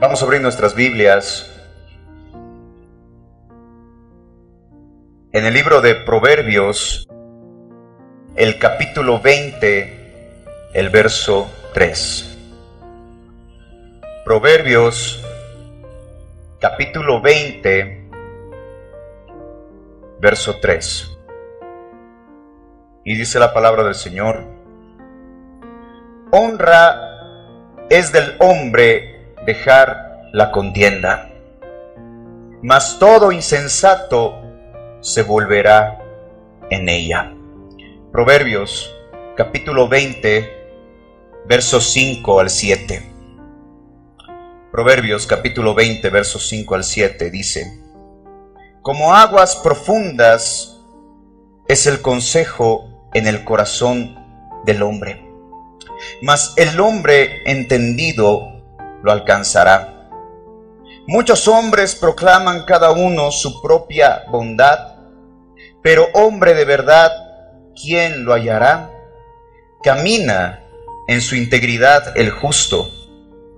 Vamos 0.00 0.22
a 0.22 0.26
abrir 0.26 0.40
nuestras 0.40 0.76
Biblias 0.76 1.52
en 5.32 5.44
el 5.44 5.52
libro 5.52 5.80
de 5.80 5.96
Proverbios, 5.96 7.08
el 8.36 8.60
capítulo 8.60 9.18
20, 9.18 10.22
el 10.74 10.90
verso 10.90 11.50
3. 11.74 12.38
Proverbios, 14.24 15.20
capítulo 16.60 17.20
20, 17.20 18.08
verso 20.20 20.60
3. 20.60 21.18
Y 23.04 23.16
dice 23.16 23.40
la 23.40 23.52
palabra 23.52 23.82
del 23.82 23.96
Señor, 23.96 24.44
honra 26.30 27.00
es 27.90 28.12
del 28.12 28.36
hombre 28.38 29.17
dejar 29.48 30.28
la 30.34 30.50
contienda. 30.50 31.30
Mas 32.62 32.98
todo 32.98 33.32
insensato 33.32 34.42
se 35.00 35.22
volverá 35.22 36.04
en 36.68 36.86
ella. 36.90 37.32
Proverbios 38.12 38.94
capítulo 39.38 39.88
20, 39.88 40.50
versos 41.46 41.90
5 41.92 42.40
al 42.40 42.50
7. 42.50 43.10
Proverbios 44.70 45.26
capítulo 45.26 45.74
20, 45.74 46.10
versos 46.10 46.46
5 46.46 46.74
al 46.74 46.84
7 46.84 47.30
dice, 47.30 47.80
Como 48.82 49.14
aguas 49.14 49.56
profundas 49.56 50.78
es 51.68 51.86
el 51.86 52.02
consejo 52.02 53.08
en 53.14 53.26
el 53.26 53.44
corazón 53.44 54.14
del 54.66 54.82
hombre, 54.82 55.26
mas 56.20 56.52
el 56.58 56.78
hombre 56.80 57.42
entendido 57.46 58.57
lo 59.02 59.12
alcanzará. 59.12 60.08
Muchos 61.06 61.48
hombres 61.48 61.94
proclaman 61.94 62.64
cada 62.64 62.92
uno 62.92 63.30
su 63.30 63.62
propia 63.62 64.24
bondad, 64.30 64.96
pero 65.82 66.06
hombre 66.12 66.54
de 66.54 66.64
verdad, 66.64 67.10
¿quién 67.80 68.24
lo 68.24 68.34
hallará? 68.34 68.90
Camina 69.82 70.64
en 71.06 71.20
su 71.20 71.34
integridad 71.34 72.16
el 72.16 72.30
justo, 72.30 72.90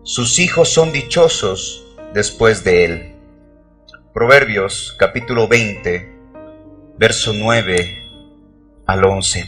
sus 0.03 0.39
hijos 0.39 0.69
son 0.69 0.93
dichosos 0.93 1.85
después 2.15 2.65
de 2.65 2.85
él. 2.85 3.17
Proverbios 4.15 4.95
capítulo 4.99 5.49
20, 5.49 6.13
verso 6.99 7.33
9 7.33 8.09
al 8.87 9.05
11. 9.05 9.45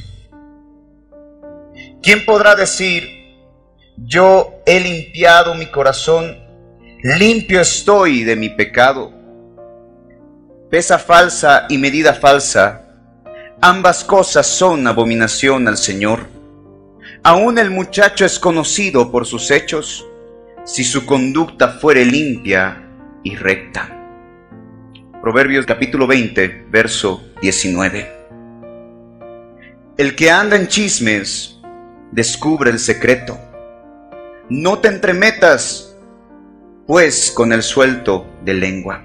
¿Quién 2.03 2.25
podrá 2.25 2.55
decir, 2.55 3.22
yo 4.07 4.63
he 4.67 4.81
limpiado 4.81 5.55
mi 5.55 5.67
corazón, 5.67 6.37
limpio 7.03 7.61
estoy 7.61 8.25
de 8.25 8.37
mi 8.37 8.49
pecado. 8.49 9.13
Pesa 10.71 10.99
falsa 10.99 11.67
y 11.69 11.79
medida 11.79 12.15
falsa, 12.15 12.89
ambas 13.61 14.03
cosas 14.03 14.47
son 14.47 14.87
abominación 14.87 15.69
al 15.69 15.77
Señor. 15.77 16.27
Aún 17.23 17.59
el 17.59 17.71
muchacho 17.71 18.25
es 18.25 18.39
conocido 18.39 19.13
por 19.13 19.27
sus 19.27 19.51
hechos, 19.51 20.05
si 20.65 20.83
su 20.85 21.07
conducta 21.07 21.69
fuere 21.69 22.05
limpia 22.05 22.83
y 23.23 23.37
recta. 23.37 23.99
Proverbios 25.21 25.67
capítulo 25.67 26.07
20, 26.07 26.67
verso 26.71 27.23
19. 27.41 28.23
El 29.97 30.17
que 30.17 30.31
anda 30.31 30.57
en 30.57 30.67
chismes 30.67 31.61
descubre 32.11 32.71
el 32.71 32.81
secreto 32.81 33.39
no 34.53 34.81
te 34.81 34.89
entremetas, 34.89 35.97
pues, 36.87 37.31
con 37.31 37.55
el 37.55 37.63
suelto 37.63 38.27
de 38.45 38.53
lengua. 38.53 39.03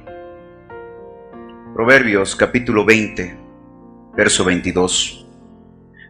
Proverbios 1.73 2.35
capítulo 2.35 2.83
20, 2.83 3.37
verso 4.17 4.43
22. 4.43 5.25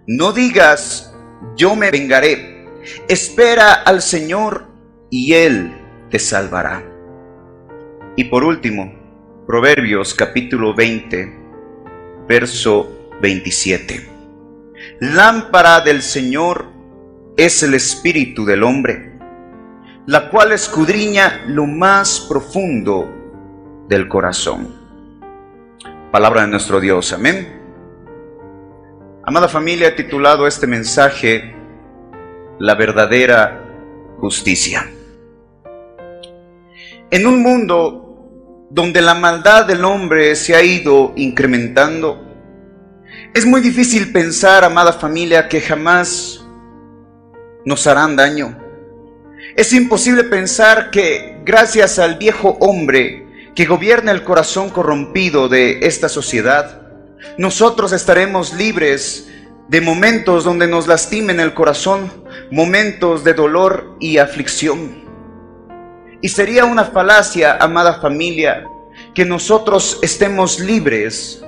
No 0.07 0.31
digas, 0.33 1.15
yo 1.55 1.75
me 1.75 1.91
vengaré. 1.91 2.65
Espera 3.07 3.73
al 3.73 4.01
Señor 4.01 4.65
y 5.11 5.33
Él 5.33 5.71
te 6.09 6.17
salvará. 6.17 6.83
Y 8.15 8.23
por 8.23 8.43
último, 8.43 8.91
Proverbios 9.45 10.15
capítulo 10.15 10.73
20, 10.73 11.37
verso 12.27 12.91
27. 13.21 14.09
Lámpara 14.99 15.81
del 15.81 16.01
Señor 16.01 16.65
es 17.37 17.61
el 17.61 17.75
espíritu 17.75 18.43
del 18.43 18.63
hombre 18.63 19.16
la 20.07 20.29
cual 20.29 20.53
escudriña 20.53 21.43
lo 21.47 21.65
más 21.65 22.21
profundo 22.29 23.13
del 23.89 24.07
corazón. 24.07 24.73
Palabra 26.13 26.43
de 26.43 26.47
nuestro 26.47 26.79
Dios, 26.79 27.11
amén. 27.11 27.59
Amada 29.25 29.49
familia, 29.49 29.89
he 29.89 29.91
titulado 29.91 30.47
este 30.47 30.65
mensaje 30.65 31.53
La 32.57 32.75
verdadera 32.75 33.65
justicia. 34.17 34.89
En 37.11 37.27
un 37.27 37.43
mundo 37.43 38.67
donde 38.69 39.01
la 39.01 39.13
maldad 39.13 39.65
del 39.65 39.83
hombre 39.83 40.37
se 40.37 40.55
ha 40.55 40.63
ido 40.63 41.11
incrementando, 41.17 42.23
es 43.33 43.45
muy 43.45 43.59
difícil 43.59 44.13
pensar, 44.13 44.63
amada 44.63 44.93
familia, 44.93 45.49
que 45.49 45.59
jamás 45.59 46.45
nos 47.65 47.85
harán 47.87 48.15
daño 48.15 48.66
es 49.57 49.73
imposible 49.73 50.23
pensar 50.23 50.91
que 50.91 51.39
gracias 51.43 51.97
al 51.97 52.17
viejo 52.17 52.57
hombre 52.59 53.51
que 53.55 53.65
gobierna 53.65 54.11
el 54.11 54.23
corazón 54.23 54.69
corrompido 54.69 55.49
de 55.49 55.79
esta 55.81 56.09
sociedad, 56.09 56.83
nosotros 57.39 57.91
estaremos 57.91 58.53
libres 58.53 59.27
de 59.67 59.81
momentos 59.81 60.43
donde 60.43 60.67
nos 60.67 60.85
lastimen 60.85 61.39
el 61.39 61.55
corazón, 61.55 62.13
momentos 62.51 63.23
de 63.23 63.33
dolor 63.33 63.97
y 63.99 64.19
aflicción. 64.19 65.03
Y 66.21 66.29
sería 66.29 66.65
una 66.65 66.85
falacia, 66.85 67.57
amada 67.59 67.99
familia, 67.99 68.63
que 69.15 69.25
nosotros 69.25 69.97
estemos 70.03 70.59
libres 70.59 71.43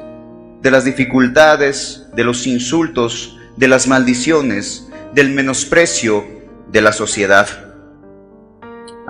de 0.63 0.71
las 0.71 0.83
dificultades, 0.83 2.07
de 2.15 2.23
los 2.23 2.47
insultos, 2.47 3.37
de 3.55 3.67
las 3.67 3.85
maldiciones, 3.85 4.89
del 5.13 5.29
menosprecio 5.29 6.25
de 6.71 6.81
la 6.81 6.91
sociedad. 6.91 7.68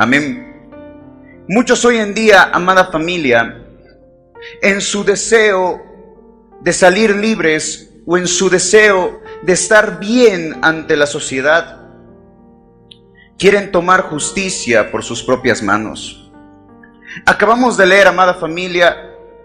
Amén. 0.01 0.71
Muchos 1.49 1.83
hoy 1.83 1.97
en 1.97 2.13
día, 2.13 2.51
amada 2.53 2.85
familia, 2.85 3.65
en 4.61 4.79
su 4.79 5.03
deseo 5.03 5.81
de 6.61 6.71
salir 6.71 7.17
libres 7.17 7.91
o 8.07 8.17
en 8.17 8.25
su 8.25 8.49
deseo 8.49 9.19
de 9.41 9.51
estar 9.51 9.99
bien 9.99 10.57
ante 10.61 10.95
la 10.95 11.05
sociedad, 11.05 11.81
quieren 13.37 13.73
tomar 13.73 14.03
justicia 14.03 14.89
por 14.89 15.03
sus 15.03 15.21
propias 15.21 15.61
manos. 15.61 16.31
Acabamos 17.25 17.75
de 17.75 17.87
leer, 17.87 18.07
amada 18.07 18.35
familia, 18.35 18.95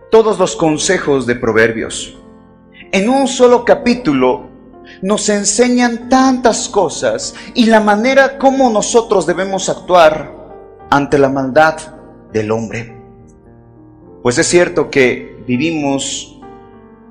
todos 0.08 0.38
los 0.38 0.54
consejos 0.54 1.26
de 1.26 1.34
Proverbios. 1.34 2.16
En 2.92 3.08
un 3.08 3.26
solo 3.26 3.64
capítulo 3.64 4.50
nos 5.02 5.28
enseñan 5.30 6.08
tantas 6.08 6.68
cosas 6.68 7.34
y 7.54 7.66
la 7.66 7.80
manera 7.80 8.38
como 8.38 8.70
nosotros 8.70 9.26
debemos 9.26 9.68
actuar 9.68 10.43
ante 10.94 11.18
la 11.18 11.28
maldad 11.28 11.76
del 12.32 12.52
hombre. 12.52 12.96
Pues 14.22 14.38
es 14.38 14.46
cierto 14.46 14.90
que 14.90 15.42
vivimos 15.44 16.40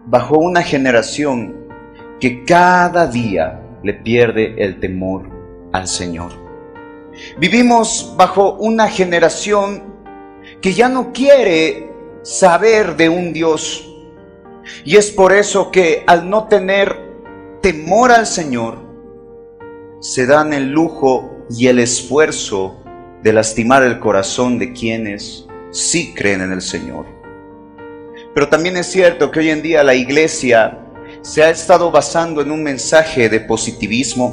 bajo 0.05 0.38
una 0.38 0.61
generación 0.61 1.67
que 2.17 2.46
cada 2.46 3.08
día 3.08 3.61
le 3.84 3.93
pierde 3.93 4.55
el 4.58 4.79
temor 4.79 5.29
al 5.73 5.90
Señor. 5.90 6.31
Vivimos 7.37 8.13
bajo 8.16 8.53
una 8.53 8.87
generación 8.87 9.84
que 10.61 10.72
ya 10.72 10.87
no 10.87 11.11
quiere 11.11 11.91
saber 12.22 12.96
de 12.96 13.09
un 13.09 13.34
Dios. 13.34 13.85
Y 14.85 14.96
es 14.96 15.11
por 15.11 15.34
eso 15.34 15.72
que 15.72 16.05
al 16.08 16.29
no 16.29 16.47
tener 16.47 16.97
temor 17.61 18.13
al 18.13 18.28
Señor, 18.28 18.78
se 19.99 20.25
dan 20.25 20.53
el 20.53 20.69
lujo 20.69 21.31
y 21.49 21.67
el 21.67 21.79
esfuerzo 21.79 22.83
de 23.23 23.34
lastimar 23.34 23.84
el 23.84 23.99
corazón 23.99 24.59
de 24.59 24.73
quienes 24.73 25.47
sí 25.72 26.14
creen 26.14 26.41
en 26.41 26.52
el 26.52 26.61
Señor. 26.61 27.05
Pero 28.34 28.49
también 28.49 28.75
es 28.78 28.87
cierto 28.87 29.31
que 29.31 29.40
hoy 29.40 29.49
en 29.49 29.61
día 29.61 29.84
la 29.84 29.96
iglesia 29.96 30.79
se 31.22 31.41
ha 31.41 31.49
estado 31.49 31.90
basando 31.90 32.41
en 32.41 32.52
un 32.52 32.61
mensaje 32.61 33.29
de 33.29 33.40
positivismo, 33.40 34.31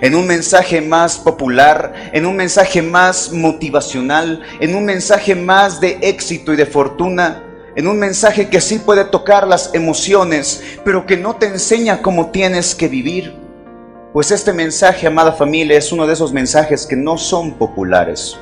en 0.00 0.14
un 0.14 0.26
mensaje 0.26 0.80
más 0.80 1.18
popular, 1.18 2.10
en 2.12 2.26
un 2.26 2.36
mensaje 2.36 2.80
más 2.80 3.32
motivacional, 3.32 4.42
en 4.60 4.74
un 4.76 4.84
mensaje 4.84 5.34
más 5.34 5.80
de 5.80 5.98
éxito 6.00 6.52
y 6.52 6.56
de 6.56 6.66
fortuna, 6.66 7.42
en 7.74 7.88
un 7.88 7.98
mensaje 7.98 8.48
que 8.48 8.60
sí 8.60 8.78
puede 8.78 9.04
tocar 9.04 9.48
las 9.48 9.74
emociones, 9.74 10.62
pero 10.84 11.06
que 11.06 11.16
no 11.16 11.36
te 11.36 11.46
enseña 11.46 12.02
cómo 12.02 12.30
tienes 12.30 12.74
que 12.74 12.88
vivir. 12.88 13.37
Pues 14.18 14.32
este 14.32 14.52
mensaje, 14.52 15.06
amada 15.06 15.30
familia, 15.30 15.78
es 15.78 15.92
uno 15.92 16.04
de 16.04 16.12
esos 16.12 16.32
mensajes 16.32 16.84
que 16.86 16.96
no 16.96 17.16
son 17.16 17.52
populares. 17.52 18.36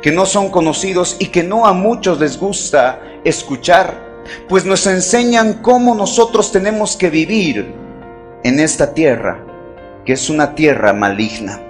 que 0.00 0.10
no 0.10 0.24
son 0.24 0.48
conocidos 0.48 1.16
y 1.18 1.26
que 1.26 1.42
no 1.42 1.66
a 1.66 1.74
muchos 1.74 2.18
les 2.18 2.38
gusta 2.38 2.98
escuchar, 3.24 4.22
pues 4.48 4.64
nos 4.64 4.86
enseñan 4.86 5.60
cómo 5.60 5.94
nosotros 5.94 6.50
tenemos 6.50 6.96
que 6.96 7.10
vivir 7.10 7.74
en 8.42 8.58
esta 8.58 8.94
tierra, 8.94 9.44
que 10.06 10.14
es 10.14 10.30
una 10.30 10.54
tierra 10.54 10.94
maligna. 10.94 11.60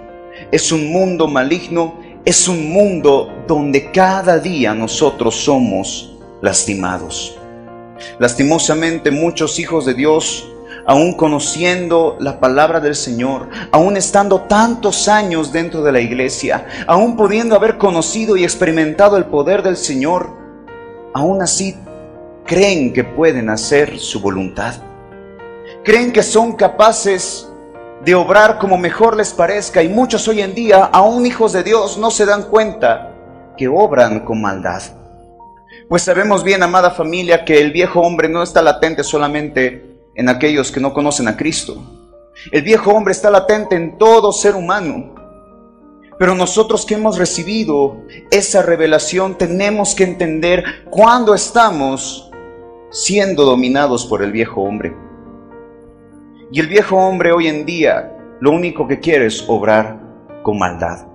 Es 0.53 0.71
un 0.71 0.93
mundo 0.93 1.27
maligno, 1.27 1.99
es 2.25 2.47
un 2.47 2.71
mundo 2.71 3.43
donde 3.49 3.91
cada 3.91 4.39
día 4.39 4.73
nosotros 4.73 5.35
somos 5.35 6.17
lastimados. 6.43 7.37
Lastimosamente 8.21 9.11
muchos 9.11 9.59
hijos 9.59 9.85
de 9.85 9.95
Dios 9.95 10.52
aún 10.87 11.15
conociendo 11.15 12.17
la 12.19 12.41
palabra 12.41 12.81
del 12.81 12.95
Señor, 12.95 13.49
aún 13.71 13.97
estando 13.97 14.43
tantos 14.43 15.09
años 15.09 15.53
dentro 15.53 15.83
de 15.83 15.93
la 15.93 16.01
iglesia, 16.01 16.67
aún 16.87 17.17
pudiendo 17.17 17.55
haber 17.55 17.79
conocido 17.79 18.37
y 18.37 18.45
experimentado 18.45 19.17
el 19.17 19.27
poder 19.27 19.63
del 19.63 19.77
Señor, 19.77 20.31
aún 21.15 21.43
así 21.43 21.77
creen 22.45 22.93
que 22.93 23.05
pueden 23.05 23.51
hacer 23.51 23.99
su 23.99 24.21
voluntad. 24.21 24.75
Creen 25.85 26.13
que 26.13 26.23
son 26.23 26.53
capaces 26.53 27.49
de 28.05 28.15
obrar 28.15 28.59
como 28.59 28.77
mejor 28.77 29.17
les 29.17 29.33
parezca 29.33 29.83
y 29.83 29.89
muchos 29.89 30.27
hoy 30.27 30.41
en 30.41 30.55
día, 30.55 30.85
aún 30.93 31.25
hijos 31.27 31.53
de 31.53 31.63
Dios, 31.63 31.99
no 31.99 32.11
se 32.11 32.27
dan 32.27 32.45
cuenta 32.45 33.13
que 33.57 33.69
obran 33.69 34.21
con 34.21 34.41
maldad. 34.41 34.83
Pues 35.89 36.03
sabemos 36.03 36.43
bien, 36.43 36.63
amada 36.63 36.91
familia, 36.91 37.45
que 37.45 37.61
el 37.61 37.71
viejo 37.71 38.01
hombre 38.01 38.29
no 38.29 38.43
está 38.43 38.63
latente 38.63 39.05
solamente 39.05 39.92
en 40.15 40.29
aquellos 40.29 40.71
que 40.71 40.81
no 40.81 40.93
conocen 40.93 41.29
a 41.29 41.37
Cristo. 41.37 41.83
El 42.51 42.63
viejo 42.63 42.91
hombre 42.91 43.13
está 43.13 43.31
latente 43.31 43.77
en 43.77 43.99
todo 43.99 44.33
ser 44.33 44.55
humano. 44.55 45.15
Pero 46.19 46.35
nosotros 46.35 46.85
que 46.85 46.95
hemos 46.95 47.19
recibido 47.19 48.03
esa 48.31 48.63
revelación 48.63 49.37
tenemos 49.37 49.95
que 49.95 50.05
entender 50.05 50.65
cuándo 50.91 51.35
estamos 51.35 52.31
siendo 52.91 53.45
dominados 53.45 54.07
por 54.07 54.23
el 54.23 54.31
viejo 54.31 54.63
hombre. 54.63 54.95
Y 56.51 56.61
el 56.61 56.69
viejo 56.69 56.97
hombre 56.97 57.33
hoy 57.33 57.49
en 57.49 57.65
día 57.65 58.17
lo 58.41 58.51
único 58.51 58.87
que 58.87 59.01
quiere 59.01 59.27
es 59.27 59.45
obrar 59.49 59.99
con 60.43 60.59
maldad. 60.59 61.07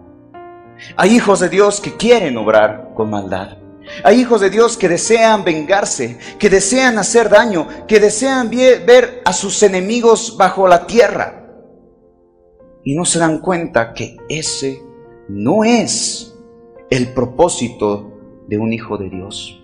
Hay 0.95 1.15
hijos 1.15 1.39
de 1.39 1.49
Dios 1.49 1.79
que 1.79 1.95
quieren 1.95 2.37
obrar 2.37 2.91
con 2.95 3.09
maldad. 3.09 3.57
Hay 4.03 4.19
hijos 4.19 4.41
de 4.41 4.49
Dios 4.49 4.77
que 4.77 4.89
desean 4.89 5.43
vengarse, 5.43 6.19
que 6.37 6.49
desean 6.49 6.97
hacer 6.97 7.29
daño, 7.29 7.67
que 7.87 7.99
desean 7.99 8.49
ver 8.49 9.21
a 9.25 9.33
sus 9.33 9.63
enemigos 9.63 10.35
bajo 10.37 10.67
la 10.67 10.85
tierra. 10.85 11.45
Y 12.83 12.95
no 12.95 13.05
se 13.05 13.19
dan 13.19 13.39
cuenta 13.39 13.93
que 13.93 14.17
ese 14.29 14.81
no 15.29 15.63
es 15.63 16.35
el 16.89 17.13
propósito 17.13 18.13
de 18.47 18.57
un 18.57 18.71
hijo 18.73 18.97
de 18.97 19.09
Dios. 19.09 19.63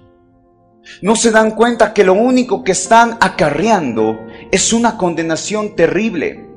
No 1.02 1.16
se 1.16 1.32
dan 1.32 1.52
cuenta 1.52 1.94
que 1.94 2.04
lo 2.04 2.14
único 2.14 2.64
que 2.64 2.74
están 2.74 3.18
acarreando 3.22 4.20
es 4.52 4.74
una 4.74 4.98
condenación 4.98 5.76
terrible. 5.76 6.50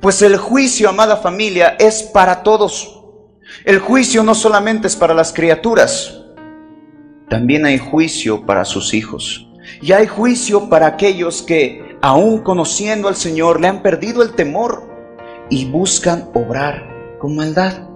Pues 0.00 0.20
el 0.22 0.36
juicio, 0.36 0.88
amada 0.88 1.16
familia, 1.16 1.76
es 1.78 2.02
para 2.02 2.42
todos. 2.42 3.02
El 3.64 3.78
juicio 3.78 4.22
no 4.22 4.34
solamente 4.34 4.86
es 4.86 4.96
para 4.96 5.14
las 5.14 5.32
criaturas, 5.32 6.21
también 7.32 7.64
hay 7.64 7.78
juicio 7.78 8.44
para 8.44 8.66
sus 8.66 8.92
hijos. 8.92 9.50
Y 9.80 9.92
hay 9.92 10.06
juicio 10.06 10.68
para 10.68 10.86
aquellos 10.86 11.40
que, 11.40 11.96
aún 12.02 12.42
conociendo 12.42 13.08
al 13.08 13.16
Señor, 13.16 13.58
le 13.58 13.68
han 13.68 13.80
perdido 13.80 14.22
el 14.22 14.34
temor 14.34 14.86
y 15.48 15.64
buscan 15.64 16.28
obrar 16.34 17.16
con 17.18 17.34
maldad. 17.34 17.88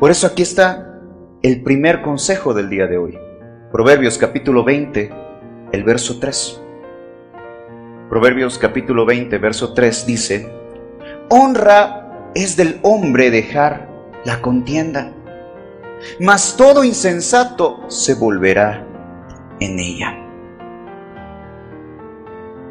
Por 0.00 0.10
eso 0.10 0.26
aquí 0.26 0.40
está 0.40 0.98
el 1.42 1.62
primer 1.62 2.00
consejo 2.00 2.54
del 2.54 2.70
día 2.70 2.86
de 2.86 2.96
hoy. 2.96 3.18
Proverbios 3.70 4.16
capítulo 4.16 4.64
20, 4.64 5.10
el 5.72 5.84
verso 5.84 6.18
3. 6.18 6.62
Proverbios 8.08 8.56
capítulo 8.56 9.04
20, 9.04 9.36
verso 9.36 9.74
3 9.74 10.06
dice, 10.06 10.50
Honra 11.28 12.30
es 12.34 12.56
del 12.56 12.80
hombre 12.84 13.30
dejar 13.30 13.86
la 14.24 14.40
contienda 14.40 15.12
mas 16.20 16.56
todo 16.56 16.84
insensato 16.84 17.80
se 17.88 18.14
volverá 18.14 18.84
en 19.60 19.78
ella. 19.78 20.16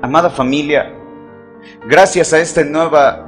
Amada 0.02 0.30
familia, 0.30 0.94
gracias 1.88 2.34
a 2.34 2.40
esta 2.40 2.64
nueva 2.64 3.28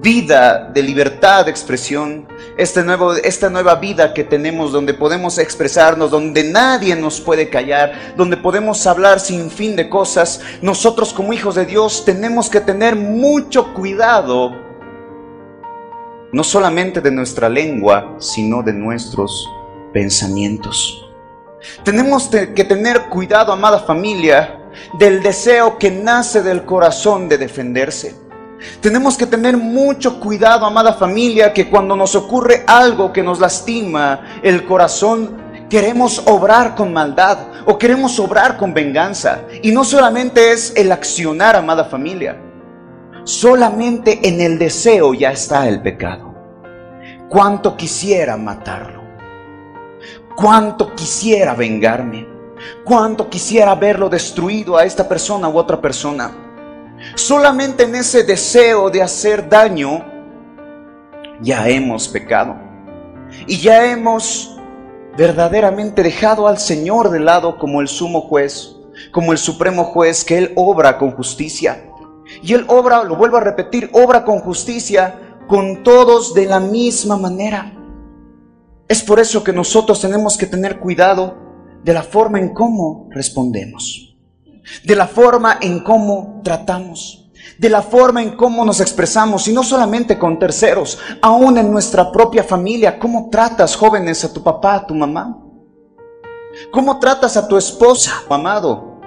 vida 0.00 0.70
de 0.72 0.82
libertad 0.82 1.44
de 1.44 1.50
expresión, 1.50 2.26
este 2.56 2.82
esta 3.24 3.50
nueva 3.50 3.74
vida 3.74 4.14
que 4.14 4.24
tenemos 4.24 4.72
donde 4.72 4.94
podemos 4.94 5.38
expresarnos, 5.38 6.10
donde 6.10 6.44
nadie 6.44 6.96
nos 6.96 7.20
puede 7.20 7.50
callar, 7.50 8.14
donde 8.16 8.36
podemos 8.36 8.86
hablar 8.86 9.20
sin 9.20 9.50
fin 9.50 9.76
de 9.76 9.88
cosas, 9.88 10.40
nosotros 10.62 11.12
como 11.12 11.32
hijos 11.32 11.56
de 11.56 11.66
Dios 11.66 12.04
tenemos 12.04 12.48
que 12.48 12.60
tener 12.60 12.96
mucho 12.96 13.74
cuidado 13.74 14.71
no 16.32 16.42
solamente 16.42 17.00
de 17.00 17.10
nuestra 17.10 17.48
lengua, 17.48 18.16
sino 18.18 18.62
de 18.62 18.72
nuestros 18.72 19.48
pensamientos. 19.92 21.06
Tenemos 21.84 22.28
que 22.28 22.64
tener 22.64 23.02
cuidado, 23.02 23.52
amada 23.52 23.80
familia, 23.80 24.58
del 24.98 25.22
deseo 25.22 25.78
que 25.78 25.90
nace 25.90 26.42
del 26.42 26.64
corazón 26.64 27.28
de 27.28 27.38
defenderse. 27.38 28.16
Tenemos 28.80 29.16
que 29.16 29.26
tener 29.26 29.56
mucho 29.56 30.20
cuidado, 30.20 30.66
amada 30.66 30.94
familia, 30.94 31.52
que 31.52 31.68
cuando 31.68 31.96
nos 31.96 32.14
ocurre 32.14 32.64
algo 32.66 33.12
que 33.12 33.22
nos 33.22 33.38
lastima 33.38 34.40
el 34.42 34.64
corazón, 34.64 35.36
queremos 35.68 36.22
obrar 36.26 36.74
con 36.74 36.92
maldad 36.92 37.38
o 37.66 37.76
queremos 37.78 38.18
obrar 38.18 38.56
con 38.56 38.72
venganza. 38.72 39.42
Y 39.62 39.72
no 39.72 39.84
solamente 39.84 40.52
es 40.52 40.72
el 40.76 40.92
accionar, 40.92 41.56
amada 41.56 41.84
familia. 41.84 42.36
Solamente 43.24 44.18
en 44.28 44.40
el 44.40 44.58
deseo 44.58 45.14
ya 45.14 45.30
está 45.30 45.68
el 45.68 45.80
pecado. 45.80 46.34
Cuánto 47.28 47.76
quisiera 47.76 48.36
matarlo. 48.36 49.00
Cuánto 50.34 50.92
quisiera 50.94 51.54
vengarme. 51.54 52.26
Cuánto 52.84 53.30
quisiera 53.30 53.74
verlo 53.76 54.08
destruido 54.08 54.76
a 54.76 54.84
esta 54.84 55.08
persona 55.08 55.48
u 55.48 55.56
otra 55.56 55.80
persona. 55.80 56.32
Solamente 57.14 57.84
en 57.84 57.94
ese 57.94 58.24
deseo 58.24 58.90
de 58.90 59.02
hacer 59.02 59.48
daño 59.48 60.04
ya 61.40 61.68
hemos 61.68 62.08
pecado. 62.08 62.56
Y 63.46 63.58
ya 63.58 63.90
hemos 63.90 64.58
verdaderamente 65.16 66.02
dejado 66.02 66.48
al 66.48 66.58
Señor 66.58 67.10
de 67.10 67.20
lado 67.20 67.56
como 67.58 67.80
el 67.80 67.88
sumo 67.88 68.22
juez, 68.22 68.76
como 69.12 69.32
el 69.32 69.38
supremo 69.38 69.84
juez, 69.84 70.24
que 70.24 70.38
Él 70.38 70.52
obra 70.56 70.98
con 70.98 71.12
justicia. 71.12 71.84
Y 72.42 72.54
Él 72.54 72.64
obra, 72.68 73.02
lo 73.02 73.16
vuelvo 73.16 73.36
a 73.36 73.40
repetir, 73.40 73.90
obra 73.92 74.24
con 74.24 74.40
justicia 74.40 75.36
con 75.48 75.82
todos 75.82 76.34
de 76.34 76.46
la 76.46 76.60
misma 76.60 77.16
manera. 77.16 77.72
Es 78.88 79.02
por 79.02 79.20
eso 79.20 79.42
que 79.42 79.52
nosotros 79.52 80.00
tenemos 80.00 80.36
que 80.36 80.46
tener 80.46 80.78
cuidado 80.80 81.36
de 81.82 81.92
la 81.92 82.02
forma 82.02 82.38
en 82.38 82.54
cómo 82.54 83.08
respondemos, 83.10 84.16
de 84.84 84.96
la 84.96 85.06
forma 85.06 85.58
en 85.60 85.80
cómo 85.80 86.40
tratamos, 86.44 87.30
de 87.58 87.68
la 87.68 87.82
forma 87.82 88.22
en 88.22 88.36
cómo 88.36 88.64
nos 88.64 88.80
expresamos, 88.80 89.48
y 89.48 89.52
no 89.52 89.62
solamente 89.62 90.18
con 90.18 90.38
terceros, 90.38 90.98
aún 91.20 91.58
en 91.58 91.70
nuestra 91.70 92.12
propia 92.12 92.44
familia. 92.44 92.98
¿Cómo 92.98 93.28
tratas, 93.30 93.76
jóvenes, 93.76 94.24
a 94.24 94.32
tu 94.32 94.42
papá, 94.42 94.74
a 94.76 94.86
tu 94.86 94.94
mamá? 94.94 95.38
¿Cómo 96.70 96.98
tratas 96.98 97.36
a 97.36 97.48
tu 97.48 97.56
esposa, 97.56 98.22
amado? 98.28 99.00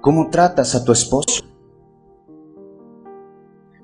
¿Cómo 0.00 0.28
tratas 0.28 0.74
a 0.74 0.84
tu 0.84 0.92
esposo? 0.92 1.44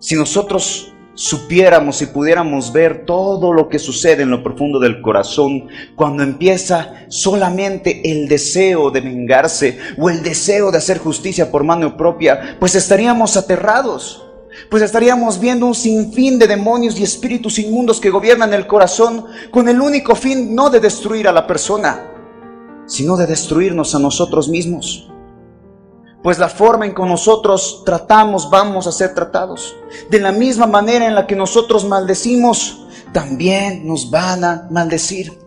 Si 0.03 0.17
nosotros 0.17 0.93
supiéramos 1.15 2.03
y 2.03 2.07
pudiéramos 2.07 2.73
ver 2.73 3.07
todo 3.07 3.53
lo 3.53 3.69
que 3.69 3.79
sucede 3.79 4.25
en 4.25 4.31
lo 4.31 4.43
profundo 4.43 4.81
del 4.81 5.01
corazón 5.01 5.69
cuando 5.95 6.25
empieza 6.25 7.07
solamente 7.07 8.11
el 8.11 8.27
deseo 8.27 8.91
de 8.91 9.01
vengarse 9.01 9.79
o 9.97 10.11
el 10.11 10.25
deseo 10.25 10.73
de 10.73 10.79
hacer 10.79 10.99
justicia 10.99 11.53
por 11.53 11.63
mano 11.63 11.97
propia, 11.97 12.57
pues 12.59 12.75
estaríamos 12.75 13.37
aterrados. 13.37 14.27
Pues 14.69 14.83
estaríamos 14.83 15.39
viendo 15.39 15.67
un 15.67 15.75
sinfín 15.77 16.37
de 16.37 16.49
demonios 16.49 16.99
y 16.99 17.05
espíritus 17.05 17.61
inmundos 17.61 18.01
que 18.01 18.11
gobiernan 18.11 18.53
el 18.55 18.67
corazón 18.67 19.25
con 19.53 19.69
el 19.69 19.81
único 19.81 20.17
fin 20.17 20.53
no 20.53 20.69
de 20.69 20.81
destruir 20.81 21.29
a 21.29 21.33
la 21.33 21.47
persona, 21.47 22.11
sino 22.87 23.17
de 23.17 23.29
destruirnos 23.29 23.95
a 23.95 24.01
nosotros 24.01 24.49
mismos 24.49 25.12
pues 26.23 26.39
la 26.39 26.49
forma 26.49 26.87
en 26.87 26.95
que 26.95 27.03
nosotros 27.03 27.83
tratamos 27.85 28.49
vamos 28.49 28.87
a 28.87 28.93
ser 28.93 29.15
tratados. 29.15 29.75
De 30.09 30.21
la 30.21 30.33
misma 30.33 30.67
manera 30.67 31.07
en 31.07 31.15
la 31.15 31.27
que 31.27 31.35
nosotros 31.35 31.85
maldecimos, 31.85 32.87
también 33.13 33.87
nos 33.87 34.11
van 34.11 34.45
a 34.45 34.69
maldecir. 34.71 35.39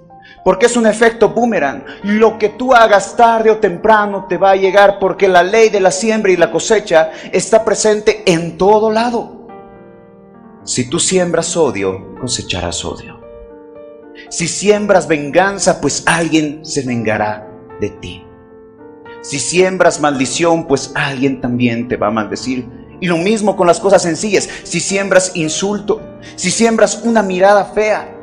Porque 0.44 0.67
es 0.67 0.77
un 0.77 0.86
efecto 0.86 1.29
boomerang. 1.29 1.84
Lo 2.03 2.38
que 2.38 2.50
tú 2.50 2.74
hagas 2.74 3.15
tarde 3.15 3.50
o 3.50 3.58
temprano 3.58 4.27
te 4.29 4.38
va 4.38 4.51
a 4.51 4.55
llegar 4.55 5.00
porque 5.00 5.27
la 5.27 5.41
ley 5.41 5.70
de 5.70 5.79
la 5.79 5.91
siembra 5.91 6.32
y 6.32 6.38
la 6.38 6.51
cosecha 6.51 7.12
está 7.32 7.65
presente 7.65 8.22
en 8.32 8.58
todo 8.58 8.91
lado. 8.91 9.48
Si 10.63 10.89
tú 10.89 11.00
siembras 11.00 11.55
odio, 11.58 12.15
cosecharás 12.20 12.84
odio. 12.86 13.20
Si 14.29 14.48
siembras 14.48 15.08
venganza, 15.08 15.82
pues 15.82 16.03
alguien 16.05 16.63
se 16.65 16.84
vengará 16.84 17.48
de 17.79 17.89
ti. 17.89 18.25
Si 19.25 19.39
siembras 19.39 20.00
maldición, 20.00 20.67
pues 20.67 20.91
alguien 20.94 21.41
también 21.41 21.88
te 21.88 21.98
va 21.98 22.08
a 22.08 22.12
maldecir. 22.12 22.67
Y 23.00 23.08
lo 23.08 23.17
mismo 23.17 23.55
con 23.55 23.65
las 23.65 23.79
cosas 23.79 24.03
sencillas. 24.03 24.48
Si 24.62 24.79
siembras 24.79 25.32
insulto, 25.36 26.00
si 26.36 26.51
siembras 26.51 27.01
una 27.03 27.24
mirada 27.24 27.65
fea, 27.65 28.15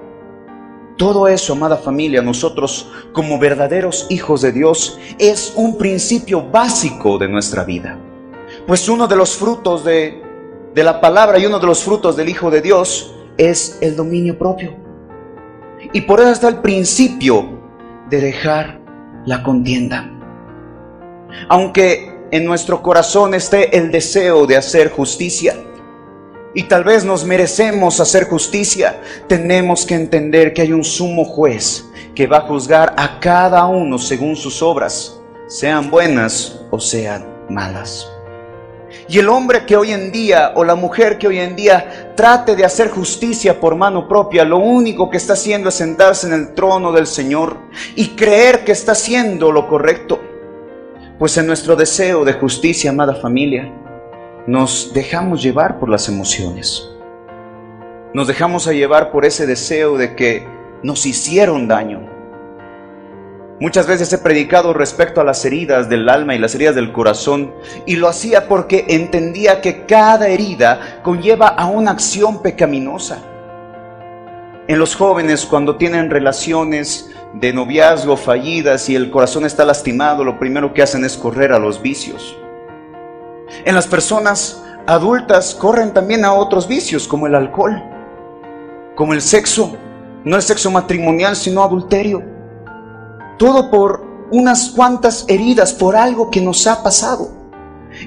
todo 0.96 1.26
eso, 1.26 1.54
amada 1.54 1.76
familia, 1.76 2.22
nosotros 2.22 2.88
como 3.12 3.40
verdaderos 3.40 4.06
hijos 4.10 4.42
de 4.42 4.52
Dios, 4.52 4.96
es 5.18 5.52
un 5.56 5.76
principio 5.76 6.40
básico 6.40 7.18
de 7.18 7.28
nuestra 7.28 7.64
vida. 7.64 7.98
Pues 8.68 8.88
uno 8.88 9.08
de 9.08 9.16
los 9.16 9.36
frutos 9.36 9.84
de, 9.84 10.22
de 10.72 10.84
la 10.84 11.00
palabra 11.00 11.36
y 11.36 11.46
uno 11.46 11.58
de 11.58 11.66
los 11.66 11.82
frutos 11.82 12.16
del 12.16 12.28
Hijo 12.28 12.48
de 12.48 12.60
Dios 12.60 13.12
es 13.38 13.76
el 13.80 13.96
dominio 13.96 14.38
propio. 14.38 14.76
Y 15.92 16.02
por 16.02 16.20
eso 16.20 16.30
está 16.30 16.46
el 16.46 16.58
principio 16.58 17.44
de 18.08 18.20
dejar 18.20 18.80
la 19.26 19.42
contienda. 19.42 20.08
Aunque 21.48 22.12
en 22.30 22.44
nuestro 22.44 22.82
corazón 22.82 23.34
esté 23.34 23.76
el 23.76 23.90
deseo 23.90 24.46
de 24.46 24.56
hacer 24.56 24.90
justicia, 24.90 25.56
y 26.54 26.64
tal 26.64 26.84
vez 26.84 27.04
nos 27.04 27.24
merecemos 27.24 27.98
hacer 28.00 28.24
justicia, 28.24 29.00
tenemos 29.26 29.86
que 29.86 29.94
entender 29.94 30.52
que 30.52 30.62
hay 30.62 30.72
un 30.72 30.84
sumo 30.84 31.24
juez 31.24 31.86
que 32.14 32.26
va 32.26 32.38
a 32.38 32.42
juzgar 32.42 32.94
a 32.98 33.20
cada 33.20 33.64
uno 33.66 33.98
según 33.98 34.36
sus 34.36 34.62
obras, 34.62 35.18
sean 35.46 35.90
buenas 35.90 36.60
o 36.70 36.78
sean 36.78 37.26
malas. 37.48 38.06
Y 39.08 39.18
el 39.18 39.28
hombre 39.28 39.64
que 39.64 39.76
hoy 39.76 39.92
en 39.92 40.12
día 40.12 40.52
o 40.54 40.64
la 40.64 40.74
mujer 40.74 41.18
que 41.18 41.26
hoy 41.26 41.38
en 41.38 41.56
día 41.56 42.12
trate 42.14 42.54
de 42.54 42.64
hacer 42.64 42.90
justicia 42.90 43.58
por 43.58 43.74
mano 43.74 44.06
propia, 44.06 44.44
lo 44.44 44.58
único 44.58 45.10
que 45.10 45.16
está 45.16 45.32
haciendo 45.32 45.70
es 45.70 45.74
sentarse 45.74 46.26
en 46.26 46.34
el 46.34 46.54
trono 46.54 46.92
del 46.92 47.06
Señor 47.06 47.56
y 47.96 48.08
creer 48.08 48.64
que 48.64 48.72
está 48.72 48.92
haciendo 48.92 49.50
lo 49.50 49.68
correcto. 49.68 50.20
Pues 51.22 51.38
en 51.38 51.46
nuestro 51.46 51.76
deseo 51.76 52.24
de 52.24 52.32
justicia, 52.32 52.90
amada 52.90 53.14
familia, 53.14 53.72
nos 54.48 54.92
dejamos 54.92 55.40
llevar 55.40 55.78
por 55.78 55.88
las 55.88 56.08
emociones. 56.08 56.90
Nos 58.12 58.26
dejamos 58.26 58.66
a 58.66 58.72
llevar 58.72 59.12
por 59.12 59.24
ese 59.24 59.46
deseo 59.46 59.96
de 59.96 60.16
que 60.16 60.44
nos 60.82 61.06
hicieron 61.06 61.68
daño. 61.68 62.00
Muchas 63.60 63.86
veces 63.86 64.12
he 64.12 64.18
predicado 64.18 64.72
respecto 64.72 65.20
a 65.20 65.24
las 65.24 65.44
heridas 65.44 65.88
del 65.88 66.08
alma 66.08 66.34
y 66.34 66.38
las 66.38 66.56
heridas 66.56 66.74
del 66.74 66.90
corazón 66.90 67.54
y 67.86 67.94
lo 67.94 68.08
hacía 68.08 68.48
porque 68.48 68.86
entendía 68.88 69.60
que 69.60 69.86
cada 69.86 70.26
herida 70.26 71.02
conlleva 71.04 71.46
a 71.46 71.66
una 71.66 71.92
acción 71.92 72.42
pecaminosa. 72.42 73.22
En 74.66 74.76
los 74.76 74.96
jóvenes 74.96 75.46
cuando 75.46 75.76
tienen 75.76 76.10
relaciones 76.10 77.12
de 77.34 77.52
noviazgo 77.52 78.16
fallidas 78.16 78.88
y 78.88 78.94
el 78.94 79.10
corazón 79.10 79.44
está 79.44 79.64
lastimado, 79.64 80.24
lo 80.24 80.38
primero 80.38 80.74
que 80.74 80.82
hacen 80.82 81.04
es 81.04 81.16
correr 81.16 81.52
a 81.52 81.58
los 81.58 81.80
vicios. 81.80 82.36
En 83.64 83.74
las 83.74 83.86
personas 83.86 84.62
adultas 84.86 85.54
corren 85.54 85.92
también 85.92 86.24
a 86.24 86.34
otros 86.34 86.68
vicios 86.68 87.06
como 87.06 87.26
el 87.26 87.34
alcohol, 87.34 87.82
como 88.94 89.14
el 89.14 89.22
sexo, 89.22 89.76
no 90.24 90.36
el 90.36 90.42
sexo 90.42 90.70
matrimonial, 90.70 91.36
sino 91.36 91.62
adulterio. 91.62 92.22
Todo 93.38 93.70
por 93.70 94.04
unas 94.30 94.70
cuantas 94.70 95.24
heridas, 95.28 95.72
por 95.72 95.96
algo 95.96 96.30
que 96.30 96.40
nos 96.40 96.66
ha 96.66 96.82
pasado. 96.82 97.30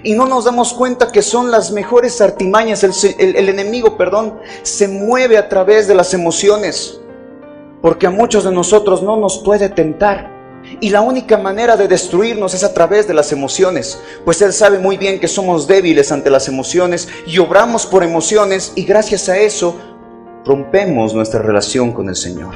Y 0.04 0.14
no 0.14 0.26
nos 0.26 0.46
damos 0.46 0.74
cuenta 0.74 1.12
que 1.12 1.22
son 1.22 1.52
las 1.52 1.72
mejores 1.72 2.20
artimañas. 2.22 2.84
El, 2.84 3.36
el, 3.36 3.50
enemigo, 3.50 3.98
perdón, 3.98 4.40
se 4.64 4.88
mueve 4.88 5.38
a 5.38 5.48
través 5.48 5.88
de 5.88 5.96
las 5.96 6.14
emociones. 6.14 7.00
Porque 7.86 8.08
a 8.08 8.10
muchos 8.10 8.44
de 8.44 8.52
nosotros 8.52 9.04
no 9.04 9.16
nos 9.16 9.38
puede 9.38 9.70
tentar. 9.70 10.32
Y 10.80 10.90
la 10.90 11.02
única 11.02 11.38
manera 11.38 11.78
de 11.78 11.88
destruirnos 11.88 12.56
es 12.56 12.64
a 12.64 12.74
través 12.74 13.08
de 13.08 13.14
las 13.14 13.32
emociones, 13.32 14.02
pues 14.26 14.42
Él 14.42 14.54
sabe 14.54 14.80
muy 14.80 14.98
bien 14.98 15.20
que 15.20 15.28
somos 15.28 15.68
débiles 15.68 16.12
ante 16.12 16.32
las 16.32 16.48
emociones 16.48 17.08
y 17.28 17.38
obramos 17.38 17.86
por 17.86 18.02
emociones 18.02 18.74
y 18.76 18.86
gracias 18.86 19.30
a 19.30 19.38
eso 19.38 19.80
rompemos 20.44 21.14
nuestra 21.14 21.44
relación 21.44 21.92
con 21.92 22.10
el 22.10 22.16
Señor. 22.16 22.56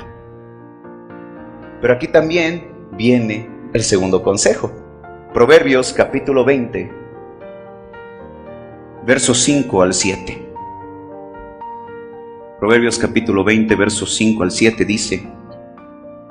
Pero 1.80 1.94
aquí 1.94 2.08
también 2.08 2.90
viene 2.94 3.48
el 3.74 3.84
segundo 3.84 4.24
consejo. 4.24 4.72
Proverbios 5.32 5.94
capítulo 5.94 6.44
20, 6.44 6.92
versos 9.06 9.38
5 9.44 9.82
al 9.84 9.94
7. 9.94 10.49
Proverbios 12.60 13.00
capítulo 13.00 13.46
20, 13.46 13.74
versos 13.76 14.14
5 14.16 14.44
al 14.44 14.52
7 14.52 14.84
dice, 14.84 15.26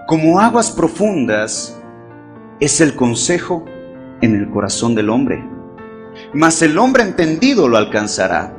como 0.06 0.38
aguas 0.38 0.70
profundas 0.70 1.80
es 2.60 2.82
el 2.82 2.94
consejo 2.94 3.64
en 4.20 4.34
el 4.34 4.50
corazón 4.50 4.94
del 4.94 5.08
hombre, 5.08 5.42
mas 6.34 6.60
el 6.60 6.76
hombre 6.76 7.04
entendido 7.04 7.66
lo 7.66 7.78
alcanzará. 7.78 8.54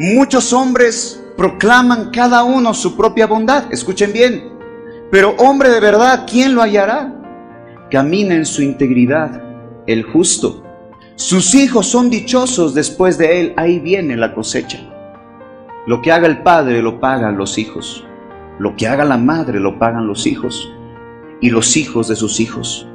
Muchos 0.00 0.52
hombres 0.52 1.24
proclaman 1.36 2.10
cada 2.10 2.42
uno 2.42 2.74
su 2.74 2.96
propia 2.96 3.28
bondad, 3.28 3.72
escuchen 3.72 4.12
bien, 4.12 4.50
pero 5.12 5.36
hombre 5.38 5.70
de 5.70 5.78
verdad, 5.78 6.26
¿quién 6.28 6.56
lo 6.56 6.62
hallará? 6.62 7.14
Camina 7.88 8.34
en 8.34 8.44
su 8.44 8.62
integridad 8.62 9.44
el 9.86 10.02
justo. 10.02 10.64
Sus 11.14 11.54
hijos 11.54 11.86
son 11.86 12.10
dichosos 12.10 12.74
después 12.74 13.16
de 13.16 13.40
él, 13.40 13.54
ahí 13.56 13.78
viene 13.78 14.16
la 14.16 14.34
cosecha. 14.34 14.97
Lo 15.88 16.02
que 16.02 16.12
haga 16.12 16.26
el 16.26 16.42
padre 16.42 16.82
lo 16.82 17.00
pagan 17.00 17.38
los 17.38 17.56
hijos. 17.56 18.04
Lo 18.58 18.76
que 18.76 18.86
haga 18.86 19.06
la 19.06 19.16
madre 19.16 19.58
lo 19.58 19.78
pagan 19.78 20.06
los 20.06 20.26
hijos 20.26 20.70
y 21.40 21.48
los 21.48 21.78
hijos 21.78 22.08
de 22.08 22.14
sus 22.14 22.40
hijos. 22.40 22.86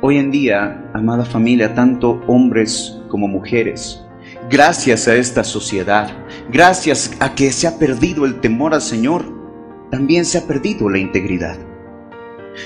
Hoy 0.00 0.18
en 0.18 0.32
día, 0.32 0.90
amada 0.94 1.24
familia, 1.24 1.76
tanto 1.76 2.20
hombres 2.26 3.00
como 3.06 3.28
mujeres, 3.28 4.04
gracias 4.50 5.06
a 5.06 5.14
esta 5.14 5.44
sociedad, 5.44 6.10
gracias 6.50 7.12
a 7.20 7.36
que 7.36 7.52
se 7.52 7.68
ha 7.68 7.78
perdido 7.78 8.24
el 8.24 8.40
temor 8.40 8.74
al 8.74 8.82
Señor, 8.82 9.24
también 9.88 10.24
se 10.24 10.38
ha 10.38 10.42
perdido 10.48 10.90
la 10.90 10.98
integridad. 10.98 11.56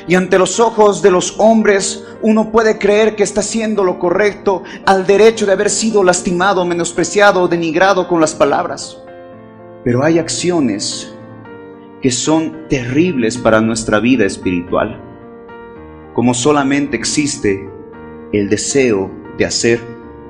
Y 0.08 0.14
ante 0.14 0.38
los 0.38 0.60
ojos 0.60 1.02
de 1.02 1.10
los 1.10 1.34
hombres 1.38 2.04
uno 2.22 2.50
puede 2.50 2.78
creer 2.78 3.16
que 3.16 3.22
está 3.22 3.40
haciendo 3.40 3.84
lo 3.84 3.98
correcto 3.98 4.62
al 4.86 5.06
derecho 5.06 5.44
de 5.44 5.52
haber 5.52 5.68
sido 5.68 6.02
lastimado, 6.02 6.64
menospreciado, 6.64 7.48
denigrado 7.48 8.08
con 8.08 8.18
las 8.18 8.34
palabras. 8.34 8.99
Pero 9.84 10.04
hay 10.04 10.18
acciones 10.18 11.14
que 12.02 12.10
son 12.10 12.68
terribles 12.68 13.38
para 13.38 13.60
nuestra 13.60 14.00
vida 14.00 14.24
espiritual, 14.24 15.00
como 16.14 16.34
solamente 16.34 16.96
existe 16.96 17.68
el 18.32 18.48
deseo 18.48 19.10
de 19.38 19.44
hacer 19.44 19.80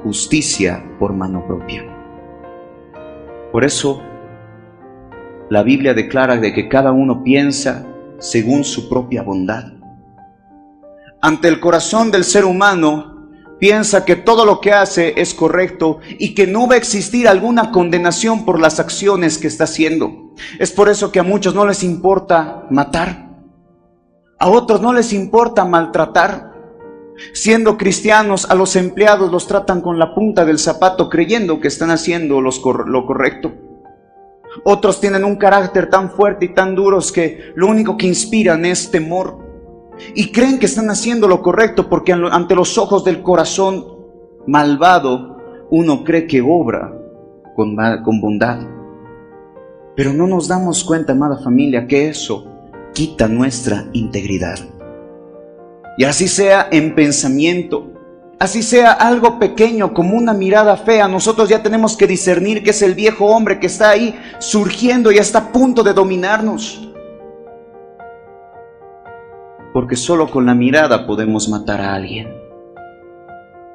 justicia 0.03 0.85
por 0.99 1.13
mano 1.13 1.47
propia. 1.47 1.85
Por 3.53 3.65
eso, 3.65 4.03
la 5.49 5.63
Biblia 5.63 5.95
declara 5.95 6.37
de 6.37 6.53
que 6.53 6.69
cada 6.69 6.93
uno 6.93 7.25
piensa 7.25 7.87
según 8.19 8.63
su 8.63 8.89
propia 8.89 9.23
bondad. 9.23 9.73
Ante 11.21 11.49
el 11.49 11.59
corazón 11.59 12.11
del 12.11 12.25
ser 12.25 12.45
humano 12.45 13.10
piensa 13.61 14.05
que 14.05 14.17
todo 14.17 14.45
lo 14.45 14.61
que 14.61 14.73
hace 14.73 15.21
es 15.21 15.35
correcto 15.35 16.01
y 16.19 16.35
que 16.35 16.49
no 16.49 16.67
va 16.67 16.75
a 16.75 16.79
existir 16.79 17.29
alguna 17.29 17.71
condenación 17.71 18.45
por 18.45 18.59
las 18.59 18.81
acciones 18.81 19.39
que 19.39 19.47
está 19.47 19.65
haciendo. 19.65 20.33
Es 20.59 20.73
por 20.73 20.89
eso 20.89 21.13
que 21.13 21.21
a 21.21 21.23
muchos 21.23 21.55
no 21.55 21.65
les 21.67 21.85
importa 21.85 22.67
matar, 22.71 23.29
a 24.39 24.49
otros 24.49 24.81
no 24.81 24.93
les 24.93 25.13
importa 25.13 25.65
maltratar. 25.65 26.51
Siendo 27.35 27.77
cristianos, 27.77 28.51
a 28.51 28.55
los 28.55 28.77
empleados 28.77 29.31
los 29.31 29.47
tratan 29.47 29.83
con 29.83 29.99
la 29.99 30.15
punta 30.15 30.47
del 30.47 30.59
zapato 30.59 31.11
creyendo 31.11 31.61
que 31.61 31.69
están 31.69 31.91
haciendo 31.91 32.41
lo 32.41 33.07
correcto. 33.07 33.53
Otros 34.65 35.01
tienen 35.01 35.25
un 35.25 35.37
carácter 35.37 35.91
tan 35.91 36.11
fuerte 36.11 36.47
y 36.47 36.55
tan 36.55 36.75
duros 36.75 37.13
que 37.13 37.53
lo 37.55 37.69
único 37.69 37.99
que 37.99 38.07
inspiran 38.07 38.65
es 38.65 38.91
temor 38.91 39.50
y 40.15 40.31
creen 40.33 40.59
que 40.59 40.67
están 40.67 40.91
haciendo 40.91 41.29
lo 41.29 41.43
correcto 41.43 41.89
porque 41.89 42.13
ante 42.13 42.55
los 42.55 42.79
ojos 42.79 43.05
del 43.05 43.23
corazón 43.23 43.85
malvado 44.47 45.37
uno 45.71 46.05
cree 46.05 46.27
que 46.27 46.41
obra 46.41 46.93
con, 47.55 47.77
con 48.03 48.21
bondad. 48.21 48.59
Pero 49.97 50.13
no 50.13 50.27
nos 50.27 50.49
damos 50.49 50.85
cuenta, 50.85 51.13
amada 51.13 51.39
familia, 51.39 51.87
que 51.87 52.09
eso 52.09 52.47
quita 52.93 53.29
nuestra 53.29 53.87
integridad. 53.93 54.59
Y 55.97 56.05
así 56.05 56.29
sea 56.29 56.69
en 56.71 56.95
pensamiento, 56.95 57.93
así 58.39 58.63
sea 58.63 58.93
algo 58.93 59.39
pequeño 59.39 59.93
como 59.93 60.17
una 60.17 60.33
mirada 60.33 60.77
fea, 60.77 61.09
nosotros 61.09 61.49
ya 61.49 61.63
tenemos 61.63 61.97
que 61.97 62.07
discernir 62.07 62.63
que 62.63 62.71
es 62.71 62.81
el 62.83 62.95
viejo 62.95 63.27
hombre 63.27 63.61
que 63.61 63.67
está 63.67 63.91
ahí 63.91 64.19
surgiendo 64.39 65.13
y 65.13 65.19
está 65.19 65.39
a 65.39 65.53
punto 65.53 65.83
de 65.83 65.93
dominarnos 65.93 66.90
porque 69.81 69.97
solo 69.97 70.31
con 70.31 70.45
la 70.45 70.55
mirada 70.55 71.07
podemos 71.07 71.49
matar 71.49 71.81
a 71.81 71.95
alguien. 71.95 72.29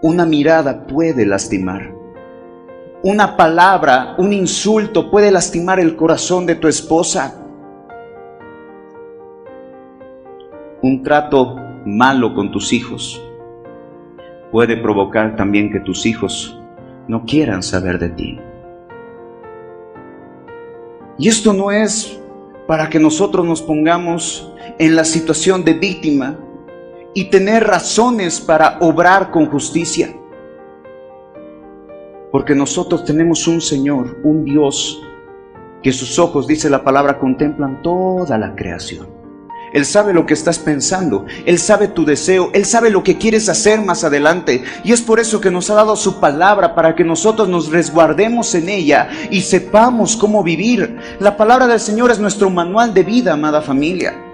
Una 0.04 0.24
mirada 0.24 0.86
puede 0.86 1.26
lastimar. 1.26 1.96
Una 3.02 3.36
palabra, 3.36 4.14
un 4.20 4.32
insulto 4.32 5.10
puede 5.10 5.32
lastimar 5.32 5.80
el 5.80 5.96
corazón 5.96 6.46
de 6.46 6.54
tu 6.54 6.68
esposa. 6.68 7.42
un 10.84 11.02
trato 11.02 11.56
malo 11.84 12.36
con 12.36 12.52
tus 12.52 12.72
hijos 12.72 13.20
puede 14.52 14.78
provocar 14.78 15.36
también 15.36 15.72
que 15.72 15.80
tus 15.80 16.06
hijos 16.06 16.62
no 17.08 17.26
quieran 17.26 17.64
saber 17.64 17.98
de 17.98 18.10
ti. 18.10 18.40
Y 21.18 21.28
esto 21.28 21.54
no 21.54 21.72
es 21.72 22.22
para 22.68 22.90
que 22.90 23.00
nosotros 23.00 23.44
nos 23.44 23.64
pongamos 23.64 24.55
en 24.78 24.96
la 24.96 25.06
situación 25.06 25.64
de 25.64 25.74
víctima 25.74 26.38
y 27.14 27.26
tener 27.26 27.66
razones 27.66 28.42
para 28.42 28.78
obrar 28.82 29.32
con 29.32 29.48
justicia. 29.48 30.14
Porque 32.32 32.54
nosotros 32.54 33.06
tenemos 33.06 33.48
un 33.48 33.62
Señor, 33.62 34.18
un 34.24 34.44
Dios, 34.44 35.02
que 35.82 35.94
sus 35.94 36.20
ojos, 36.20 36.48
dice 36.48 36.70
la 36.70 36.84
palabra, 36.84 37.20
contemplan 37.20 37.82
toda 37.82 38.38
la 38.38 38.56
creación. 38.56 39.08
Él 39.72 39.86
sabe 39.86 40.14
lo 40.14 40.26
que 40.26 40.34
estás 40.34 40.58
pensando, 40.58 41.26
Él 41.46 41.60
sabe 41.60 41.90
tu 41.90 42.06
deseo, 42.06 42.50
Él 42.54 42.66
sabe 42.66 42.90
lo 42.90 43.04
que 43.04 43.18
quieres 43.18 43.50
hacer 43.50 43.82
más 43.82 44.04
adelante. 44.04 44.64
Y 44.84 44.94
es 44.94 45.02
por 45.02 45.20
eso 45.20 45.42
que 45.42 45.52
nos 45.52 45.70
ha 45.70 45.76
dado 45.76 45.96
su 45.96 46.20
palabra, 46.20 46.76
para 46.76 46.96
que 46.96 47.04
nosotros 47.04 47.48
nos 47.48 47.70
resguardemos 47.70 48.56
en 48.56 48.70
ella 48.70 49.10
y 49.30 49.42
sepamos 49.42 50.16
cómo 50.16 50.44
vivir. 50.44 50.98
La 51.20 51.38
palabra 51.38 51.68
del 51.68 51.80
Señor 51.80 52.10
es 52.10 52.20
nuestro 52.20 52.50
manual 52.50 52.94
de 52.94 53.04
vida, 53.04 53.34
amada 53.34 53.62
familia. 53.62 54.25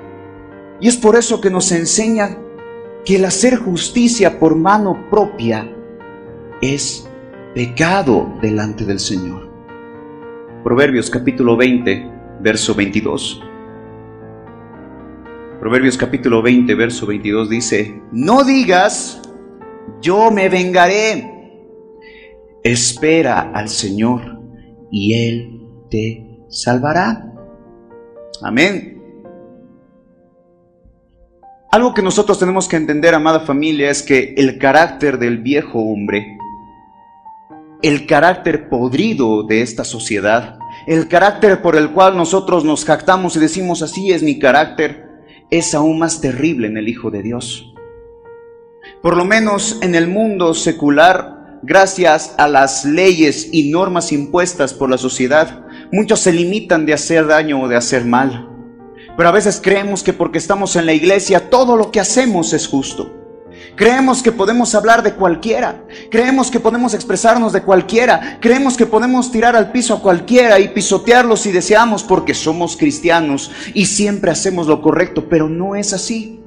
Y 0.81 0.87
es 0.87 0.97
por 0.97 1.15
eso 1.15 1.39
que 1.39 1.51
nos 1.51 1.71
enseña 1.71 2.39
que 3.05 3.17
el 3.17 3.25
hacer 3.25 3.55
justicia 3.55 4.39
por 4.39 4.55
mano 4.55 5.07
propia 5.11 5.71
es 6.59 7.07
pecado 7.53 8.33
delante 8.41 8.83
del 8.83 8.99
Señor. 8.99 9.47
Proverbios 10.63 11.11
capítulo 11.11 11.55
20, 11.55 12.09
verso 12.41 12.73
22. 12.73 13.43
Proverbios 15.59 15.97
capítulo 15.97 16.41
20, 16.41 16.73
verso 16.73 17.05
22 17.05 17.49
dice, 17.49 18.01
no 18.11 18.43
digas, 18.43 19.21
yo 20.01 20.31
me 20.31 20.49
vengaré. 20.49 21.27
Espera 22.63 23.51
al 23.53 23.69
Señor 23.69 24.39
y 24.91 25.13
Él 25.13 25.61
te 25.91 26.45
salvará. 26.49 27.33
Amén. 28.41 29.00
Algo 31.71 31.93
que 31.93 32.01
nosotros 32.01 32.37
tenemos 32.37 32.67
que 32.67 32.75
entender, 32.75 33.15
amada 33.15 33.39
familia, 33.39 33.89
es 33.89 34.03
que 34.03 34.33
el 34.35 34.57
carácter 34.57 35.17
del 35.17 35.37
viejo 35.37 35.79
hombre, 35.79 36.37
el 37.81 38.05
carácter 38.05 38.67
podrido 38.67 39.43
de 39.43 39.61
esta 39.61 39.85
sociedad, 39.85 40.59
el 40.85 41.07
carácter 41.07 41.61
por 41.61 41.77
el 41.77 41.91
cual 41.91 42.17
nosotros 42.17 42.65
nos 42.65 42.83
jactamos 42.83 43.37
y 43.37 43.39
decimos 43.39 43.81
así 43.81 44.11
es 44.11 44.21
mi 44.21 44.37
carácter, 44.37 45.23
es 45.49 45.73
aún 45.73 45.97
más 45.97 46.19
terrible 46.19 46.67
en 46.67 46.75
el 46.75 46.89
Hijo 46.89 47.09
de 47.09 47.23
Dios. 47.23 47.73
Por 49.01 49.15
lo 49.15 49.23
menos 49.23 49.79
en 49.81 49.95
el 49.95 50.09
mundo 50.09 50.53
secular, 50.53 51.59
gracias 51.63 52.35
a 52.37 52.49
las 52.49 52.83
leyes 52.83 53.47
y 53.53 53.71
normas 53.71 54.11
impuestas 54.11 54.73
por 54.73 54.89
la 54.89 54.97
sociedad, 54.97 55.65
muchos 55.93 56.19
se 56.19 56.33
limitan 56.33 56.85
de 56.85 56.95
hacer 56.95 57.27
daño 57.27 57.61
o 57.61 57.69
de 57.69 57.77
hacer 57.77 58.03
mal. 58.03 58.50
Pero 59.17 59.29
a 59.29 59.31
veces 59.31 59.59
creemos 59.61 60.03
que 60.03 60.13
porque 60.13 60.37
estamos 60.37 60.75
en 60.75 60.85
la 60.85 60.93
iglesia 60.93 61.49
todo 61.49 61.75
lo 61.75 61.91
que 61.91 61.99
hacemos 61.99 62.53
es 62.53 62.67
justo. 62.67 63.21
Creemos 63.75 64.21
que 64.21 64.31
podemos 64.31 64.75
hablar 64.75 65.03
de 65.03 65.13
cualquiera. 65.13 65.83
Creemos 66.09 66.51
que 66.51 66.59
podemos 66.59 66.93
expresarnos 66.93 67.53
de 67.53 67.61
cualquiera. 67.61 68.37
Creemos 68.41 68.75
que 68.75 68.85
podemos 68.85 69.31
tirar 69.31 69.55
al 69.55 69.71
piso 69.71 69.95
a 69.95 70.01
cualquiera 70.01 70.59
y 70.59 70.69
pisotearlos 70.69 71.41
si 71.41 71.51
deseamos 71.51 72.03
porque 72.03 72.33
somos 72.33 72.75
cristianos 72.75 73.51
y 73.73 73.85
siempre 73.85 74.31
hacemos 74.31 74.67
lo 74.67 74.81
correcto. 74.81 75.27
Pero 75.29 75.47
no 75.47 75.75
es 75.75 75.93
así. 75.93 76.43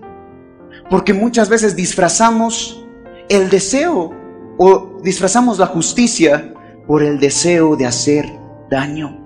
Porque 0.90 1.14
muchas 1.14 1.48
veces 1.48 1.76
disfrazamos 1.76 2.84
el 3.28 3.48
deseo 3.48 4.12
o 4.58 5.00
disfrazamos 5.02 5.58
la 5.58 5.66
justicia 5.66 6.52
por 6.86 7.02
el 7.02 7.18
deseo 7.18 7.76
de 7.76 7.86
hacer 7.86 8.30
daño. 8.70 9.23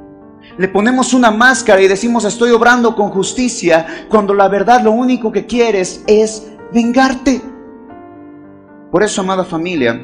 Le 0.58 0.66
ponemos 0.66 1.14
una 1.14 1.30
máscara 1.30 1.80
y 1.80 1.86
decimos 1.86 2.24
estoy 2.24 2.50
obrando 2.50 2.96
con 2.96 3.10
justicia 3.10 3.86
cuando 4.08 4.34
la 4.34 4.48
verdad 4.48 4.82
lo 4.82 4.90
único 4.90 5.30
que 5.30 5.46
quieres 5.46 6.02
es 6.08 6.50
vengarte. 6.72 7.40
Por 8.90 9.04
eso, 9.04 9.20
amada 9.20 9.44
familia, 9.44 10.00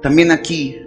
también 0.00 0.30
aquí 0.30 0.78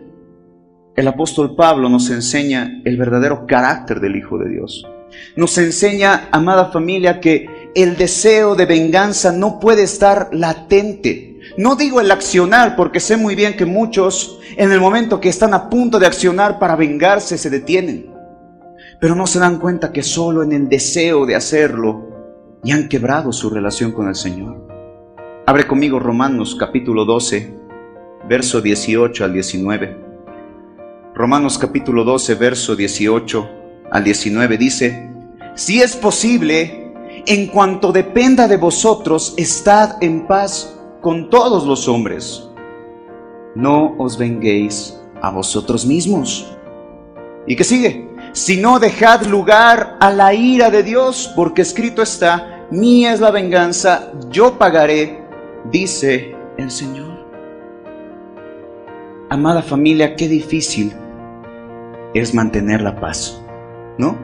el 0.95 1.07
apóstol 1.07 1.53
Pablo 1.55 1.89
nos 1.89 2.09
enseña 2.11 2.81
el 2.85 2.95
verdadero 2.95 3.45
carácter 3.45 3.99
del 3.99 4.15
Hijo 4.15 4.37
de 4.37 4.49
Dios. 4.49 4.87
Nos 5.35 5.57
enseña, 5.57 6.29
amada 6.31 6.71
familia, 6.71 7.19
que 7.19 7.71
el 7.75 7.97
deseo 7.97 8.55
de 8.55 8.65
venganza 8.65 9.33
no 9.33 9.59
puede 9.59 9.83
estar 9.83 10.29
latente. 10.31 11.39
No 11.57 11.75
digo 11.75 11.99
el 11.99 12.11
accionar, 12.11 12.77
porque 12.77 13.01
sé 13.01 13.17
muy 13.17 13.35
bien 13.35 13.57
que 13.57 13.65
muchos 13.65 14.39
en 14.55 14.71
el 14.71 14.79
momento 14.79 15.19
que 15.19 15.29
están 15.29 15.53
a 15.53 15.69
punto 15.69 15.99
de 15.99 16.05
accionar 16.05 16.57
para 16.57 16.77
vengarse 16.77 17.37
se 17.37 17.49
detienen. 17.49 18.08
Pero 18.99 19.15
no 19.15 19.27
se 19.27 19.39
dan 19.39 19.59
cuenta 19.59 19.93
que 19.93 20.03
solo 20.03 20.43
en 20.43 20.51
el 20.51 20.67
deseo 20.67 21.25
de 21.25 21.35
hacerlo 21.35 22.09
y 22.63 22.71
han 22.71 22.89
quebrado 22.89 23.31
su 23.31 23.49
relación 23.49 23.93
con 23.93 24.09
el 24.09 24.15
Señor. 24.15 24.67
Abre 25.45 25.65
conmigo 25.65 25.99
Romanos 25.99 26.55
capítulo 26.59 27.05
12, 27.05 27.53
verso 28.27 28.61
18 28.61 29.23
al 29.23 29.33
19. 29.33 29.97
Romanos 31.15 31.57
capítulo 31.57 32.03
12, 32.03 32.35
verso 32.35 32.75
18 32.75 33.49
al 33.89 34.03
19 34.03 34.57
dice, 34.57 35.09
si 35.55 35.81
es 35.81 35.95
posible, 35.95 36.93
en 37.25 37.47
cuanto 37.47 37.91
dependa 37.91 38.47
de 38.47 38.57
vosotros, 38.57 39.33
estad 39.37 40.01
en 40.01 40.27
paz 40.27 40.77
con 41.01 41.29
todos 41.29 41.65
los 41.65 41.87
hombres. 41.87 42.49
No 43.55 43.95
os 43.97 44.17
venguéis 44.17 44.99
a 45.21 45.31
vosotros 45.31 45.85
mismos. 45.85 46.53
¿Y 47.47 47.55
qué 47.55 47.63
sigue? 47.63 48.08
Si 48.39 48.55
no 48.55 48.79
dejad 48.79 49.25
lugar 49.25 49.97
a 49.99 50.11
la 50.11 50.33
ira 50.33 50.69
de 50.69 50.81
Dios, 50.81 51.29
porque 51.35 51.61
escrito 51.61 52.01
está, 52.01 52.65
mía 52.71 53.11
es 53.11 53.19
la 53.19 53.31
venganza, 53.31 54.13
yo 54.29 54.57
pagaré, 54.57 55.25
dice 55.65 56.37
el 56.57 56.71
Señor. 56.71 57.27
Amada 59.29 59.61
familia, 59.61 60.15
qué 60.15 60.29
difícil 60.29 60.93
es 62.13 62.33
mantener 62.33 62.79
la 62.79 62.97
paz, 62.97 63.43
¿no? 63.97 64.17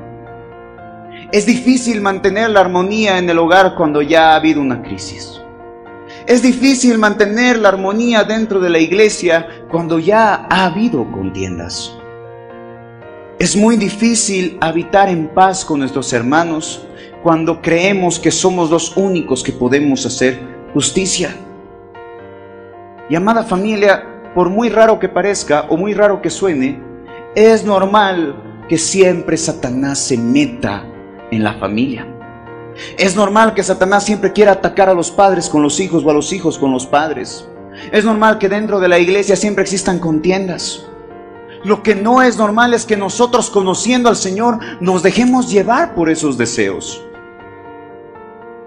Es 1.33 1.45
difícil 1.45 1.99
mantener 1.99 2.51
la 2.51 2.61
armonía 2.61 3.17
en 3.17 3.29
el 3.29 3.37
hogar 3.37 3.75
cuando 3.75 4.01
ya 4.01 4.31
ha 4.31 4.35
habido 4.37 4.61
una 4.61 4.81
crisis. 4.81 5.41
Es 6.25 6.41
difícil 6.41 6.97
mantener 6.99 7.57
la 7.57 7.67
armonía 7.67 8.23
dentro 8.23 8.61
de 8.61 8.69
la 8.69 8.79
iglesia 8.79 9.45
cuando 9.69 9.99
ya 9.99 10.47
ha 10.49 10.67
habido 10.67 11.05
contiendas. 11.11 11.93
Es 13.37 13.57
muy 13.57 13.75
difícil 13.75 14.57
habitar 14.61 15.09
en 15.09 15.27
paz 15.27 15.65
con 15.65 15.79
nuestros 15.79 16.13
hermanos 16.13 16.87
cuando 17.21 17.61
creemos 17.61 18.17
que 18.17 18.31
somos 18.31 18.69
los 18.69 18.95
únicos 18.95 19.43
que 19.43 19.51
podemos 19.51 20.05
hacer 20.05 20.39
justicia. 20.73 21.35
Y 23.09 23.15
amada 23.15 23.43
familia, 23.43 24.31
por 24.33 24.49
muy 24.49 24.69
raro 24.69 24.99
que 24.99 25.09
parezca 25.09 25.65
o 25.67 25.75
muy 25.75 25.93
raro 25.93 26.21
que 26.21 26.29
suene, 26.29 26.79
es 27.35 27.65
normal 27.65 28.63
que 28.69 28.77
siempre 28.77 29.35
Satanás 29.35 29.99
se 29.99 30.17
meta 30.17 30.85
en 31.29 31.43
la 31.43 31.55
familia. 31.55 32.07
Es 32.97 33.17
normal 33.17 33.53
que 33.53 33.63
Satanás 33.63 34.05
siempre 34.05 34.31
quiera 34.31 34.53
atacar 34.53 34.87
a 34.87 34.93
los 34.93 35.11
padres 35.11 35.49
con 35.49 35.61
los 35.61 35.81
hijos 35.81 36.05
o 36.05 36.09
a 36.09 36.13
los 36.13 36.31
hijos 36.31 36.57
con 36.57 36.71
los 36.71 36.87
padres. 36.87 37.45
Es 37.91 38.05
normal 38.05 38.37
que 38.37 38.47
dentro 38.47 38.79
de 38.79 38.87
la 38.87 38.97
iglesia 38.97 39.35
siempre 39.35 39.63
existan 39.63 39.99
contiendas. 39.99 40.87
Lo 41.65 41.81
que 41.81 41.95
no 41.95 42.21
es 42.21 42.37
normal 42.37 42.75
es 42.75 42.85
que 42.85 42.95
nosotros 42.95 43.49
conociendo 43.49 44.07
al 44.07 44.15
Señor 44.15 44.59
nos 44.81 45.01
dejemos 45.01 45.51
llevar 45.51 45.95
por 45.95 46.11
esos 46.11 46.37
deseos. 46.37 47.03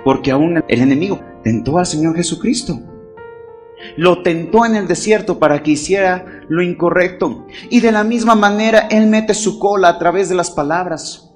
Porque 0.04 0.32
aún 0.32 0.64
el 0.66 0.80
enemigo 0.80 1.20
tentó 1.44 1.78
al 1.78 1.87
Señor 1.87 2.16
Jesucristo. 2.16 2.80
Lo 3.96 4.22
tentó 4.22 4.66
en 4.66 4.74
el 4.74 4.88
desierto 4.88 5.38
para 5.38 5.62
que 5.62 5.70
hiciera 5.70 6.42
lo 6.48 6.61
incorrecto. 6.61 7.46
Y 7.70 7.78
de 7.78 7.92
la 7.92 8.02
misma 8.02 8.34
manera 8.34 8.88
Él 8.90 9.06
mete 9.06 9.32
su 9.32 9.61
cola 9.61 9.90
a 9.90 9.98
través 10.00 10.28
de 10.28 10.34
las 10.34 10.50
palabras. 10.50 11.32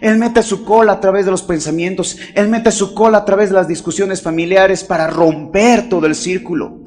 Él 0.00 0.16
mete 0.16 0.42
su 0.42 0.64
cola 0.64 0.92
a 0.92 1.00
través 1.00 1.26
de 1.26 1.30
los 1.30 1.42
pensamientos. 1.42 2.16
Él 2.34 2.48
mete 2.48 2.70
su 2.70 2.94
cola 2.94 3.18
a 3.18 3.24
través 3.26 3.50
de 3.50 3.56
las 3.56 3.68
discusiones 3.68 4.22
familiares 4.22 4.82
para 4.82 5.08
romper 5.08 5.90
todo 5.90 6.06
el 6.06 6.14
círculo. 6.14 6.80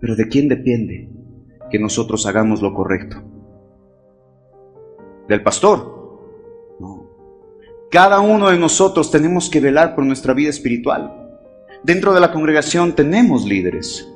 Pero 0.00 0.16
¿de 0.16 0.26
quién 0.26 0.48
depende 0.48 1.08
que 1.70 1.78
nosotros 1.78 2.26
hagamos 2.26 2.62
lo 2.62 2.74
correcto? 2.74 3.22
¿Del 5.28 5.42
pastor? 5.42 5.96
Cada 7.90 8.20
uno 8.20 8.50
de 8.50 8.58
nosotros 8.58 9.10
tenemos 9.10 9.48
que 9.48 9.60
velar 9.60 9.94
por 9.94 10.04
nuestra 10.04 10.34
vida 10.34 10.50
espiritual. 10.50 11.30
Dentro 11.82 12.12
de 12.12 12.20
la 12.20 12.32
congregación 12.32 12.94
tenemos 12.94 13.44
líderes, 13.44 14.12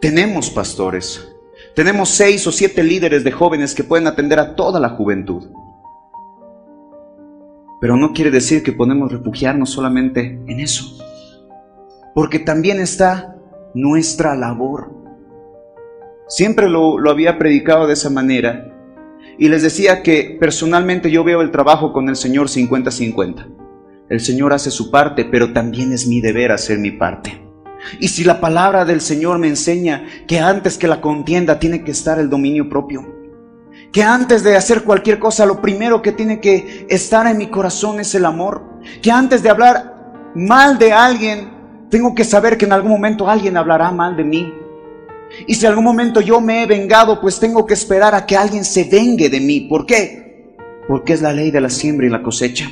tenemos 0.00 0.48
pastores, 0.48 1.28
tenemos 1.74 2.08
seis 2.08 2.46
o 2.46 2.52
siete 2.52 2.82
líderes 2.82 3.22
de 3.22 3.32
jóvenes 3.32 3.74
que 3.74 3.84
pueden 3.84 4.06
atender 4.06 4.38
a 4.38 4.56
toda 4.56 4.80
la 4.80 4.90
juventud. 4.90 5.50
Pero 7.82 7.96
no 7.96 8.12
quiere 8.12 8.30
decir 8.30 8.62
que 8.62 8.72
podemos 8.72 9.12
refugiarnos 9.12 9.70
solamente 9.70 10.40
en 10.46 10.60
eso. 10.60 10.84
Porque 12.14 12.38
también 12.38 12.80
está 12.80 13.36
nuestra 13.74 14.34
labor. 14.36 15.01
Siempre 16.28 16.68
lo, 16.68 16.98
había 17.10 17.38
predicado 17.38 17.86
de 17.86 17.94
esa 17.94 18.10
manera. 18.10 18.68
Y 19.38 19.48
les 19.48 19.62
decía 19.62 20.02
que 20.02 20.36
personalmente 20.38 21.10
yo 21.10 21.24
veo 21.24 21.40
el 21.40 21.50
trabajo 21.50 21.92
con 21.92 22.08
el 22.08 22.16
Señor 22.16 22.48
50-50. 22.48 23.46
El 24.08 24.20
Señor 24.20 24.52
hace 24.52 24.70
su 24.70 24.90
parte, 24.90 25.24
pero 25.24 25.52
también 25.52 25.92
es 25.92 26.06
mi 26.06 26.20
deber 26.20 26.52
hacer 26.52 26.78
mi 26.78 26.90
parte. 26.90 27.40
Y 27.98 28.08
si 28.08 28.24
la 28.24 28.40
palabra 28.40 28.84
del 28.84 29.00
Señor 29.00 29.38
me 29.38 29.48
enseña 29.48 30.04
que 30.26 30.38
antes 30.38 30.78
que 30.78 30.86
la 30.86 31.00
contienda 31.00 31.58
tiene 31.58 31.82
que 31.82 31.90
estar 31.90 32.18
el 32.18 32.30
dominio 32.30 32.68
propio, 32.68 33.06
que 33.92 34.02
antes 34.02 34.42
de 34.42 34.56
hacer 34.56 34.84
cualquier 34.84 35.18
cosa 35.18 35.46
lo 35.46 35.60
primero 35.60 36.02
que 36.02 36.12
tiene 36.12 36.40
que 36.40 36.86
estar 36.88 37.26
en 37.26 37.36
mi 37.36 37.48
corazón 37.48 38.00
es 38.00 38.14
el 38.14 38.24
amor, 38.24 38.62
que 39.02 39.10
antes 39.10 39.42
de 39.42 39.50
hablar 39.50 40.30
mal 40.34 40.78
de 40.78 40.92
alguien, 40.92 41.50
tengo 41.90 42.14
que 42.14 42.24
saber 42.24 42.56
que 42.56 42.64
en 42.64 42.72
algún 42.72 42.90
momento 42.90 43.28
alguien 43.28 43.56
hablará 43.56 43.90
mal 43.90 44.16
de 44.16 44.24
mí. 44.24 44.54
Y 45.46 45.54
si 45.54 45.66
algún 45.66 45.84
momento 45.84 46.20
yo 46.20 46.40
me 46.40 46.62
he 46.62 46.66
vengado, 46.66 47.20
pues 47.20 47.40
tengo 47.40 47.66
que 47.66 47.74
esperar 47.74 48.14
a 48.14 48.26
que 48.26 48.36
alguien 48.36 48.64
se 48.64 48.84
vengue 48.84 49.28
de 49.28 49.40
mí. 49.40 49.62
¿Por 49.62 49.86
qué? 49.86 50.56
Porque 50.88 51.12
es 51.12 51.22
la 51.22 51.32
ley 51.32 51.50
de 51.50 51.60
la 51.60 51.70
siembra 51.70 52.06
y 52.06 52.10
la 52.10 52.22
cosecha. 52.22 52.70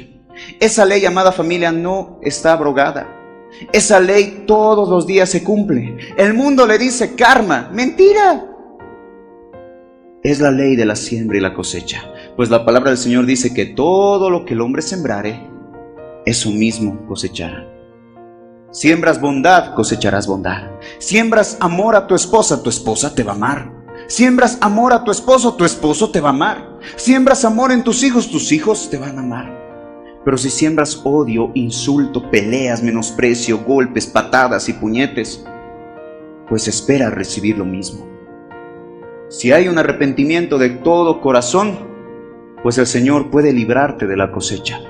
Esa 0.59 0.85
ley, 0.85 1.05
amada 1.05 1.33
familia, 1.33 1.73
no 1.73 2.19
está 2.23 2.53
abrogada. 2.53 3.17
Esa 3.73 4.01
ley 4.01 4.45
todos 4.47 4.89
los 4.89 5.07
días 5.07 5.29
se 5.29 5.43
cumple. 5.43 5.97
El 6.17 6.35
mundo 6.35 6.67
le 6.67 6.79
dice 6.79 7.15
karma. 7.15 7.71
Mentira. 7.73 8.47
Es 10.23 10.41
la 10.41 10.51
ley 10.51 10.77
de 10.77 10.85
la 10.85 10.97
siembra 10.97 11.39
y 11.39 11.41
la 11.41 11.55
cosecha. 11.55 12.13
Pues 12.37 12.51
la 12.51 12.65
palabra 12.65 12.91
del 12.91 12.99
Señor 12.99 13.27
dice 13.27 13.55
que 13.55 13.67
todo 13.67 14.31
lo 14.31 14.45
que 14.45 14.55
el 14.55 14.61
hombre 14.61 14.83
sembrare, 14.83 15.49
eso 16.27 16.51
mismo 16.51 17.07
cosechará. 17.07 17.70
Siembras 18.73 19.21
bondad, 19.21 19.75
cosecharás 19.75 20.29
bondad. 20.29 20.71
Siembras 20.99 21.57
amor 21.61 21.97
a 21.97 22.07
tu 22.07 22.15
esposa, 22.15 22.63
tu 22.63 22.71
esposa 22.71 23.13
te 23.13 23.25
va 23.25 23.33
a 23.33 23.35
amar. 23.35 23.73
Siembras 24.07 24.59
amor 24.61 24.93
a 24.93 25.03
tu 25.03 25.11
esposo, 25.11 25.55
tu 25.55 25.65
esposo 25.65 26.11
te 26.11 26.21
va 26.21 26.29
a 26.29 26.33
amar. 26.33 26.79
Siembras 26.95 27.45
amor 27.45 27.73
en 27.73 27.83
tus 27.83 28.05
hijos, 28.05 28.31
tus 28.31 28.53
hijos 28.53 28.89
te 28.89 28.97
van 28.97 29.19
a 29.19 29.23
amar. 29.23 29.61
Pero 30.25 30.39
si 30.39 30.51
siembras 30.51 31.01
odio, 31.03 31.51
insulto, 31.55 32.31
peleas, 32.31 32.81
menosprecio, 32.81 33.59
golpes, 33.59 34.07
patadas 34.07 34.69
y 34.69 34.75
puñetes, 34.75 35.45
pues 36.49 36.69
espera 36.69 37.11
recibir 37.11 37.59
lo 37.59 37.65
mismo. 37.65 38.07
Si 39.29 39.51
hay 39.51 39.67
un 39.67 39.79
arrepentimiento 39.79 40.59
de 40.59 40.71
todo 40.71 41.21
corazón, 41.21 41.77
pues 42.63 42.79
el 42.79 42.87
Señor 42.87 43.31
puede 43.31 43.53
librarte 43.53 44.07
de 44.07 44.17
la 44.17 44.31
cosecha. 44.31 44.81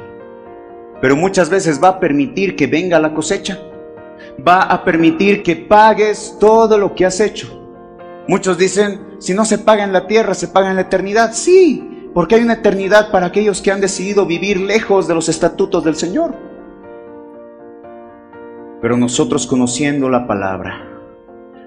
Pero 1.00 1.16
muchas 1.16 1.48
veces 1.48 1.82
va 1.82 1.88
a 1.88 2.00
permitir 2.00 2.56
que 2.56 2.66
venga 2.66 2.98
la 2.98 3.14
cosecha. 3.14 3.58
Va 4.46 4.62
a 4.62 4.84
permitir 4.84 5.42
que 5.42 5.56
pagues 5.56 6.36
todo 6.38 6.78
lo 6.78 6.94
que 6.94 7.04
has 7.04 7.20
hecho. 7.20 7.60
Muchos 8.28 8.58
dicen, 8.58 9.16
si 9.18 9.34
no 9.34 9.44
se 9.44 9.58
paga 9.58 9.84
en 9.84 9.92
la 9.92 10.06
tierra, 10.06 10.34
se 10.34 10.48
paga 10.48 10.70
en 10.70 10.76
la 10.76 10.82
eternidad. 10.82 11.32
Sí, 11.32 12.08
porque 12.14 12.36
hay 12.36 12.42
una 12.42 12.54
eternidad 12.54 13.10
para 13.10 13.26
aquellos 13.26 13.60
que 13.60 13.70
han 13.70 13.80
decidido 13.80 14.26
vivir 14.26 14.60
lejos 14.60 15.08
de 15.08 15.14
los 15.14 15.28
estatutos 15.28 15.84
del 15.84 15.96
Señor. 15.96 16.34
Pero 18.80 18.96
nosotros 18.96 19.46
conociendo 19.46 20.08
la 20.08 20.26
palabra, 20.26 20.88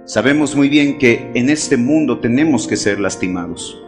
sabemos 0.06 0.56
muy 0.56 0.70
bien 0.70 0.98
que 0.98 1.32
en 1.36 1.50
este 1.50 1.78
mundo 1.78 2.20
tenemos 2.20 2.68
que 2.68 2.76
ser 2.76 3.00
lastimados. 3.00 3.80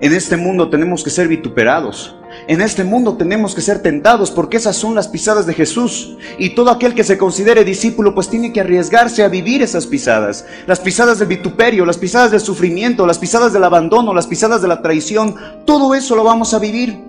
En 0.00 0.12
este 0.12 0.36
mundo 0.36 0.70
tenemos 0.70 1.02
que 1.02 1.10
ser 1.10 1.26
vituperados. 1.26 2.14
En 2.46 2.60
este 2.60 2.84
mundo 2.84 3.16
tenemos 3.16 3.54
que 3.54 3.60
ser 3.60 3.80
tentados 3.80 4.30
porque 4.30 4.56
esas 4.56 4.76
son 4.76 4.94
las 4.94 5.08
pisadas 5.08 5.44
de 5.44 5.54
Jesús. 5.54 6.16
Y 6.38 6.50
todo 6.50 6.70
aquel 6.70 6.94
que 6.94 7.02
se 7.02 7.18
considere 7.18 7.64
discípulo 7.64 8.14
pues 8.14 8.28
tiene 8.28 8.52
que 8.52 8.60
arriesgarse 8.60 9.24
a 9.24 9.28
vivir 9.28 9.60
esas 9.60 9.86
pisadas. 9.86 10.46
Las 10.66 10.78
pisadas 10.78 11.18
del 11.18 11.26
vituperio, 11.26 11.84
las 11.84 11.98
pisadas 11.98 12.30
del 12.30 12.40
sufrimiento, 12.40 13.06
las 13.06 13.18
pisadas 13.18 13.52
del 13.52 13.64
abandono, 13.64 14.14
las 14.14 14.28
pisadas 14.28 14.62
de 14.62 14.68
la 14.68 14.82
traición. 14.82 15.34
Todo 15.64 15.94
eso 15.94 16.14
lo 16.14 16.22
vamos 16.22 16.54
a 16.54 16.60
vivir. 16.60 17.02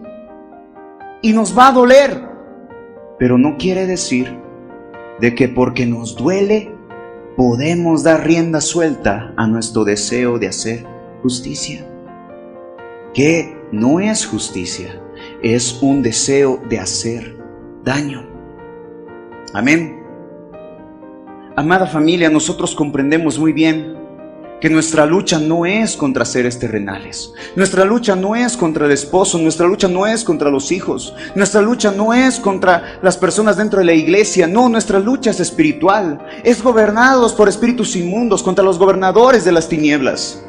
Y 1.22 1.34
nos 1.34 1.56
va 1.56 1.68
a 1.68 1.74
doler. 1.74 2.24
Pero 3.20 3.38
no 3.38 3.58
quiere 3.58 3.86
decir 3.86 4.36
de 5.20 5.36
que 5.36 5.48
porque 5.48 5.86
nos 5.86 6.16
duele 6.16 6.74
podemos 7.36 8.04
dar 8.04 8.26
rienda 8.26 8.62
suelta 8.62 9.34
a 9.38 9.46
nuestro 9.46 9.84
deseo 9.84 10.40
de 10.40 10.48
hacer 10.48 10.86
justicia. 11.22 11.89
Que 13.20 13.54
no 13.74 14.00
es 14.00 14.26
justicia 14.26 14.98
es 15.44 15.80
un 15.82 16.02
deseo 16.02 16.62
de 16.70 16.80
hacer 16.80 17.36
daño. 17.84 18.26
Amén. 19.54 20.02
Amada 21.58 21.86
familia, 21.86 22.30
nosotros 22.30 22.74
comprendemos 22.74 23.38
muy 23.38 23.52
bien 23.52 23.98
que 24.62 24.70
nuestra 24.70 25.06
lucha 25.06 25.38
no 25.38 25.66
es 25.66 25.98
contra 25.98 26.24
seres 26.24 26.60
terrenales. 26.60 27.34
Nuestra 27.58 27.84
lucha 27.84 28.16
no 28.16 28.38
es 28.38 28.56
contra 28.56 28.86
el 28.86 28.94
esposo, 28.94 29.38
nuestra 29.38 29.68
lucha 29.68 29.90
no 29.90 30.08
es 30.08 30.24
contra 30.24 30.50
los 30.50 30.72
hijos, 30.72 31.14
nuestra 31.36 31.62
lucha 31.62 31.92
no 31.92 32.14
es 32.14 32.40
contra 32.40 33.02
las 33.02 33.18
personas 33.18 33.58
dentro 33.58 33.80
de 33.80 33.86
la 33.86 33.94
iglesia, 33.94 34.48
no, 34.48 34.70
nuestra 34.70 34.98
lucha 34.98 35.32
es 35.32 35.42
espiritual, 35.42 36.26
es 36.46 36.64
gobernados 36.64 37.34
por 37.34 37.50
espíritus 37.50 37.98
inmundos 37.98 38.42
contra 38.42 38.64
los 38.64 38.80
gobernadores 38.80 39.44
de 39.44 39.52
las 39.52 39.68
tinieblas. 39.68 40.42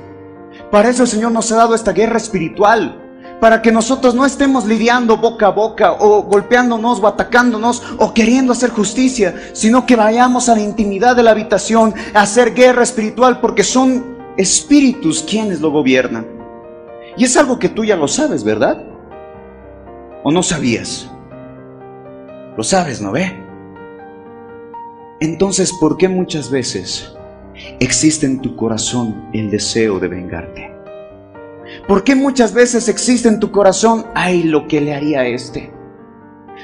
Para 0.71 0.89
eso 0.89 1.03
el 1.03 1.09
Señor 1.09 1.33
nos 1.33 1.51
ha 1.51 1.57
dado 1.57 1.75
esta 1.75 1.93
guerra 1.93 2.17
espiritual, 2.17 2.97
para 3.41 3.63
que 3.63 3.73
nosotros 3.73 4.15
no 4.15 4.27
estemos 4.27 4.67
lidiando 4.67 5.17
boca 5.17 5.47
a 5.47 5.51
boca 5.51 5.93
o 5.93 6.23
golpeándonos 6.23 7.01
o 7.01 7.07
atacándonos 7.07 7.83
o 7.99 8.13
queriendo 8.13 8.53
hacer 8.53 8.71
justicia, 8.71 9.35
sino 9.53 9.87
que 9.87 9.97
vayamos 9.97 10.49
a 10.49 10.55
la 10.55 10.61
intimidad 10.61 11.17
de 11.17 11.23
la 11.23 11.31
habitación 11.31 11.95
a 12.15 12.23
hacer 12.23 12.55
guerra 12.55 12.83
espiritual 12.83 13.41
porque 13.41 13.65
son 13.65 14.19
espíritus 14.37 15.23
quienes 15.23 15.61
lo 15.61 15.71
gobiernan. 15.71 16.27
Y 17.17 17.25
es 17.25 17.37
algo 17.37 17.59
que 17.59 17.69
tú 17.69 17.85
ya 17.85 17.97
lo 17.97 18.07
sabes, 18.07 18.45
¿verdad? 18.45 18.85
¿O 20.23 20.31
no 20.31 20.43
sabías? 20.43 21.11
Lo 22.57 22.63
sabes, 22.63 23.01
¿no 23.01 23.11
ve? 23.13 23.33
Entonces, 25.21 25.73
¿por 25.81 25.97
qué 25.97 26.09
muchas 26.09 26.51
veces 26.51 27.15
existe 27.81 28.27
en 28.27 28.41
tu 28.41 28.55
corazón 28.55 29.29
el 29.33 29.51
deseo 29.51 29.99
de 29.99 30.09
vengarte? 30.09 30.71
¿Por 31.89 32.05
qué 32.05 32.15
muchas 32.15 32.55
veces 32.55 32.89
existe 32.89 33.29
en 33.29 33.41
tu 33.41 33.51
corazón, 33.51 34.07
ay, 34.15 34.45
lo 34.45 34.69
que 34.69 34.81
le 34.81 34.95
haría 34.95 35.21
a 35.21 35.27
este? 35.27 35.73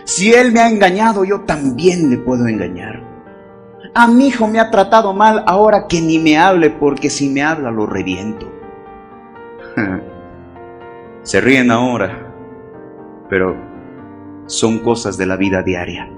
Si 0.05 0.33
él 0.33 0.53
me 0.53 0.61
ha 0.61 0.69
engañado, 0.69 1.25
yo 1.25 1.41
también 1.41 2.11
le 2.11 2.19
puedo 2.19 2.47
engañar. 2.47 3.03
A 3.95 4.07
mi 4.07 4.29
hijo 4.29 4.47
me 4.47 4.61
ha 4.61 4.71
tratado 4.71 5.15
mal, 5.15 5.43
ahora 5.47 5.87
que 5.89 6.01
ni 6.01 6.19
me 6.19 6.39
hable, 6.39 6.71
porque 6.71 7.09
si 7.09 7.29
me 7.29 7.43
habla 7.43 7.71
lo 7.71 7.87
reviento. 7.87 8.53
Se 11.23 11.41
ríen 11.41 11.71
ahora, 11.71 12.33
pero 13.29 13.57
son 14.47 14.79
cosas 14.81 15.17
de 15.17 15.27
la 15.27 15.37
vida 15.37 15.63
diaria. 15.63 16.09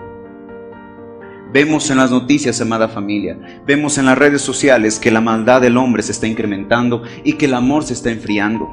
Vemos 1.51 1.89
en 1.91 1.97
las 1.97 2.11
noticias, 2.11 2.61
amada 2.61 2.89
familia, 2.89 3.63
vemos 3.67 3.97
en 3.97 4.05
las 4.05 4.19
redes 4.19 4.43
sociales 4.43 4.99
que 4.99 5.11
la 5.11 5.23
maldad 5.23 5.63
del 5.63 5.79
hombre 5.79 6.03
se 6.03 6.13
está 6.13 6.27
incrementando 6.27 7.03
y 7.25 7.35
que 7.35 7.47
el 7.47 7.55
amor 7.55 7.85
se 7.85 7.95
está 7.95 8.11
enfriando. 8.11 8.69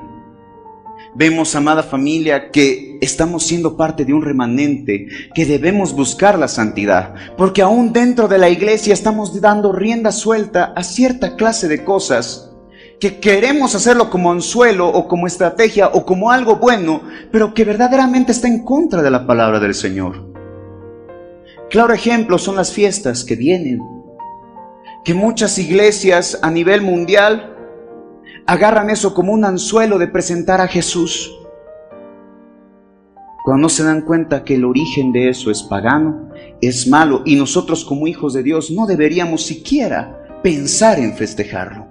Vemos, 1.16 1.56
amada 1.56 1.84
familia, 1.84 2.52
que 2.52 2.98
estamos 3.00 3.46
siendo 3.46 3.78
parte 3.78 4.04
de 4.04 4.14
un 4.14 4.22
remanente, 4.22 5.08
que 5.34 5.46
debemos 5.46 5.94
buscar 5.94 6.38
la 6.38 6.50
santidad, 6.50 7.16
porque 7.38 7.62
aún 7.62 7.94
dentro 7.94 8.28
de 8.28 8.40
la 8.40 8.50
iglesia 8.50 8.94
estamos 8.94 9.40
dando 9.40 9.72
rienda 9.72 10.12
suelta 10.12 10.74
a 10.76 10.84
cierta 10.84 11.38
clase 11.38 11.70
de 11.70 11.86
cosas 11.86 12.52
que 13.00 13.22
queremos 13.22 13.74
hacerlo 13.76 14.10
como 14.10 14.34
anzuelo 14.34 14.90
o 14.90 15.08
como 15.08 15.28
estrategia 15.28 15.88
o 15.88 16.06
como 16.06 16.30
algo 16.30 16.58
bueno, 16.58 17.02
pero 17.32 17.54
que 17.54 17.64
verdaderamente 17.64 18.34
está 18.34 18.50
en 18.50 18.66
contra 18.66 19.02
de 19.02 19.12
la 19.12 19.26
palabra 19.26 19.62
del 19.62 19.74
Señor. 19.76 20.35
Claro 21.70 21.94
ejemplo 21.94 22.38
son 22.38 22.56
las 22.56 22.72
fiestas 22.72 23.24
que 23.24 23.36
vienen, 23.36 23.82
que 25.04 25.14
muchas 25.14 25.58
iglesias 25.58 26.40
a 26.42 26.52
nivel 26.52 26.82
mundial 26.82 27.56
agarran 28.46 28.90
eso 28.90 29.14
como 29.14 29.34
un 29.34 29.46
anzuelo 29.46 29.98
de 29.98 30.08
presentar 30.08 30.62
a 30.62 30.68
Jesús. 30.68 31.32
Cuando 33.44 33.70
se 33.70 33.84
dan 33.84 34.02
cuenta 34.02 34.44
que 34.44 34.56
el 34.56 34.66
origen 34.66 35.12
de 35.12 35.30
eso 35.30 35.52
es 35.52 35.62
pagano, 35.64 36.30
es 36.62 36.88
malo, 36.88 37.22
y 37.26 37.36
nosotros 37.36 37.86
como 37.86 38.08
hijos 38.08 38.34
de 38.34 38.44
Dios 38.44 38.72
no 38.72 38.88
deberíamos 38.88 39.46
siquiera 39.46 40.42
pensar 40.42 41.00
en 41.00 41.16
festejarlo. 41.16 41.88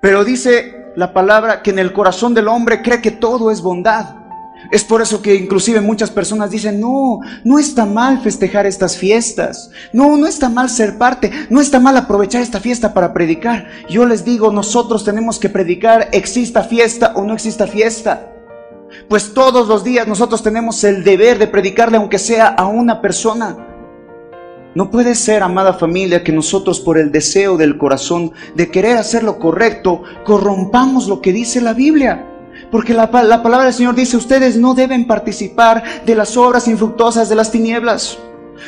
Pero 0.00 0.24
dice 0.24 0.92
la 0.96 1.12
palabra 1.12 1.62
que 1.62 1.70
en 1.70 1.78
el 1.78 1.92
corazón 1.92 2.34
del 2.34 2.48
hombre 2.48 2.82
cree 2.82 3.00
que 3.00 3.10
todo 3.10 3.50
es 3.50 3.60
bondad. 3.60 4.16
Es 4.70 4.84
por 4.84 5.00
eso 5.00 5.22
que 5.22 5.34
inclusive 5.34 5.80
muchas 5.80 6.10
personas 6.10 6.50
dicen, 6.50 6.80
no, 6.80 7.20
no 7.44 7.58
está 7.58 7.86
mal 7.86 8.20
festejar 8.20 8.66
estas 8.66 8.96
fiestas, 8.96 9.70
no, 9.92 10.16
no 10.16 10.26
está 10.26 10.48
mal 10.48 10.68
ser 10.68 10.98
parte, 10.98 11.30
no 11.48 11.60
está 11.60 11.80
mal 11.80 11.96
aprovechar 11.96 12.42
esta 12.42 12.60
fiesta 12.60 12.92
para 12.92 13.14
predicar. 13.14 13.68
Yo 13.88 14.04
les 14.04 14.24
digo, 14.24 14.52
nosotros 14.52 15.04
tenemos 15.04 15.38
que 15.38 15.48
predicar, 15.48 16.08
exista 16.12 16.62
fiesta 16.64 17.12
o 17.14 17.24
no 17.24 17.32
exista 17.32 17.66
fiesta. 17.66 18.32
Pues 19.08 19.32
todos 19.32 19.68
los 19.68 19.84
días 19.84 20.06
nosotros 20.06 20.42
tenemos 20.42 20.82
el 20.84 21.02
deber 21.02 21.38
de 21.38 21.46
predicarle 21.46 21.96
aunque 21.96 22.18
sea 22.18 22.48
a 22.48 22.66
una 22.66 23.00
persona. 23.00 23.56
No 24.74 24.90
puede 24.90 25.14
ser, 25.14 25.42
amada 25.42 25.72
familia, 25.72 26.22
que 26.22 26.32
nosotros 26.32 26.78
por 26.78 26.98
el 26.98 27.10
deseo 27.10 27.56
del 27.56 27.78
corazón 27.78 28.32
de 28.54 28.70
querer 28.70 28.98
hacer 28.98 29.22
lo 29.22 29.38
correcto, 29.38 30.02
corrompamos 30.24 31.08
lo 31.08 31.22
que 31.22 31.32
dice 31.32 31.60
la 31.60 31.72
Biblia. 31.72 32.37
Porque 32.70 32.92
la, 32.92 33.08
la, 33.22 33.42
palabra 33.42 33.64
del 33.64 33.74
Señor 33.74 33.94
dice, 33.94 34.16
ustedes 34.16 34.56
no 34.56 34.74
deben 34.74 35.06
participar 35.06 36.04
de 36.04 36.14
las 36.14 36.36
obras 36.36 36.68
infructuosas 36.68 37.28
de 37.28 37.34
las 37.34 37.50
tinieblas. 37.50 38.18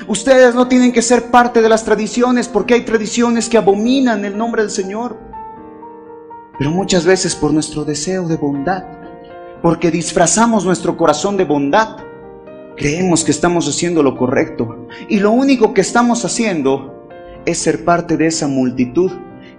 Ustedes 0.06 0.54
no 0.54 0.68
tienen 0.68 0.92
que 0.92 1.02
ser 1.02 1.30
parte 1.30 1.60
de 1.60 1.68
las 1.68 1.84
tradiciones 1.84 2.48
porque 2.48 2.74
hay 2.74 2.82
tradiciones 2.82 3.48
que 3.48 3.58
abominan 3.58 4.24
el 4.24 4.38
nombre 4.38 4.62
del 4.62 4.70
Señor. 4.70 5.18
Pero 6.58 6.70
muchas 6.70 7.04
veces 7.04 7.34
por 7.34 7.52
nuestro 7.52 7.84
deseo 7.84 8.26
de 8.26 8.36
bondad, 8.36 8.84
porque 9.62 9.90
disfrazamos 9.90 10.64
nuestro 10.64 10.96
corazón 10.96 11.36
de 11.36 11.44
bondad, 11.44 11.96
creemos 12.76 13.24
que 13.24 13.30
estamos 13.30 13.68
haciendo 13.68 14.02
lo 14.02 14.16
correcto. 14.16 14.86
Y 15.08 15.18
lo 15.18 15.32
único 15.32 15.74
que 15.74 15.80
estamos 15.80 16.24
haciendo 16.24 17.08
es 17.44 17.58
ser 17.58 17.84
parte 17.84 18.16
de 18.16 18.26
esa 18.26 18.46
multitud 18.46 19.10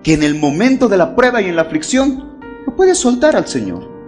que 0.03 0.13
en 0.13 0.23
el 0.23 0.35
momento 0.35 0.87
de 0.87 0.97
la 0.97 1.15
prueba 1.15 1.41
y 1.41 1.49
en 1.49 1.55
la 1.55 1.63
aflicción 1.63 2.39
no 2.65 2.75
puede 2.75 2.95
soltar 2.95 3.35
al 3.35 3.47
Señor. 3.47 4.00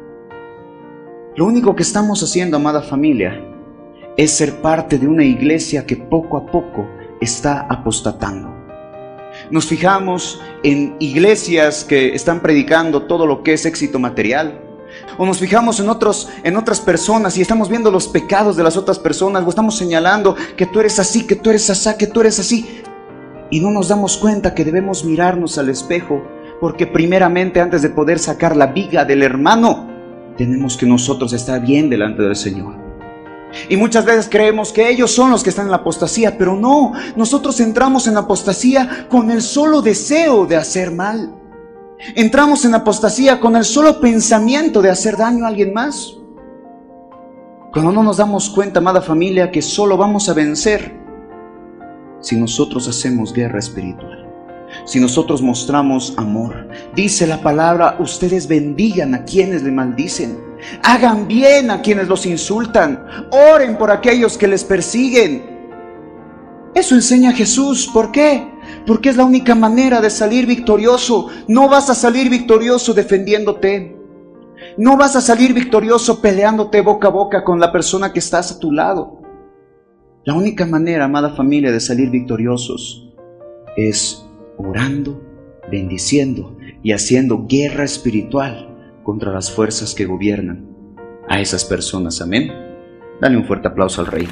Lo 1.35 1.45
único 1.45 1.75
que 1.75 1.81
estamos 1.81 2.21
haciendo, 2.21 2.57
amada 2.57 2.83
familia, 2.83 3.41
es 4.17 4.29
ser 4.29 4.61
parte 4.61 4.99
de 4.99 5.07
una 5.07 5.23
iglesia 5.23 5.83
que 5.83 5.95
poco 5.95 6.37
a 6.37 6.45
poco 6.45 6.87
está 7.19 7.61
apostatando. 7.61 8.53
Nos 9.49 9.65
fijamos 9.65 10.39
en 10.61 10.95
iglesias 10.99 11.85
que 11.85 12.13
están 12.13 12.39
predicando 12.39 13.07
todo 13.07 13.25
lo 13.25 13.41
que 13.41 13.53
es 13.53 13.65
éxito 13.65 13.97
material. 13.97 14.61
O 15.17 15.25
nos 15.25 15.39
fijamos 15.39 15.79
en, 15.79 15.89
otros, 15.89 16.29
en 16.43 16.55
otras 16.55 16.79
personas 16.79 17.35
y 17.35 17.41
estamos 17.41 17.67
viendo 17.67 17.89
los 17.89 18.07
pecados 18.07 18.55
de 18.55 18.63
las 18.63 18.77
otras 18.77 18.99
personas. 18.99 19.43
O 19.43 19.49
estamos 19.49 19.75
señalando 19.75 20.35
que 20.55 20.67
tú 20.67 20.81
eres 20.81 20.99
así, 20.99 21.25
que 21.25 21.35
tú 21.35 21.49
eres 21.49 21.67
así, 21.71 21.89
que 21.97 22.05
tú 22.05 22.21
eres 22.21 22.39
así. 22.39 22.83
Y 23.49 23.59
no 23.59 23.71
nos 23.71 23.87
damos 23.87 24.17
cuenta 24.17 24.53
que 24.53 24.63
debemos 24.63 25.03
mirarnos 25.03 25.57
al 25.57 25.69
espejo. 25.69 26.21
Porque 26.61 26.85
primeramente 26.85 27.59
antes 27.59 27.81
de 27.81 27.89
poder 27.89 28.19
sacar 28.19 28.55
la 28.55 28.67
viga 28.67 29.03
del 29.03 29.23
hermano, 29.23 29.92
tenemos 30.37 30.77
que 30.77 30.85
nosotros 30.85 31.33
estar 31.33 31.61
bien 31.61 31.89
delante 31.89 32.23
del 32.23 32.35
Señor. 32.35 32.75
Y 33.69 33.77
muchas 33.77 34.03
veces 34.05 34.27
creemos 34.29 34.73
que 34.73 34.89
ellos 34.89 35.11
son 35.11 35.29
los 35.29 35.43
que 35.43 35.51
están 35.51 35.65
en 35.65 35.71
la 35.71 35.77
apostasía, 35.77 36.37
pero 36.37 36.55
no, 36.55 36.93
nosotros 37.15 37.59
entramos 37.59 38.07
en 38.07 38.17
apostasía 38.17 39.07
con 39.09 39.29
el 39.29 39.41
solo 39.41 39.81
deseo 39.81 40.45
de 40.45 40.55
hacer 40.55 40.91
mal. 40.91 41.35
Entramos 42.15 42.65
en 42.65 42.73
apostasía 42.73 43.39
con 43.39 43.55
el 43.55 43.63
solo 43.63 43.99
pensamiento 44.01 44.81
de 44.81 44.89
hacer 44.89 45.17
daño 45.17 45.45
a 45.45 45.49
alguien 45.49 45.73
más. 45.73 46.17
Cuando 47.71 47.91
no 47.91 48.03
nos 48.03 48.17
damos 48.17 48.49
cuenta, 48.49 48.79
amada 48.79 49.01
familia, 49.01 49.51
que 49.51 49.61
solo 49.61 49.97
vamos 49.97 50.29
a 50.29 50.33
vencer 50.33 50.99
si 52.19 52.35
nosotros 52.35 52.87
hacemos 52.87 53.33
guerra 53.33 53.59
espiritual 53.59 54.22
si 54.85 54.99
nosotros 54.99 55.41
mostramos 55.41 56.13
amor. 56.17 56.67
Dice 56.95 57.27
la 57.27 57.41
palabra, 57.41 57.97
ustedes 57.99 58.47
bendigan 58.47 59.15
a 59.15 59.25
quienes 59.25 59.63
le 59.63 59.71
maldicen, 59.71 60.37
hagan 60.83 61.27
bien 61.27 61.71
a 61.71 61.81
quienes 61.81 62.07
los 62.07 62.25
insultan, 62.25 63.05
oren 63.31 63.77
por 63.77 63.91
aquellos 63.91 64.37
que 64.37 64.47
les 64.47 64.63
persiguen. 64.63 65.53
Eso 66.75 66.95
enseña 66.95 67.33
Jesús. 67.33 67.89
¿Por 67.93 68.11
qué? 68.11 68.47
Porque 68.87 69.09
es 69.09 69.17
la 69.17 69.25
única 69.25 69.53
manera 69.53 70.01
de 70.01 70.09
salir 70.09 70.45
victorioso. 70.47 71.27
No 71.47 71.69
vas 71.69 71.89
a 71.89 71.95
salir 71.95 72.29
victorioso 72.29 72.93
defendiéndote. 72.93 73.95
No 74.77 74.97
vas 74.97 75.15
a 75.15 75.21
salir 75.21 75.53
victorioso 75.53 76.21
peleándote 76.21 76.81
boca 76.81 77.09
a 77.09 77.11
boca 77.11 77.43
con 77.43 77.59
la 77.59 77.71
persona 77.71 78.11
que 78.11 78.19
estás 78.19 78.51
a 78.51 78.59
tu 78.59 78.71
lado. 78.71 79.21
La 80.25 80.33
única 80.33 80.65
manera, 80.65 81.05
amada 81.05 81.35
familia, 81.35 81.71
de 81.71 81.79
salir 81.79 82.09
victoriosos 82.09 83.09
es 83.75 84.22
orando, 84.57 85.21
bendiciendo 85.69 86.57
y 86.81 86.91
haciendo 86.91 87.45
guerra 87.47 87.83
espiritual 87.83 89.01
contra 89.03 89.31
las 89.31 89.51
fuerzas 89.51 89.93
que 89.93 90.05
gobiernan 90.05 90.67
a 91.27 91.39
esas 91.39 91.65
personas. 91.65 92.21
Amén. 92.21 92.51
Dale 93.19 93.37
un 93.37 93.45
fuerte 93.45 93.67
aplauso 93.67 94.01
al 94.01 94.07
rey. 94.07 94.27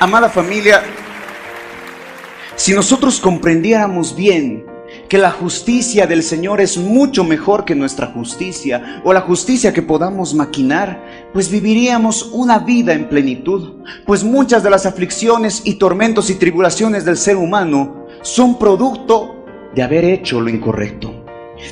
Amada 0.00 0.28
familia, 0.28 0.82
si 2.56 2.74
nosotros 2.74 3.20
comprendiéramos 3.20 4.14
bien 4.14 4.66
que 5.14 5.18
la 5.18 5.30
justicia 5.30 6.08
del 6.08 6.24
Señor 6.24 6.60
es 6.60 6.76
mucho 6.76 7.22
mejor 7.22 7.64
que 7.64 7.76
nuestra 7.76 8.08
justicia 8.08 9.00
o 9.04 9.12
la 9.12 9.20
justicia 9.20 9.72
que 9.72 9.80
podamos 9.80 10.34
maquinar, 10.34 11.30
pues 11.32 11.48
viviríamos 11.52 12.30
una 12.32 12.58
vida 12.58 12.94
en 12.94 13.08
plenitud, 13.08 13.74
pues 14.06 14.24
muchas 14.24 14.64
de 14.64 14.70
las 14.70 14.86
aflicciones 14.86 15.62
y 15.64 15.76
tormentos 15.76 16.30
y 16.30 16.34
tribulaciones 16.34 17.04
del 17.04 17.16
ser 17.16 17.36
humano 17.36 18.06
son 18.22 18.58
producto 18.58 19.46
de 19.72 19.84
haber 19.84 20.04
hecho 20.04 20.40
lo 20.40 20.50
incorrecto, 20.50 21.24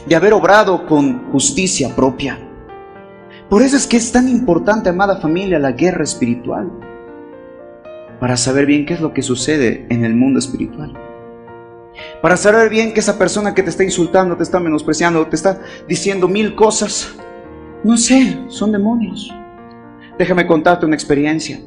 de 0.07 0.15
haber 0.15 0.35
obrado 0.35 0.87
con 0.87 1.33
justicia 1.33 1.97
propia. 1.97 2.39
Por 3.51 3.63
eso 3.63 3.77
es 3.77 3.89
que 3.89 3.97
es 3.97 4.13
tan 4.13 4.29
importante, 4.29 4.89
amada 4.89 5.17
familia, 5.17 5.59
la 5.59 5.73
guerra 5.73 6.05
espiritual, 6.05 6.71
para 8.21 8.37
saber 8.37 8.67
bien 8.67 8.87
qué 8.87 8.95
es 8.95 9.01
lo 9.01 9.13
que 9.13 9.23
sucede 9.23 9.85
en 9.91 10.05
el 10.05 10.15
mundo 10.15 10.39
espiritual. 10.39 10.97
Para 12.23 12.37
saber 12.37 12.71
bien 12.71 12.95
que 12.95 13.01
esa 13.01 13.19
persona 13.19 13.53
que 13.53 13.65
te 13.65 13.71
está 13.71 13.83
insultando, 13.83 14.37
te 14.37 14.45
está 14.45 14.61
menospreciando, 14.61 15.27
te 15.27 15.35
está 15.35 15.61
diciendo 15.89 16.29
mil 16.29 16.55
cosas, 16.55 17.17
no 17.83 17.97
sé, 17.97 18.39
son 18.47 18.71
demonios. 18.71 19.35
Déjame 20.17 20.47
contarte 20.47 20.87
una 20.87 20.95
experiencia. 20.95 21.59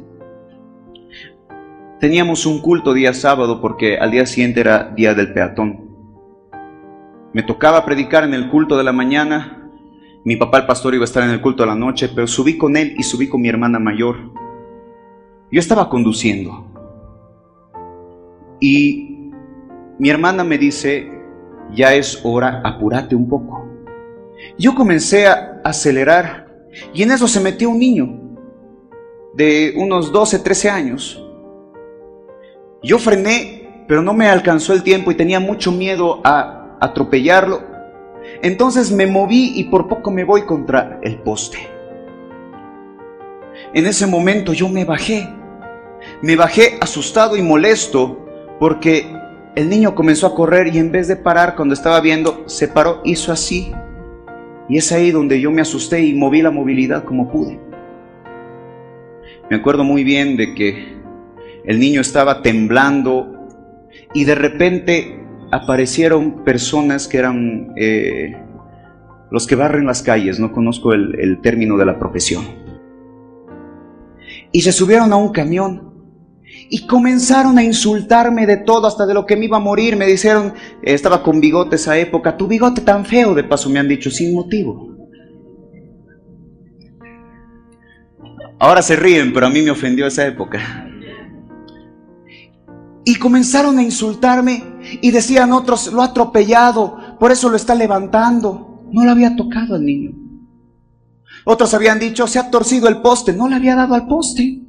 Teníamos 2.00 2.46
un 2.46 2.62
culto 2.62 2.94
día 2.94 3.14
sábado 3.14 3.60
porque 3.60 3.98
al 3.98 4.12
día 4.12 4.26
siguiente 4.26 4.62
era 4.62 4.94
día 4.96 5.14
del 5.14 5.34
peatón. 5.34 5.90
Me 7.34 7.44
tocaba 7.44 7.84
predicar 7.84 8.24
en 8.24 8.34
el 8.34 8.50
culto 8.50 8.78
de 8.78 8.86
la 8.86 8.94
mañana. 8.94 9.70
Mi 10.24 10.38
papá 10.38 10.60
el 10.60 10.66
pastor 10.66 10.96
iba 10.96 11.04
a 11.04 11.06
estar 11.06 11.24
en 11.24 11.32
el 11.32 11.42
culto 11.42 11.64
de 11.64 11.68
la 11.68 11.76
noche, 11.76 12.10
pero 12.16 12.28
subí 12.28 12.58
con 12.58 12.78
él 12.78 12.96
y 12.98 13.04
subí 13.04 13.28
con 13.28 13.42
mi 13.42 13.50
hermana 13.50 13.78
mayor. 13.78 14.32
Yo 15.52 15.60
estaba 15.60 15.90
conduciendo. 15.90 16.66
Y 18.62 19.15
mi 19.98 20.10
hermana 20.10 20.44
me 20.44 20.58
dice, 20.58 21.10
ya 21.74 21.94
es 21.94 22.20
hora, 22.24 22.62
apúrate 22.64 23.16
un 23.16 23.28
poco. 23.28 23.66
Yo 24.58 24.76
comencé 24.76 25.28
a 25.28 25.62
acelerar 25.64 26.48
y 26.94 27.04
en 27.04 27.12
eso 27.12 27.28
se 27.28 27.40
metió 27.40 27.70
un 27.70 27.80
niño 27.80 28.20
de 29.34 29.74
unos 29.78 30.12
12, 30.12 30.40
13 30.40 30.70
años. 30.70 31.22
Yo 32.84 33.00
frené, 33.00 33.86
pero 33.88 34.02
no 34.02 34.14
me 34.14 34.30
alcanzó 34.30 34.74
el 34.74 34.84
tiempo 34.84 35.12
y 35.12 35.16
tenía 35.16 35.40
mucho 35.40 35.72
miedo 35.72 36.22
a 36.24 36.78
atropellarlo. 36.80 37.62
Entonces 38.42 38.92
me 38.92 39.08
moví 39.08 39.54
y 39.56 39.66
por 39.66 39.88
poco 39.88 40.12
me 40.12 40.24
voy 40.24 40.44
contra 40.44 41.00
el 41.04 41.20
poste. 41.20 41.58
En 43.74 43.86
ese 43.86 44.08
momento 44.08 44.54
yo 44.54 44.70
me 44.70 44.86
bajé. 44.86 45.28
Me 46.22 46.36
bajé 46.36 46.78
asustado 46.82 47.36
y 47.36 47.42
molesto 47.42 48.26
porque 48.60 49.15
el 49.56 49.70
niño 49.70 49.96
comenzó 49.96 50.28
a 50.28 50.36
correr 50.36 50.68
y 50.68 50.78
en 50.78 50.92
vez 50.92 51.08
de 51.08 51.16
parar 51.16 51.56
cuando 51.56 51.74
estaba 51.74 52.02
viendo, 52.02 52.44
se 52.46 52.68
paró, 52.68 53.02
hizo 53.06 53.32
así. 53.32 53.72
Y 54.68 54.78
es 54.78 54.92
ahí 54.92 55.12
donde 55.12 55.40
yo 55.40 55.50
me 55.52 55.62
asusté 55.62 56.02
y 56.02 56.14
moví 56.14 56.42
la 56.42 56.52
movilidad 56.52 57.06
como 57.06 57.32
pude. 57.32 57.60
Me 59.50 59.56
acuerdo 59.56 59.84
muy 59.84 60.04
bien 60.04 60.36
de 60.36 60.54
que 60.56 60.96
el 61.64 61.80
niño 61.80 62.02
estaba 62.02 62.42
temblando 62.42 63.48
y 64.14 64.26
de 64.26 64.36
repente 64.36 65.20
aparecieron 65.52 66.44
personas 66.44 67.08
que 67.08 67.18
eran 67.18 67.74
eh, 67.78 68.36
los 69.32 69.48
que 69.48 69.56
barren 69.56 69.86
las 69.86 70.02
calles, 70.02 70.40
no 70.40 70.52
conozco 70.52 70.94
el, 70.94 71.18
el 71.20 71.42
término 71.42 71.78
de 71.78 71.86
la 71.86 71.98
profesión. 71.98 72.44
Y 74.52 74.62
se 74.62 74.72
subieron 74.72 75.14
a 75.14 75.16
un 75.16 75.32
camión 75.32 75.95
y 76.70 76.88
comenzaron 76.88 77.58
a 77.58 77.64
insultarme 77.64 78.46
de 78.46 78.58
todo, 78.58 78.88
hasta 78.88 79.06
de 79.06 79.14
lo 79.14 79.26
que 79.26 79.36
me 79.36 79.46
iba 79.46 79.58
a 79.58 79.62
morir. 79.62 79.96
Me 79.96 80.08
dijeron, 80.08 80.54
estaba 80.82 81.24
con 81.24 81.40
bigote 81.40 81.76
esa 81.76 81.98
época, 81.98 82.38
tu 82.38 82.48
bigote 82.48 82.82
tan 82.82 83.06
feo, 83.06 83.34
de 83.34 83.44
paso 83.44 83.70
me 83.70 83.80
han 83.80 83.88
dicho, 83.88 84.10
sin 84.10 84.34
motivo. 84.34 84.96
Ahora 88.60 88.82
se 88.82 88.96
ríen, 88.96 89.34
pero 89.34 89.48
a 89.48 89.50
mí 89.50 89.62
me 89.62 89.72
ofendió 89.72 90.08
esa 90.08 90.26
época. 90.26 90.90
Y 93.04 93.16
comenzaron 93.16 93.78
a 93.78 93.84
insultarme 93.84 94.64
y 95.02 95.12
decían 95.12 95.54
otros, 95.54 95.92
lo 95.94 96.02
ha 96.02 96.06
atropellado, 96.06 97.18
por 97.20 97.32
eso 97.32 97.50
lo 97.50 97.56
está 97.56 97.76
levantando. 97.76 98.84
No 98.92 99.04
le 99.04 99.12
había 99.12 99.36
tocado 99.36 99.76
al 99.76 99.86
niño. 99.86 100.12
Otros 101.44 101.74
habían 101.76 102.00
dicho, 102.00 102.26
se 102.26 102.40
ha 102.40 102.50
torcido 102.50 102.88
el 102.88 103.02
poste, 103.02 103.34
no 103.34 103.48
le 103.48 103.56
había 103.56 103.76
dado 103.76 103.94
al 103.94 104.08
poste. 104.08 104.65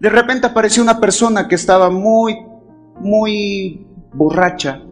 De 0.00 0.10
repente 0.10 0.46
apareció 0.46 0.82
una 0.82 1.00
persona 1.00 1.48
que 1.48 1.56
estaba 1.56 1.90
muy, 1.90 2.36
muy 3.00 3.84
borracha. 4.12 4.82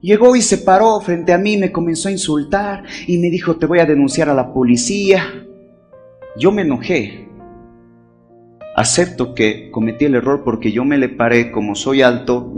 Llegó 0.00 0.36
y 0.36 0.42
se 0.42 0.58
paró 0.58 1.00
frente 1.00 1.32
a 1.32 1.38
mí, 1.38 1.56
me 1.56 1.72
comenzó 1.72 2.08
a 2.08 2.12
insultar 2.12 2.82
y 3.06 3.18
me 3.18 3.30
dijo, 3.30 3.56
te 3.56 3.66
voy 3.66 3.78
a 3.78 3.86
denunciar 3.86 4.28
a 4.28 4.34
la 4.34 4.52
policía. 4.52 5.46
Yo 6.36 6.50
me 6.50 6.62
enojé. 6.62 7.28
Acepto 8.76 9.34
que 9.34 9.70
cometí 9.70 10.06
el 10.06 10.16
error 10.16 10.42
porque 10.44 10.72
yo 10.72 10.84
me 10.84 10.98
le 10.98 11.08
paré, 11.08 11.52
como 11.52 11.76
soy 11.76 12.02
alto, 12.02 12.52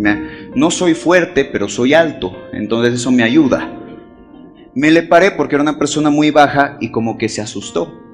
no 0.55 0.71
soy 0.71 0.95
fuerte, 0.95 1.45
pero 1.45 1.69
soy 1.69 1.93
alto, 1.93 2.33
entonces 2.55 2.95
eso 2.95 3.13
me 3.13 3.23
ayuda. 3.23 3.71
Me 4.75 4.91
le 4.91 5.03
paré 5.03 5.33
porque 5.33 5.57
era 5.57 5.63
una 5.63 5.79
persona 5.79 6.09
muy 6.09 6.31
baja 6.31 6.79
y 6.81 6.91
como 6.91 7.19
que 7.19 7.29
se 7.29 7.43
asustó. 7.43 8.06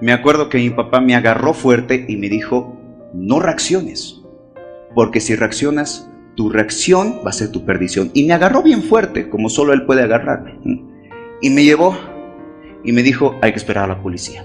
Me 0.00 0.12
acuerdo 0.12 0.48
que 0.48 0.58
mi 0.58 0.70
papá 0.70 1.00
me 1.00 1.14
agarró 1.14 1.52
fuerte 1.52 2.06
y 2.08 2.16
me 2.16 2.30
dijo, 2.30 2.74
no 3.12 3.38
reacciones, 3.38 4.22
porque 4.94 5.20
si 5.20 5.34
reaccionas, 5.36 6.10
tu 6.36 6.48
reacción 6.48 7.20
va 7.24 7.30
a 7.30 7.34
ser 7.34 7.52
tu 7.52 7.66
perdición. 7.66 8.10
Y 8.14 8.24
me 8.24 8.32
agarró 8.32 8.62
bien 8.62 8.82
fuerte, 8.82 9.28
como 9.28 9.50
solo 9.50 9.74
él 9.74 9.84
puede 9.84 10.02
agarrarme. 10.02 10.58
Y 11.42 11.50
me 11.50 11.64
llevó 11.64 11.96
y 12.82 12.92
me 12.92 13.02
dijo, 13.02 13.36
hay 13.42 13.52
que 13.52 13.58
esperar 13.58 13.84
a 13.84 13.94
la 13.94 14.02
policía. 14.02 14.42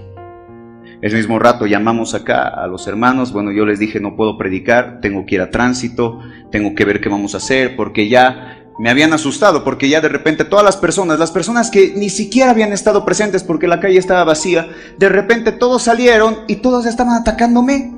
Ese 1.00 1.16
mismo 1.16 1.38
rato 1.38 1.66
llamamos 1.66 2.14
acá 2.14 2.48
a 2.48 2.66
los 2.66 2.86
hermanos, 2.86 3.32
bueno, 3.32 3.50
yo 3.52 3.64
les 3.64 3.78
dije, 3.78 4.00
no 4.00 4.16
puedo 4.16 4.36
predicar, 4.36 5.00
tengo 5.00 5.24
que 5.24 5.36
ir 5.36 5.40
a 5.40 5.50
tránsito, 5.50 6.20
tengo 6.50 6.74
que 6.74 6.84
ver 6.84 7.00
qué 7.00 7.08
vamos 7.08 7.34
a 7.34 7.38
hacer, 7.38 7.76
porque 7.76 8.08
ya 8.08 8.55
me 8.78 8.90
habían 8.90 9.12
asustado 9.12 9.64
porque 9.64 9.88
ya 9.88 10.00
de 10.00 10.08
repente 10.08 10.44
todas 10.44 10.64
las 10.64 10.76
personas, 10.76 11.18
las 11.18 11.30
personas 11.30 11.70
que 11.70 11.94
ni 11.96 12.10
siquiera 12.10 12.50
habían 12.50 12.72
estado 12.72 13.04
presentes 13.04 13.42
porque 13.42 13.68
la 13.68 13.80
calle 13.80 13.98
estaba 13.98 14.24
vacía, 14.24 14.68
de 14.98 15.08
repente 15.08 15.52
todos 15.52 15.82
salieron 15.82 16.40
y 16.46 16.56
todos 16.56 16.86
estaban 16.86 17.14
atacándome. 17.14 17.94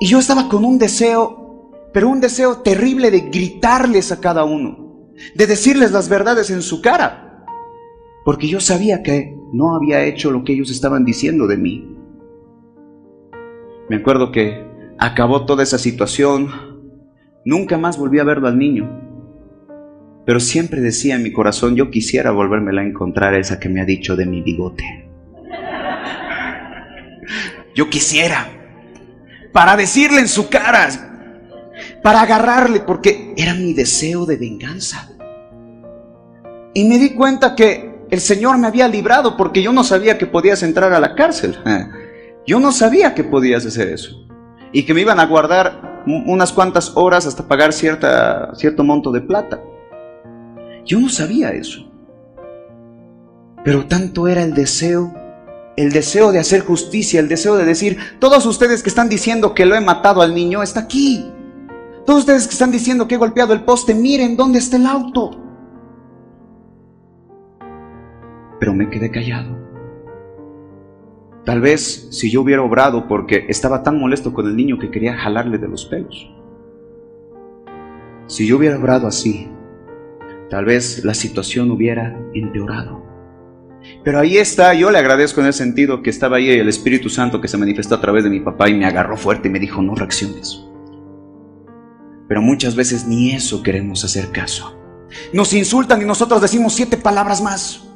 Y 0.00 0.06
yo 0.08 0.18
estaba 0.18 0.48
con 0.48 0.64
un 0.64 0.78
deseo, 0.78 1.70
pero 1.92 2.08
un 2.08 2.20
deseo 2.20 2.58
terrible 2.58 3.10
de 3.10 3.20
gritarles 3.20 4.10
a 4.10 4.20
cada 4.20 4.44
uno, 4.44 5.12
de 5.34 5.46
decirles 5.46 5.92
las 5.92 6.08
verdades 6.08 6.50
en 6.50 6.62
su 6.62 6.82
cara, 6.82 7.44
porque 8.24 8.48
yo 8.48 8.60
sabía 8.60 9.02
que 9.02 9.36
no 9.52 9.76
había 9.76 10.04
hecho 10.04 10.32
lo 10.32 10.42
que 10.42 10.54
ellos 10.54 10.70
estaban 10.70 11.04
diciendo 11.04 11.46
de 11.46 11.56
mí. 11.56 11.96
Me 13.88 13.96
acuerdo 13.96 14.32
que 14.32 14.66
acabó 14.98 15.46
toda 15.46 15.62
esa 15.62 15.78
situación, 15.78 16.73
nunca 17.44 17.78
más 17.78 17.98
volví 17.98 18.18
a 18.18 18.24
verlo 18.24 18.48
al 18.48 18.58
niño. 18.58 19.00
Pero 20.26 20.40
siempre 20.40 20.80
decía 20.80 21.16
en 21.16 21.22
mi 21.22 21.32
corazón, 21.32 21.76
yo 21.76 21.90
quisiera 21.90 22.30
volvérmela 22.30 22.80
a 22.80 22.86
encontrar 22.86 23.34
esa 23.34 23.60
que 23.60 23.68
me 23.68 23.80
ha 23.80 23.84
dicho 23.84 24.16
de 24.16 24.26
mi 24.26 24.42
bigote. 24.42 25.10
Yo 27.74 27.90
quisiera. 27.90 28.48
Para 29.52 29.76
decirle 29.76 30.20
en 30.20 30.28
su 30.28 30.48
cara. 30.48 30.88
Para 32.02 32.22
agarrarle, 32.22 32.80
porque 32.80 33.34
era 33.36 33.54
mi 33.54 33.74
deseo 33.74 34.24
de 34.24 34.36
venganza. 34.36 35.10
Y 36.72 36.84
me 36.84 36.98
di 36.98 37.10
cuenta 37.10 37.54
que 37.54 37.94
el 38.10 38.20
Señor 38.20 38.58
me 38.58 38.66
había 38.66 38.88
librado 38.88 39.36
porque 39.36 39.62
yo 39.62 39.72
no 39.72 39.84
sabía 39.84 40.18
que 40.18 40.26
podías 40.26 40.62
entrar 40.62 40.92
a 40.92 41.00
la 41.00 41.14
cárcel. 41.14 41.56
Yo 42.46 42.60
no 42.60 42.72
sabía 42.72 43.14
que 43.14 43.24
podías 43.24 43.64
hacer 43.64 43.88
eso. 43.88 44.28
Y 44.70 44.82
que 44.82 44.92
me 44.92 45.00
iban 45.00 45.18
a 45.18 45.24
guardar 45.24 45.93
unas 46.06 46.52
cuantas 46.52 46.92
horas 46.96 47.26
hasta 47.26 47.46
pagar 47.46 47.72
cierta, 47.72 48.54
cierto 48.54 48.84
monto 48.84 49.10
de 49.10 49.20
plata. 49.20 49.60
Yo 50.84 51.00
no 51.00 51.08
sabía 51.08 51.50
eso. 51.50 51.90
Pero 53.64 53.86
tanto 53.86 54.28
era 54.28 54.42
el 54.42 54.54
deseo, 54.54 55.14
el 55.76 55.92
deseo 55.92 56.32
de 56.32 56.38
hacer 56.38 56.60
justicia, 56.60 57.20
el 57.20 57.28
deseo 57.28 57.56
de 57.56 57.64
decir, 57.64 57.98
todos 58.18 58.44
ustedes 58.44 58.82
que 58.82 58.90
están 58.90 59.08
diciendo 59.08 59.54
que 59.54 59.64
lo 59.64 59.74
he 59.74 59.80
matado 59.80 60.20
al 60.20 60.34
niño, 60.34 60.62
está 60.62 60.80
aquí. 60.80 61.32
Todos 62.04 62.20
ustedes 62.20 62.46
que 62.46 62.52
están 62.52 62.70
diciendo 62.70 63.08
que 63.08 63.14
he 63.14 63.18
golpeado 63.18 63.54
el 63.54 63.64
poste, 63.64 63.94
miren 63.94 64.36
dónde 64.36 64.58
está 64.58 64.76
el 64.76 64.86
auto. 64.86 65.30
Pero 68.60 68.74
me 68.74 68.90
quedé 68.90 69.10
callado. 69.10 69.63
Tal 71.44 71.60
vez 71.60 72.08
si 72.10 72.30
yo 72.30 72.40
hubiera 72.40 72.62
obrado 72.62 73.06
porque 73.06 73.44
estaba 73.48 73.82
tan 73.82 73.98
molesto 73.98 74.32
con 74.32 74.46
el 74.46 74.56
niño 74.56 74.78
que 74.78 74.90
quería 74.90 75.16
jalarle 75.16 75.58
de 75.58 75.68
los 75.68 75.84
pelos. 75.84 76.30
Si 78.26 78.46
yo 78.46 78.56
hubiera 78.56 78.78
obrado 78.78 79.06
así, 79.06 79.48
tal 80.48 80.64
vez 80.64 81.04
la 81.04 81.12
situación 81.12 81.70
hubiera 81.70 82.18
empeorado. 82.32 83.04
Pero 84.02 84.20
ahí 84.20 84.38
está, 84.38 84.72
yo 84.72 84.90
le 84.90 84.98
agradezco 84.98 85.42
en 85.42 85.48
el 85.48 85.52
sentido 85.52 86.02
que 86.02 86.08
estaba 86.08 86.38
ahí 86.38 86.48
el 86.48 86.68
Espíritu 86.68 87.10
Santo 87.10 87.42
que 87.42 87.48
se 87.48 87.58
manifestó 87.58 87.94
a 87.96 88.00
través 88.00 88.24
de 88.24 88.30
mi 88.30 88.40
papá 88.40 88.70
y 88.70 88.74
me 88.74 88.86
agarró 88.86 89.18
fuerte 89.18 89.48
y 89.48 89.50
me 89.50 89.58
dijo, 89.58 89.82
no 89.82 89.94
reacciones. 89.94 90.64
Pero 92.26 92.40
muchas 92.40 92.74
veces 92.74 93.06
ni 93.06 93.32
eso 93.32 93.62
queremos 93.62 94.02
hacer 94.02 94.30
caso. 94.30 94.78
Nos 95.34 95.52
insultan 95.52 96.00
y 96.00 96.06
nosotros 96.06 96.40
decimos 96.40 96.74
siete 96.74 96.96
palabras 96.96 97.42
más. 97.42 97.93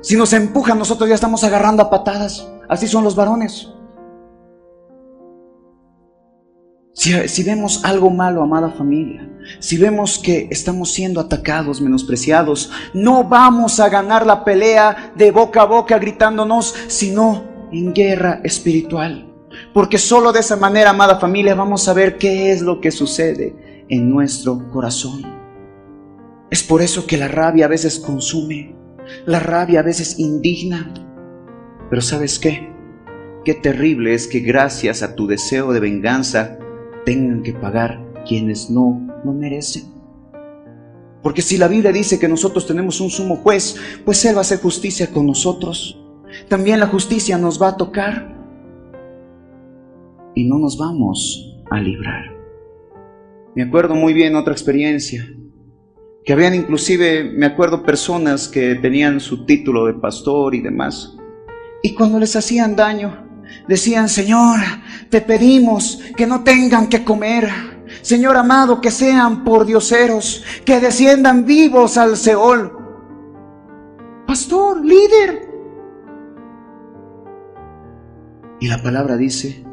Si 0.00 0.16
nos 0.16 0.32
empujan, 0.32 0.78
nosotros 0.78 1.08
ya 1.08 1.14
estamos 1.14 1.42
agarrando 1.44 1.82
a 1.82 1.90
patadas. 1.90 2.48
Así 2.68 2.86
son 2.86 3.04
los 3.04 3.16
varones. 3.16 3.68
Si, 6.98 7.44
vemos 7.44 7.84
algo 7.84 8.10
malo, 8.10 8.42
amada 8.42 8.70
familia, 8.70 9.30
si 9.60 9.78
vemos 9.78 10.18
que 10.18 10.48
estamos 10.50 10.92
siendo 10.92 11.20
atacados, 11.20 11.80
menospreciados, 11.80 12.72
no 12.92 13.22
vamos 13.22 13.78
a 13.78 13.88
ganar 13.88 14.26
la 14.26 14.44
pelea 14.44 15.12
de 15.14 15.30
boca 15.30 15.62
a 15.62 15.66
boca 15.66 15.96
gritándonos, 15.98 16.74
sino 16.88 17.44
en 17.70 17.94
guerra 17.94 18.40
espiritual. 18.42 19.32
Porque 19.72 19.96
solo 19.96 20.32
de 20.32 20.40
esa 20.40 20.56
manera, 20.56 20.90
amada 20.90 21.20
familia, 21.20 21.54
vamos 21.54 21.88
a 21.88 21.92
ver 21.92 22.18
qué 22.18 22.50
es 22.50 22.62
lo 22.62 22.80
que 22.80 22.90
sucede 22.90 23.86
en 23.88 24.10
nuestro 24.10 24.68
corazón. 24.72 25.22
Es 26.50 26.64
por 26.64 26.82
eso 26.82 27.06
que 27.06 27.16
la 27.16 27.28
rabia 27.28 27.66
a 27.66 27.68
veces 27.68 28.00
consume, 28.00 28.74
la 29.26 29.40
rabia 29.40 29.80
a 29.80 29.84
veces 29.84 30.18
indigna. 30.18 30.92
Pero 31.90 32.02
¿sabes 32.02 32.38
qué? 32.38 32.72
Qué 33.44 33.54
terrible 33.54 34.14
es 34.14 34.26
que 34.26 34.40
gracias 34.40 35.02
a 35.02 35.14
tu 35.14 35.26
deseo 35.26 35.72
de 35.72 35.80
venganza, 35.80 36.58
tengan 37.04 37.42
que 37.42 37.54
pagar 37.54 38.04
quienes 38.26 38.70
no 38.70 39.00
lo 39.24 39.32
merecen. 39.32 39.84
Porque 41.22 41.42
si 41.42 41.56
la 41.56 41.68
Biblia 41.68 41.92
dice 41.92 42.18
que 42.18 42.28
nosotros 42.28 42.66
tenemos 42.66 43.00
un 43.00 43.10
sumo 43.10 43.36
juez, 43.36 43.76
pues 44.04 44.24
Él 44.24 44.34
va 44.34 44.38
a 44.38 44.40
hacer 44.42 44.60
justicia 44.60 45.10
con 45.10 45.26
nosotros. 45.26 45.98
También 46.48 46.80
la 46.80 46.86
justicia 46.86 47.38
nos 47.38 47.60
va 47.60 47.68
a 47.68 47.76
tocar 47.76 48.36
y 50.34 50.44
no 50.44 50.58
nos 50.58 50.78
vamos 50.78 51.56
a 51.70 51.80
librar. 51.80 52.36
Me 53.54 53.64
acuerdo 53.64 53.94
muy 53.94 54.12
bien 54.12 54.36
otra 54.36 54.52
experiencia, 54.52 55.28
que 56.28 56.34
habían 56.34 56.54
inclusive, 56.54 57.24
me 57.24 57.46
acuerdo, 57.46 57.82
personas 57.82 58.48
que 58.48 58.74
tenían 58.74 59.18
su 59.18 59.46
título 59.46 59.86
de 59.86 59.94
pastor 59.94 60.54
y 60.54 60.60
demás, 60.60 61.16
y 61.82 61.94
cuando 61.94 62.18
les 62.18 62.36
hacían 62.36 62.76
daño, 62.76 63.24
Decían, 63.66 64.10
Señor, 64.10 64.58
te 65.08 65.22
pedimos 65.22 66.02
que 66.18 66.26
no 66.26 66.44
tengan 66.44 66.86
que 66.90 67.02
comer. 67.02 67.48
Señor 68.02 68.36
amado, 68.36 68.78
que 68.78 68.90
sean 68.90 69.42
por 69.42 69.64
dioseros, 69.64 70.44
que 70.66 70.80
desciendan 70.80 71.46
vivos 71.46 71.96
al 71.96 72.18
Seol. 72.18 72.72
Pastor, 74.26 74.84
líder. 74.84 75.48
Y 78.60 78.68
la 78.68 78.82
palabra 78.82 79.16
dice, 79.16 79.64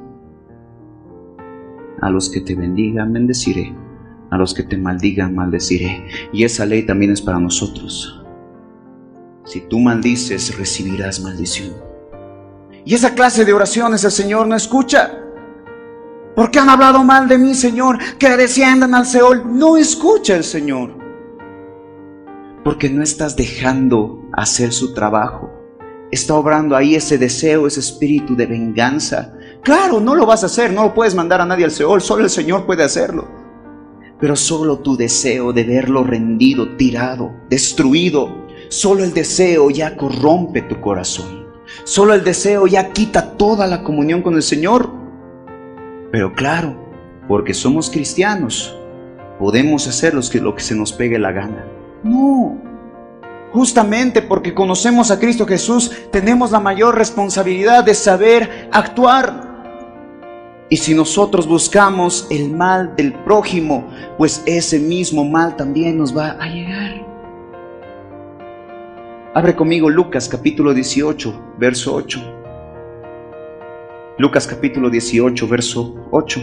a 2.01 2.09
los 2.09 2.29
que 2.29 2.39
te 2.39 2.55
bendigan, 2.55 3.11
bendeciré. 3.11 3.84
A 4.35 4.37
los 4.37 4.53
que 4.53 4.63
te 4.63 4.75
maldigan, 4.75 5.33
maldeciré. 5.33 6.05
Y 6.33 6.43
esa 6.43 6.65
ley 6.65 6.85
también 6.85 7.13
es 7.13 7.21
para 7.21 7.39
nosotros. 7.39 8.21
Si 9.45 9.61
tú 9.61 9.79
maldices, 9.79 10.57
recibirás 10.57 11.21
maldición. 11.21 11.73
Y 12.83 12.95
esa 12.95 13.15
clase 13.15 13.45
de 13.45 13.53
oraciones 13.53 14.03
el 14.03 14.11
Señor 14.11 14.45
no 14.45 14.57
escucha. 14.57 15.21
Porque 16.35 16.59
han 16.59 16.67
hablado 16.67 17.01
mal 17.05 17.29
de 17.29 17.37
mí, 17.37 17.55
Señor, 17.55 17.97
que 18.19 18.35
desciendan 18.35 18.93
al 18.93 19.05
Seol. 19.05 19.57
No 19.57 19.77
escucha 19.77 20.35
el 20.35 20.43
Señor. 20.43 20.97
Porque 22.65 22.89
no 22.89 23.03
estás 23.03 23.37
dejando 23.37 24.21
hacer 24.33 24.73
su 24.73 24.93
trabajo. 24.93 25.49
Está 26.11 26.35
obrando 26.35 26.75
ahí 26.75 26.93
ese 26.95 27.17
deseo, 27.17 27.67
ese 27.67 27.79
espíritu 27.79 28.35
de 28.35 28.47
venganza. 28.47 29.33
Claro, 29.63 30.01
no 30.01 30.13
lo 30.13 30.25
vas 30.25 30.43
a 30.43 30.47
hacer, 30.47 30.73
no 30.73 30.83
lo 30.83 30.93
puedes 30.93 31.15
mandar 31.15 31.39
a 31.39 31.45
nadie 31.45 31.63
al 31.63 31.71
Seol, 31.71 32.01
solo 32.01 32.25
el 32.25 32.29
Señor 32.29 32.65
puede 32.65 32.83
hacerlo. 32.83 33.44
Pero 34.25 34.35
solo 34.35 34.79
tu 34.79 34.97
deseo 34.97 35.53
de 35.53 35.63
verlo 35.63 36.03
rendido, 36.03 36.77
tirado, 36.77 37.31
destruido, 37.47 38.47
solo 38.69 39.03
el 39.03 39.13
deseo 39.13 39.69
ya 39.69 39.95
corrompe 39.95 40.63
tu 40.63 40.81
corazón. 40.81 41.45
Solo 41.83 42.15
el 42.15 42.23
deseo 42.23 42.65
ya 42.65 42.89
quita 42.89 43.33
toda 43.37 43.67
la 43.67 43.83
comunión 43.83 44.23
con 44.23 44.33
el 44.33 44.41
Señor. 44.41 44.89
Pero 46.11 46.33
claro, 46.33 46.75
porque 47.27 47.53
somos 47.53 47.91
cristianos, 47.91 48.75
podemos 49.37 49.87
hacer 49.87 50.15
lo 50.15 50.55
que 50.55 50.63
se 50.63 50.73
nos 50.73 50.91
pegue 50.91 51.19
la 51.19 51.31
gana. 51.31 51.63
No. 52.03 52.59
Justamente 53.53 54.23
porque 54.23 54.55
conocemos 54.55 55.11
a 55.11 55.19
Cristo 55.19 55.45
Jesús, 55.45 55.91
tenemos 56.11 56.49
la 56.49 56.59
mayor 56.59 56.95
responsabilidad 56.95 57.83
de 57.83 57.93
saber 57.93 58.69
actuar. 58.71 59.44
Y 60.69 60.77
si 60.77 60.95
nosotros 60.95 61.47
buscamos 61.47 62.27
el 62.31 62.51
mal 62.51 62.95
del 62.95 63.13
prójimo, 63.13 63.87
pues 64.17 64.41
ese 64.47 64.79
mismo 64.79 65.23
mal 65.23 65.55
también 65.55 65.97
nos 65.97 66.15
va 66.15 66.31
a 66.31 66.47
llegar. 66.47 67.05
Abre 69.35 69.55
conmigo 69.55 69.89
Lucas 69.89 70.27
capítulo 70.27 70.73
18, 70.73 71.55
verso 71.59 71.93
8. 71.93 72.19
Lucas 74.17 74.47
capítulo 74.47 74.89
18, 74.89 75.47
verso 75.47 76.07
8. 76.09 76.41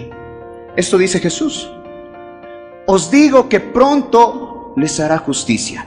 Esto 0.77 0.99
dice 0.99 1.19
Jesús. 1.19 1.73
Os 2.87 3.11
digo 3.11 3.49
que 3.49 3.61
pronto 3.61 4.73
les 4.77 5.01
hará 5.01 5.19
justicia, 5.19 5.87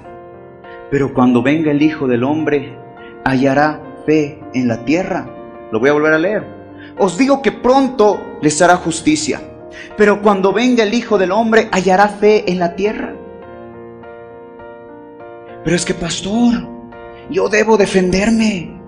pero 0.91 1.13
cuando 1.13 1.41
venga 1.41 1.71
el 1.71 1.81
Hijo 1.81 2.07
del 2.07 2.23
Hombre, 2.23 2.77
hallará 3.23 3.81
fe 4.05 4.39
en 4.53 4.67
la 4.67 4.83
tierra. 4.83 5.29
Lo 5.71 5.79
voy 5.79 5.89
a 5.89 5.93
volver 5.93 6.13
a 6.13 6.19
leer. 6.19 6.54
Os 6.97 7.17
digo 7.17 7.41
que 7.41 7.51
pronto 7.51 8.37
les 8.41 8.61
hará 8.61 8.77
justicia, 8.77 9.41
pero 9.97 10.21
cuando 10.21 10.53
venga 10.53 10.83
el 10.83 10.93
Hijo 10.93 11.17
del 11.17 11.31
Hombre 11.31 11.67
hallará 11.71 12.07
fe 12.07 12.49
en 12.49 12.59
la 12.59 12.75
tierra. 12.75 13.13
Pero 15.63 15.75
es 15.75 15.83
que, 15.83 15.93
pastor, 15.93 16.67
yo 17.29 17.49
debo 17.49 17.75
defenderme. 17.75 18.79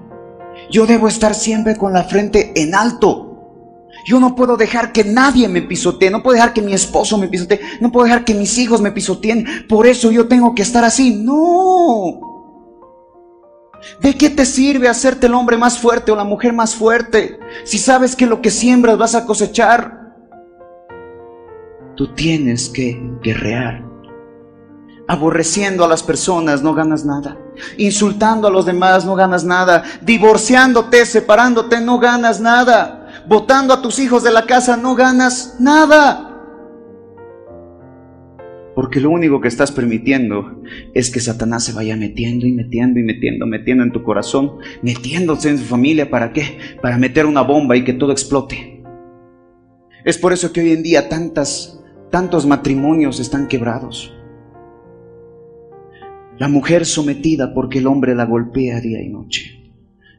Yo 0.70 0.86
debo 0.86 1.08
estar 1.08 1.34
siempre 1.34 1.76
con 1.76 1.92
la 1.92 2.04
frente 2.04 2.54
en 2.56 2.76
alto. 2.76 3.28
Yo 4.06 4.20
no 4.20 4.36
puedo 4.36 4.56
dejar 4.56 4.94
que 4.94 5.04
nadie 5.04 5.48
me 5.50 5.62
pisotee, 5.62 6.10
no 6.10 6.24
puedo 6.24 6.36
dejar 6.36 6.54
que 6.54 6.62
mi 6.62 6.74
esposo 6.74 7.18
me 7.18 7.28
pisotee, 7.28 7.60
no 7.82 7.92
puedo 7.92 8.06
dejar 8.06 8.24
que 8.24 8.34
mis 8.34 8.58
hijos 8.58 8.80
me 8.80 8.92
pisoteen. 8.92 9.46
Por 9.68 9.86
eso 9.86 10.12
yo 10.12 10.28
tengo 10.28 10.56
que 10.56 10.62
estar 10.62 10.84
así. 10.84 11.16
No. 11.16 12.37
¿De 14.02 14.16
qué 14.16 14.30
te 14.30 14.46
sirve 14.46 14.88
hacerte 14.88 15.28
el 15.28 15.34
hombre 15.34 15.58
más 15.58 15.80
fuerte 15.80 16.12
o 16.12 16.16
la 16.16 16.24
mujer 16.24 16.54
más 16.54 16.76
fuerte 16.76 17.40
si 17.64 17.78
sabes 17.78 18.16
que 18.16 18.26
lo 18.26 18.42
que 18.42 18.52
siembras 18.52 18.98
vas 18.98 19.16
a 19.16 19.26
cosechar? 19.26 20.16
Tú 21.96 22.14
tienes 22.14 22.70
que 22.70 23.02
guerrear. 23.24 23.84
Aborreciendo 25.08 25.86
a 25.86 25.88
las 25.88 26.04
personas 26.04 26.62
no 26.62 26.74
ganas 26.74 27.06
nada. 27.06 27.38
Insultando 27.78 28.48
a 28.48 28.52
los 28.52 28.66
demás 28.66 29.06
no 29.06 29.16
ganas 29.16 29.46
nada. 29.46 29.84
Divorciándote, 30.02 31.06
separándote 31.06 31.80
no 31.80 31.98
ganas 31.98 32.42
nada. 32.42 33.24
Botando 33.26 33.74
a 33.74 33.82
tus 33.82 34.00
hijos 34.00 34.22
de 34.24 34.32
la 34.32 34.46
casa 34.46 34.78
no 34.78 34.96
ganas 34.96 35.56
nada. 35.60 36.27
Porque 38.78 39.00
lo 39.00 39.10
único 39.10 39.42
que 39.42 39.48
estás 39.48 39.72
permitiendo 39.72 40.62
es 40.94 41.10
que 41.10 41.20
Satanás 41.20 41.64
se 41.64 41.74
vaya 41.74 41.96
metiendo 41.96 42.46
y 42.46 42.52
metiendo 42.52 43.00
y 43.00 43.04
metiendo, 43.04 43.48
metiendo 43.48 43.82
en 43.82 43.92
tu 43.92 44.04
corazón, 44.04 44.60
metiéndose 44.84 45.50
en 45.50 45.58
su 45.58 45.64
familia. 45.64 46.12
¿Para 46.12 46.32
qué? 46.32 46.60
Para 46.80 47.00
meter 47.00 47.26
una 47.26 47.42
bomba 47.42 47.76
y 47.76 47.84
que 47.84 47.94
todo 47.94 48.12
explote. 48.12 48.84
Es 50.06 50.20
por 50.20 50.32
eso 50.32 50.54
que 50.54 50.62
hoy 50.62 50.74
en 50.74 50.84
día 50.84 51.10
tantas, 51.10 51.84
tantos 52.12 52.46
matrimonios 52.46 53.20
están 53.20 53.48
quebrados. 53.48 54.14
La 56.38 56.48
mujer 56.48 56.86
sometida 56.86 57.56
porque 57.56 57.80
el 57.80 57.88
hombre 57.88 58.14
la 58.14 58.26
golpea 58.26 58.80
día 58.80 59.02
y 59.02 59.10
noche. 59.10 59.72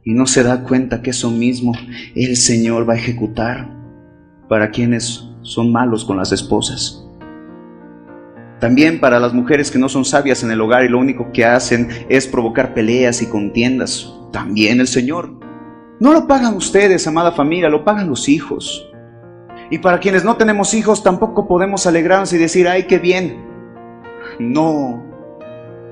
Y 0.02 0.14
no 0.14 0.26
se 0.26 0.42
da 0.42 0.64
cuenta 0.64 1.00
que 1.00 1.10
eso 1.10 1.30
mismo 1.30 1.74
el 2.16 2.36
Señor 2.36 2.88
va 2.88 2.94
a 2.94 2.98
ejecutar 2.98 3.72
para 4.48 4.72
quienes 4.72 5.28
son 5.42 5.70
malos 5.70 6.04
con 6.04 6.16
las 6.16 6.32
esposas. 6.32 7.04
También 8.60 8.98
para 8.98 9.20
las 9.20 9.32
mujeres 9.32 9.70
que 9.70 9.78
no 9.78 9.88
son 9.88 10.04
sabias 10.04 10.42
en 10.42 10.50
el 10.50 10.60
hogar 10.60 10.84
y 10.84 10.88
lo 10.88 10.98
único 10.98 11.30
que 11.32 11.44
hacen 11.44 11.88
es 12.08 12.26
provocar 12.26 12.74
peleas 12.74 13.22
y 13.22 13.26
contiendas. 13.26 14.12
También 14.32 14.80
el 14.80 14.88
Señor. 14.88 15.32
No 16.00 16.12
lo 16.12 16.26
pagan 16.26 16.54
ustedes, 16.56 17.06
amada 17.06 17.32
familia, 17.32 17.68
lo 17.68 17.84
pagan 17.84 18.08
los 18.08 18.28
hijos. 18.28 18.88
Y 19.70 19.78
para 19.78 20.00
quienes 20.00 20.24
no 20.24 20.36
tenemos 20.36 20.74
hijos 20.74 21.02
tampoco 21.02 21.46
podemos 21.46 21.86
alegrarnos 21.86 22.32
y 22.32 22.38
decir, 22.38 22.68
ay, 22.68 22.84
qué 22.84 22.98
bien. 22.98 23.44
No, 24.38 25.04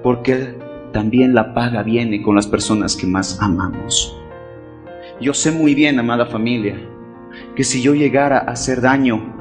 porque 0.02 0.56
también 0.92 1.34
la 1.34 1.54
paga 1.54 1.82
viene 1.82 2.22
con 2.22 2.36
las 2.36 2.46
personas 2.46 2.96
que 2.96 3.06
más 3.06 3.38
amamos. 3.40 4.16
Yo 5.20 5.34
sé 5.34 5.50
muy 5.50 5.74
bien, 5.74 5.98
amada 5.98 6.26
familia, 6.26 6.78
que 7.54 7.64
si 7.64 7.82
yo 7.82 7.94
llegara 7.94 8.38
a 8.38 8.52
hacer 8.52 8.80
daño, 8.80 9.34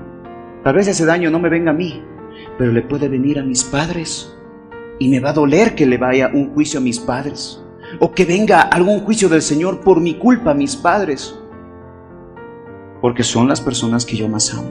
tal 0.63 0.75
vez 0.75 0.87
ese 0.87 1.05
daño 1.05 1.29
no 1.29 1.39
me 1.39 1.49
venga 1.49 1.71
a 1.71 1.73
mí, 1.73 2.01
pero 2.57 2.71
le 2.71 2.81
puede 2.81 3.07
venir 3.07 3.39
a 3.39 3.43
mis 3.43 3.63
padres. 3.63 4.33
Y 4.99 5.09
me 5.09 5.19
va 5.19 5.31
a 5.31 5.33
doler 5.33 5.75
que 5.75 5.85
le 5.85 5.97
vaya 5.97 6.31
un 6.33 6.53
juicio 6.53 6.79
a 6.79 6.83
mis 6.83 6.99
padres. 6.99 7.61
O 7.99 8.11
que 8.11 8.25
venga 8.25 8.61
algún 8.61 9.01
juicio 9.01 9.29
del 9.29 9.41
Señor 9.41 9.81
por 9.81 9.99
mi 9.99 10.15
culpa 10.15 10.51
a 10.51 10.55
mis 10.55 10.75
padres. 10.75 11.37
Porque 13.01 13.23
son 13.23 13.47
las 13.47 13.61
personas 13.61 14.05
que 14.05 14.15
yo 14.15 14.27
más 14.27 14.53
amo. 14.53 14.69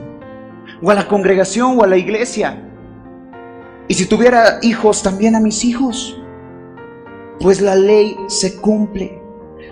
O 0.81 0.89
a 0.89 0.95
la 0.95 1.07
congregación 1.07 1.79
o 1.79 1.83
a 1.83 1.87
la 1.87 1.97
iglesia. 1.97 2.61
Y 3.87 3.93
si 3.93 4.07
tuviera 4.07 4.59
hijos, 4.61 5.03
también 5.03 5.35
a 5.35 5.39
mis 5.39 5.63
hijos. 5.63 6.19
Pues 7.39 7.61
la 7.61 7.75
ley 7.75 8.17
se 8.27 8.59
cumple. 8.59 9.21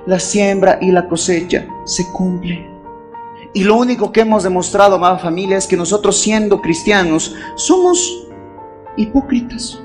La 0.06 0.20
siembra 0.20 0.78
y 0.82 0.92
la 0.92 1.08
cosecha 1.08 1.68
se 1.86 2.06
cumple. 2.12 2.73
Y 3.54 3.64
lo 3.64 3.76
único 3.76 4.12
que 4.12 4.22
hemos 4.22 4.44
demostrado, 4.44 4.96
amada 4.96 5.20
familia, 5.20 5.58
es 5.58 5.68
que 5.68 5.78
nosotros 5.78 6.20
siendo 6.20 6.60
cristianos 6.60 7.36
somos 7.56 8.28
hipócritas. 8.98 9.80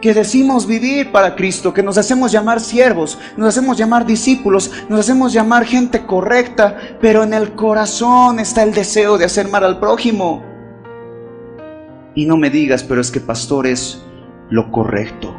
Que 0.00 0.14
decimos 0.14 0.66
vivir 0.66 1.10
para 1.10 1.34
Cristo, 1.34 1.74
que 1.74 1.82
nos 1.82 1.98
hacemos 1.98 2.30
llamar 2.30 2.60
siervos, 2.60 3.18
nos 3.36 3.48
hacemos 3.48 3.76
llamar 3.76 4.06
discípulos, 4.06 4.70
nos 4.88 5.00
hacemos 5.00 5.32
llamar 5.32 5.64
gente 5.64 6.06
correcta, 6.06 6.76
pero 7.00 7.24
en 7.24 7.34
el 7.34 7.52
corazón 7.52 8.38
está 8.38 8.62
el 8.62 8.72
deseo 8.72 9.18
de 9.18 9.24
hacer 9.24 9.48
mal 9.48 9.64
al 9.64 9.80
prójimo. 9.80 10.42
Y 12.14 12.26
no 12.26 12.36
me 12.36 12.50
digas, 12.50 12.84
pero 12.84 13.00
es 13.00 13.10
que 13.10 13.20
pastor 13.20 13.66
es 13.66 14.02
lo 14.50 14.70
correcto. 14.70 15.34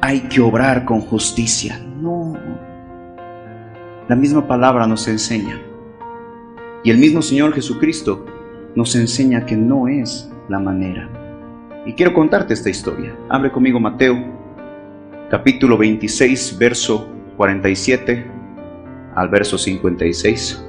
Hay 0.00 0.20
que 0.22 0.40
obrar 0.40 0.84
con 0.84 1.00
justicia. 1.00 1.80
No. 2.00 2.36
La 4.08 4.16
misma 4.16 4.46
palabra 4.46 4.86
nos 4.86 5.06
enseña 5.06 5.69
y 6.82 6.90
el 6.90 6.98
mismo 6.98 7.22
Señor 7.22 7.52
Jesucristo 7.52 8.24
nos 8.74 8.94
enseña 8.96 9.44
que 9.44 9.56
no 9.56 9.88
es 9.88 10.30
la 10.48 10.58
manera. 10.58 11.08
Y 11.86 11.94
quiero 11.94 12.14
contarte 12.14 12.54
esta 12.54 12.70
historia. 12.70 13.16
Abre 13.28 13.50
conmigo 13.50 13.80
Mateo, 13.80 14.16
capítulo 15.30 15.76
26, 15.76 16.58
verso 16.58 17.08
47 17.36 18.30
al 19.14 19.28
verso 19.28 19.58
56. 19.58 20.66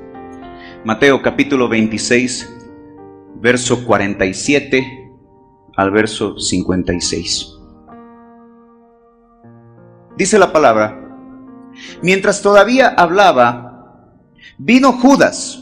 Mateo 0.83 1.21
capítulo 1.21 1.69
26, 1.69 2.57
verso 3.35 3.85
47 3.85 5.11
al 5.75 5.91
verso 5.91 6.37
56. 6.39 7.57
Dice 10.17 10.37
la 10.37 10.51
palabra, 10.51 11.17
mientras 12.01 12.41
todavía 12.41 12.89
hablaba, 12.89 14.07
vino 14.57 14.93
Judas, 14.93 15.60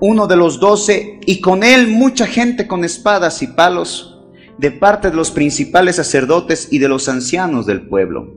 uno 0.00 0.26
de 0.26 0.36
los 0.36 0.60
doce, 0.60 1.20
y 1.26 1.40
con 1.40 1.62
él 1.62 1.88
mucha 1.88 2.26
gente 2.26 2.66
con 2.66 2.84
espadas 2.84 3.42
y 3.42 3.48
palos, 3.48 4.18
de 4.58 4.70
parte 4.70 5.10
de 5.10 5.16
los 5.16 5.30
principales 5.30 5.96
sacerdotes 5.96 6.68
y 6.70 6.78
de 6.78 6.88
los 6.88 7.08
ancianos 7.08 7.66
del 7.66 7.86
pueblo. 7.86 8.34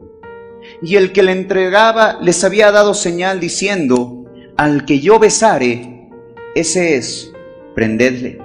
Y 0.82 0.96
el 0.96 1.12
que 1.12 1.24
le 1.24 1.32
entregaba 1.32 2.20
les 2.22 2.44
había 2.44 2.72
dado 2.72 2.94
señal 2.94 3.40
diciendo, 3.40 4.26
al 4.56 4.86
que 4.86 5.00
yo 5.00 5.20
besare, 5.20 6.10
ese 6.56 6.96
es, 6.96 7.34
prendedle. 7.76 8.40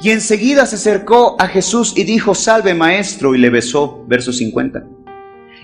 Y 0.00 0.10
enseguida 0.10 0.66
se 0.66 0.76
acercó 0.76 1.36
a 1.38 1.46
Jesús 1.46 1.94
y 1.96 2.04
dijo, 2.04 2.34
salve 2.34 2.74
maestro, 2.74 3.34
y 3.34 3.38
le 3.38 3.50
besó, 3.50 4.04
verso 4.06 4.32
50. 4.32 4.84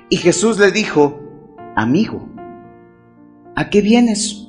Y 0.08 0.18
Jesús 0.18 0.58
le 0.58 0.70
dijo, 0.70 1.20
amigo, 1.74 2.28
¿a 3.54 3.70
qué 3.70 3.80
vienes? 3.80 4.45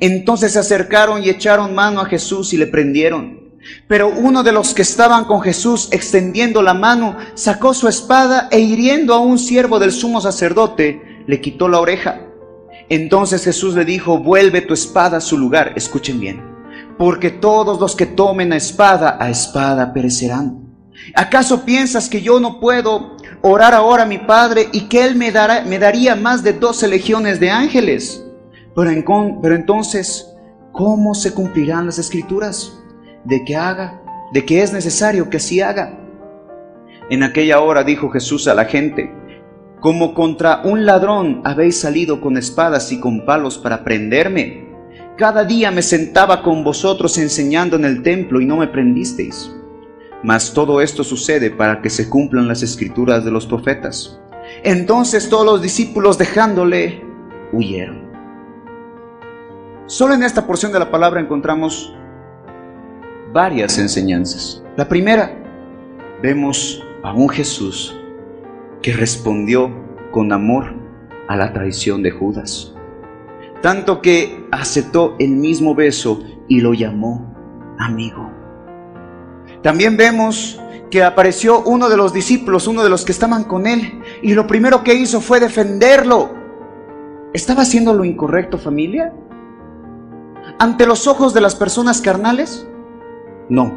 Entonces 0.00 0.52
se 0.52 0.58
acercaron 0.58 1.22
y 1.22 1.30
echaron 1.30 1.74
mano 1.74 2.00
a 2.00 2.06
Jesús 2.06 2.52
y 2.52 2.56
le 2.56 2.66
prendieron. 2.66 3.46
Pero 3.88 4.08
uno 4.08 4.42
de 4.42 4.52
los 4.52 4.74
que 4.74 4.82
estaban 4.82 5.24
con 5.24 5.40
Jesús 5.40 5.88
extendiendo 5.90 6.62
la 6.62 6.74
mano, 6.74 7.16
sacó 7.34 7.74
su 7.74 7.88
espada 7.88 8.48
e 8.50 8.60
hiriendo 8.60 9.14
a 9.14 9.18
un 9.18 9.38
siervo 9.38 9.78
del 9.78 9.92
sumo 9.92 10.20
sacerdote, 10.20 11.24
le 11.26 11.40
quitó 11.40 11.68
la 11.68 11.80
oreja. 11.80 12.20
Entonces 12.88 13.44
Jesús 13.44 13.74
le 13.74 13.84
dijo, 13.84 14.18
vuelve 14.18 14.60
tu 14.60 14.74
espada 14.74 15.18
a 15.18 15.20
su 15.20 15.36
lugar. 15.36 15.72
Escuchen 15.76 16.20
bien, 16.20 16.42
porque 16.98 17.30
todos 17.30 17.80
los 17.80 17.96
que 17.96 18.06
tomen 18.06 18.52
a 18.52 18.56
espada, 18.56 19.16
a 19.20 19.30
espada 19.30 19.92
perecerán. 19.92 20.66
¿Acaso 21.14 21.64
piensas 21.64 22.08
que 22.08 22.22
yo 22.22 22.40
no 22.40 22.58
puedo 22.58 23.16
orar 23.42 23.74
ahora 23.74 24.04
a 24.04 24.06
mi 24.06 24.18
Padre 24.18 24.68
y 24.72 24.82
que 24.82 25.04
Él 25.04 25.14
me, 25.14 25.30
dará, 25.30 25.62
me 25.62 25.78
daría 25.78 26.14
más 26.14 26.42
de 26.42 26.52
doce 26.52 26.88
legiones 26.88 27.38
de 27.38 27.50
ángeles? 27.50 28.25
Pero, 28.76 29.54
entonces, 29.54 30.36
¿cómo 30.72 31.14
se 31.14 31.32
cumplirán 31.32 31.86
las 31.86 31.98
escrituras? 31.98 32.78
De 33.24 33.42
que 33.42 33.56
haga, 33.56 34.02
de 34.34 34.44
que 34.44 34.62
es 34.62 34.72
necesario 34.74 35.30
que 35.30 35.38
así 35.38 35.62
haga. 35.62 35.98
En 37.08 37.22
aquella 37.22 37.60
hora 37.60 37.84
dijo 37.84 38.10
Jesús 38.10 38.46
a 38.48 38.54
la 38.54 38.66
gente, 38.66 39.10
como 39.80 40.12
contra 40.12 40.60
un 40.62 40.84
ladrón 40.84 41.40
habéis 41.44 41.80
salido 41.80 42.20
con 42.20 42.36
espadas 42.36 42.92
y 42.92 43.00
con 43.00 43.24
palos 43.24 43.56
para 43.56 43.82
prenderme. 43.82 44.66
Cada 45.16 45.44
día 45.44 45.70
me 45.70 45.80
sentaba 45.80 46.42
con 46.42 46.62
vosotros 46.62 47.16
enseñando 47.16 47.76
en 47.76 47.86
el 47.86 48.02
templo 48.02 48.42
y 48.42 48.46
no 48.46 48.58
me 48.58 48.68
prendisteis. 48.68 49.50
Mas 50.22 50.52
todo 50.52 50.82
esto 50.82 51.02
sucede 51.02 51.50
para 51.50 51.80
que 51.80 51.88
se 51.88 52.10
cumplan 52.10 52.48
las 52.48 52.62
escrituras 52.62 53.24
de 53.24 53.30
los 53.30 53.46
profetas. 53.46 54.20
Entonces 54.64 55.30
todos 55.30 55.46
los 55.46 55.62
discípulos 55.62 56.18
dejándole 56.18 57.02
huyeron. 57.52 58.05
Solo 59.86 60.14
en 60.14 60.24
esta 60.24 60.48
porción 60.48 60.72
de 60.72 60.80
la 60.80 60.90
palabra 60.90 61.20
encontramos 61.20 61.94
varias 63.32 63.78
enseñanzas. 63.78 64.64
La 64.76 64.88
primera, 64.88 65.30
vemos 66.20 66.84
a 67.04 67.12
un 67.12 67.28
Jesús 67.28 67.96
que 68.82 68.92
respondió 68.92 69.70
con 70.10 70.32
amor 70.32 70.74
a 71.28 71.36
la 71.36 71.52
traición 71.52 72.02
de 72.02 72.10
Judas. 72.10 72.74
Tanto 73.62 74.02
que 74.02 74.44
aceptó 74.50 75.14
el 75.20 75.36
mismo 75.36 75.76
beso 75.76 76.20
y 76.48 76.60
lo 76.60 76.74
llamó 76.74 77.32
amigo. 77.78 78.28
También 79.62 79.96
vemos 79.96 80.60
que 80.90 81.04
apareció 81.04 81.62
uno 81.62 81.88
de 81.88 81.96
los 81.96 82.12
discípulos, 82.12 82.66
uno 82.66 82.82
de 82.82 82.90
los 82.90 83.04
que 83.04 83.12
estaban 83.12 83.44
con 83.44 83.68
él, 83.68 84.02
y 84.20 84.34
lo 84.34 84.48
primero 84.48 84.82
que 84.82 84.94
hizo 84.94 85.20
fue 85.20 85.38
defenderlo. 85.38 86.30
¿Estaba 87.32 87.62
haciendo 87.62 87.94
lo 87.94 88.04
incorrecto 88.04 88.58
familia? 88.58 89.12
¿Ante 90.58 90.86
los 90.86 91.06
ojos 91.06 91.34
de 91.34 91.40
las 91.40 91.54
personas 91.54 92.00
carnales? 92.00 92.66
No. 93.48 93.72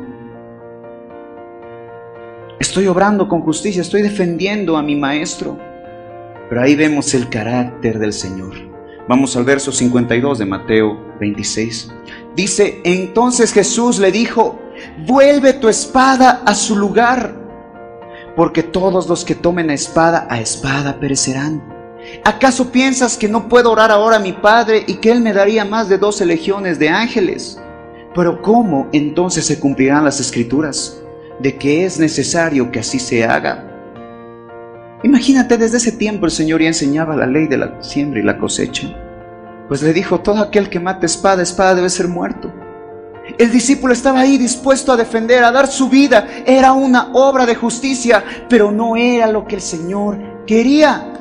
Estoy 2.59 2.87
obrando 2.87 3.27
con 3.27 3.41
justicia, 3.41 3.81
estoy 3.81 4.01
defendiendo 4.01 4.77
a 4.77 4.83
mi 4.83 4.95
maestro. 4.95 5.57
Pero 6.49 6.61
ahí 6.61 6.75
vemos 6.75 7.13
el 7.13 7.29
carácter 7.29 7.99
del 7.99 8.13
Señor. 8.13 8.53
Vamos 9.07 9.35
al 9.35 9.43
verso 9.43 9.71
52 9.71 10.39
de 10.39 10.45
Mateo 10.45 11.15
26. 11.19 11.91
Dice, 12.35 12.81
entonces 12.83 13.53
Jesús 13.53 13.99
le 13.99 14.11
dijo, 14.11 14.59
vuelve 15.07 15.53
tu 15.53 15.67
espada 15.67 16.43
a 16.45 16.53
su 16.53 16.75
lugar, 16.75 17.35
porque 18.35 18.63
todos 18.63 19.07
los 19.07 19.25
que 19.25 19.35
tomen 19.35 19.69
espada 19.69 20.27
a 20.29 20.39
espada 20.39 20.99
perecerán. 20.99 21.78
¿Acaso 22.23 22.71
piensas 22.71 23.17
que 23.17 23.27
no 23.27 23.47
puedo 23.47 23.71
orar 23.71 23.91
ahora 23.91 24.17
a 24.17 24.19
mi 24.19 24.33
Padre 24.33 24.83
y 24.87 24.95
que 24.95 25.11
Él 25.11 25.21
me 25.21 25.33
daría 25.33 25.65
más 25.65 25.89
de 25.89 25.97
doce 25.97 26.25
legiones 26.25 26.79
de 26.79 26.89
ángeles? 26.89 27.59
Pero 28.15 28.41
¿cómo 28.41 28.87
entonces 28.91 29.45
se 29.45 29.59
cumplirán 29.59 30.03
las 30.03 30.19
escrituras 30.19 31.01
de 31.39 31.57
que 31.57 31.85
es 31.85 31.99
necesario 31.99 32.71
que 32.71 32.79
así 32.79 32.99
se 32.99 33.23
haga? 33.23 33.65
Imagínate, 35.03 35.57
desde 35.57 35.77
ese 35.77 35.93
tiempo 35.93 36.25
el 36.25 36.31
Señor 36.31 36.61
ya 36.61 36.67
enseñaba 36.67 37.15
la 37.15 37.25
ley 37.25 37.47
de 37.47 37.57
la 37.57 37.81
siembra 37.81 38.19
y 38.19 38.23
la 38.23 38.37
cosecha. 38.37 38.93
Pues 39.67 39.81
le 39.81 39.93
dijo, 39.93 40.19
todo 40.19 40.39
aquel 40.39 40.69
que 40.69 40.79
mate 40.79 41.05
espada, 41.05 41.41
espada 41.41 41.75
debe 41.75 41.89
ser 41.89 42.07
muerto. 42.07 42.51
El 43.37 43.51
discípulo 43.51 43.93
estaba 43.93 44.21
ahí 44.21 44.37
dispuesto 44.37 44.91
a 44.91 44.97
defender, 44.97 45.43
a 45.43 45.51
dar 45.51 45.67
su 45.67 45.87
vida. 45.87 46.27
Era 46.45 46.73
una 46.73 47.11
obra 47.13 47.45
de 47.45 47.55
justicia, 47.55 48.23
pero 48.49 48.71
no 48.71 48.95
era 48.95 49.27
lo 49.27 49.45
que 49.45 49.55
el 49.55 49.61
Señor 49.61 50.45
quería. 50.45 51.13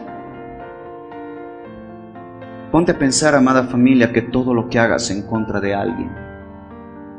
Ponte 2.70 2.92
a 2.92 2.98
pensar, 2.98 3.34
amada 3.34 3.64
familia, 3.64 4.12
que 4.12 4.20
todo 4.20 4.52
lo 4.52 4.68
que 4.68 4.78
hagas 4.78 5.10
en 5.10 5.22
contra 5.22 5.58
de 5.60 5.74
alguien 5.74 6.10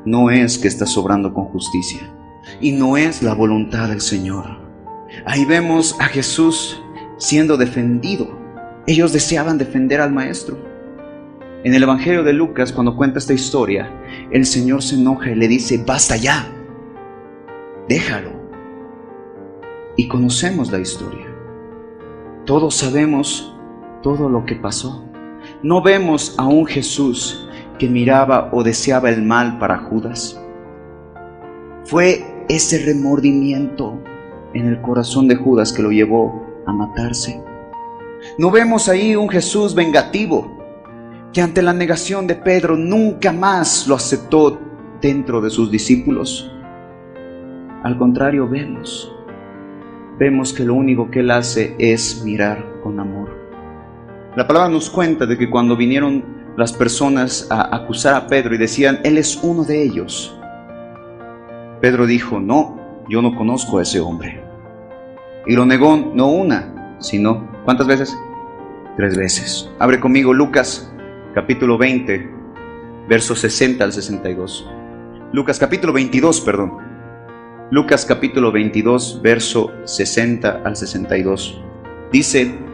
no 0.06 0.30
es 0.30 0.60
que 0.60 0.68
estás 0.68 0.96
obrando 0.98 1.34
con 1.34 1.46
justicia 1.46 2.02
y 2.62 2.72
no 2.72 2.98
es 2.98 3.24
la 3.24 3.34
voluntad 3.34 3.90
del 3.90 4.02
Señor. 4.02 4.46
Ahí 5.26 5.46
vemos 5.46 5.96
a 6.00 6.06
Jesús 6.06 6.82
siendo 7.18 7.58
defendido. 7.58 8.28
Ellos 8.86 9.12
deseaban 9.12 9.58
defender 9.58 10.02
al 10.02 10.12
Maestro. 10.12 10.58
En 11.64 11.74
el 11.74 11.84
Evangelio 11.84 12.24
de 12.24 12.34
Lucas, 12.34 12.72
cuando 12.72 12.96
cuenta 12.96 13.18
esta 13.20 13.34
historia, 13.34 13.92
el 14.32 14.46
Señor 14.46 14.84
se 14.84 14.96
enoja 14.96 15.32
y 15.32 15.36
le 15.36 15.48
dice, 15.48 15.84
basta 15.86 16.16
ya, 16.16 16.48
déjalo. 17.88 18.32
Y 19.98 20.08
conocemos 20.08 20.72
la 20.72 20.80
historia. 20.80 21.28
Todos 22.46 22.76
sabemos 22.76 23.54
todo 24.02 24.30
lo 24.30 24.46
que 24.46 24.56
pasó. 24.56 25.09
No 25.62 25.82
vemos 25.82 26.36
a 26.38 26.48
un 26.48 26.66
Jesús 26.66 27.46
que 27.78 27.90
miraba 27.90 28.50
o 28.54 28.64
deseaba 28.64 29.10
el 29.10 29.22
mal 29.24 29.60
para 29.60 29.78
Judas. 29.78 30.42
Fue 31.84 32.24
ese 32.48 32.86
remordimiento 32.86 34.02
en 34.54 34.68
el 34.68 34.82
corazón 34.82 35.28
de 35.28 35.36
Judas 35.36 35.74
que 35.74 35.82
lo 35.82 35.92
llevó 35.92 36.46
a 36.66 36.72
matarse. 36.72 37.44
No 38.38 38.52
vemos 38.52 38.88
ahí 38.88 39.18
un 39.18 39.28
Jesús 39.28 39.76
vengativo 39.76 40.50
que 41.34 41.42
ante 41.42 41.62
la 41.62 41.74
negación 41.74 42.26
de 42.26 42.36
Pedro 42.36 42.78
nunca 42.78 43.34
más 43.34 43.86
lo 43.86 43.96
aceptó 43.96 44.58
dentro 45.02 45.42
de 45.42 45.50
sus 45.50 45.70
discípulos. 45.70 46.50
Al 47.84 47.98
contrario, 47.98 48.48
vemos, 48.48 49.14
vemos 50.18 50.54
que 50.54 50.64
lo 50.64 50.74
único 50.74 51.12
que 51.12 51.20
él 51.20 51.32
hace 51.32 51.76
es 51.78 52.24
mirar 52.24 52.80
con 52.82 52.98
amor. 53.00 53.39
La 54.36 54.48
palabra 54.48 54.70
nos 54.70 54.90
cuenta 54.90 55.26
de 55.26 55.38
que 55.38 55.50
cuando 55.50 55.76
vinieron 55.76 56.24
las 56.56 56.72
personas 56.72 57.48
a 57.50 57.76
acusar 57.76 58.16
a 58.16 58.28
Pedro 58.28 58.54
y 58.54 58.60
decían, 58.60 59.00
Él 59.04 59.18
es 59.18 59.40
uno 59.42 59.64
de 59.64 59.82
ellos, 59.82 60.38
Pedro 61.82 62.06
dijo, 62.06 62.40
no, 62.40 62.78
yo 63.10 63.22
no 63.22 63.36
conozco 63.36 63.80
a 63.80 63.82
ese 63.82 64.00
hombre. 64.00 64.44
Y 65.48 65.56
lo 65.56 65.66
negó 65.66 65.96
no 66.14 66.28
una, 66.28 66.96
sino, 67.00 67.50
¿cuántas 67.66 67.88
veces? 67.88 68.16
Tres 68.98 69.18
veces. 69.18 69.70
Abre 69.80 70.00
conmigo 70.00 70.34
Lucas 70.34 70.94
capítulo 71.34 71.78
20, 71.78 72.30
versos 73.08 73.40
60 73.40 73.84
al 73.84 73.94
62. 73.94 74.70
Lucas 75.32 75.58
capítulo 75.58 75.94
22, 75.94 76.42
perdón. 76.42 76.78
Lucas 77.72 78.06
capítulo 78.06 78.52
22, 78.52 79.22
verso 79.24 79.72
60 79.86 80.62
al 80.66 80.76
62. 80.76 81.62
Dice, 82.12 82.69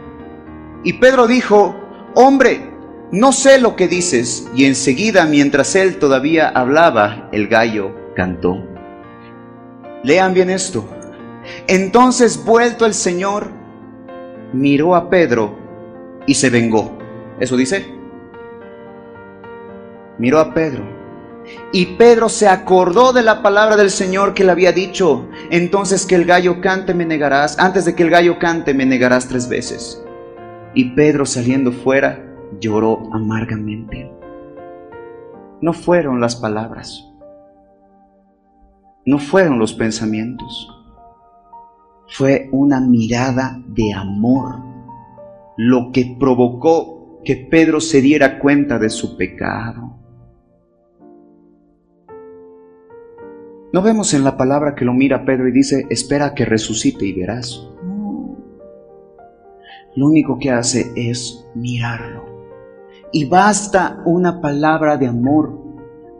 y 0.86 0.92
Pedro 0.92 1.26
dijo, 1.26 1.74
hombre, 2.14 2.70
no 3.10 3.32
sé 3.32 3.58
lo 3.58 3.74
que 3.74 3.88
dices. 3.88 4.48
Y 4.54 4.66
enseguida, 4.66 5.26
mientras 5.26 5.74
él 5.74 5.98
todavía 5.98 6.48
hablaba, 6.48 7.28
el 7.32 7.48
gallo 7.48 7.90
cantó. 8.14 8.64
Lean 10.04 10.32
bien 10.32 10.48
esto. 10.48 10.88
Entonces, 11.66 12.44
vuelto 12.44 12.86
el 12.86 12.94
Señor, 12.94 13.50
miró 14.52 14.94
a 14.94 15.10
Pedro 15.10 15.58
y 16.24 16.34
se 16.34 16.50
vengó. 16.50 16.96
¿Eso 17.40 17.56
dice? 17.56 17.92
Miró 20.18 20.38
a 20.38 20.54
Pedro. 20.54 20.84
Y 21.72 21.96
Pedro 21.96 22.28
se 22.28 22.46
acordó 22.46 23.12
de 23.12 23.22
la 23.22 23.42
palabra 23.42 23.74
del 23.74 23.90
Señor 23.90 24.34
que 24.34 24.44
le 24.44 24.52
había 24.52 24.70
dicho. 24.70 25.28
Entonces 25.50 26.06
que 26.06 26.14
el 26.14 26.26
gallo 26.26 26.60
cante 26.60 26.94
me 26.94 27.04
negarás. 27.04 27.58
Antes 27.58 27.86
de 27.86 27.96
que 27.96 28.04
el 28.04 28.10
gallo 28.10 28.38
cante 28.38 28.72
me 28.72 28.86
negarás 28.86 29.26
tres 29.26 29.48
veces. 29.48 30.05
Y 30.74 30.90
Pedro 30.90 31.24
saliendo 31.26 31.72
fuera 31.72 32.22
lloró 32.60 33.12
amargamente. 33.12 34.10
No 35.60 35.72
fueron 35.72 36.20
las 36.20 36.36
palabras, 36.36 37.10
no 39.06 39.18
fueron 39.18 39.58
los 39.58 39.72
pensamientos, 39.72 40.68
fue 42.08 42.48
una 42.52 42.80
mirada 42.80 43.58
de 43.68 43.92
amor 43.94 44.56
lo 45.56 45.90
que 45.92 46.16
provocó 46.20 47.20
que 47.24 47.36
Pedro 47.50 47.80
se 47.80 48.00
diera 48.00 48.38
cuenta 48.38 48.78
de 48.78 48.90
su 48.90 49.16
pecado. 49.16 49.98
No 53.72 53.82
vemos 53.82 54.14
en 54.14 54.24
la 54.24 54.36
palabra 54.36 54.74
que 54.74 54.84
lo 54.84 54.92
mira 54.92 55.24
Pedro 55.24 55.48
y 55.48 55.52
dice, 55.52 55.86
espera 55.90 56.34
que 56.34 56.44
resucite 56.44 57.04
y 57.04 57.12
verás. 57.12 57.68
Lo 59.96 60.06
único 60.06 60.38
que 60.38 60.50
hace 60.50 60.92
es 60.94 61.46
mirarlo. 61.54 62.24
Y 63.12 63.24
basta 63.24 64.02
una 64.04 64.40
palabra 64.40 64.96
de 64.96 65.06
amor, 65.06 65.58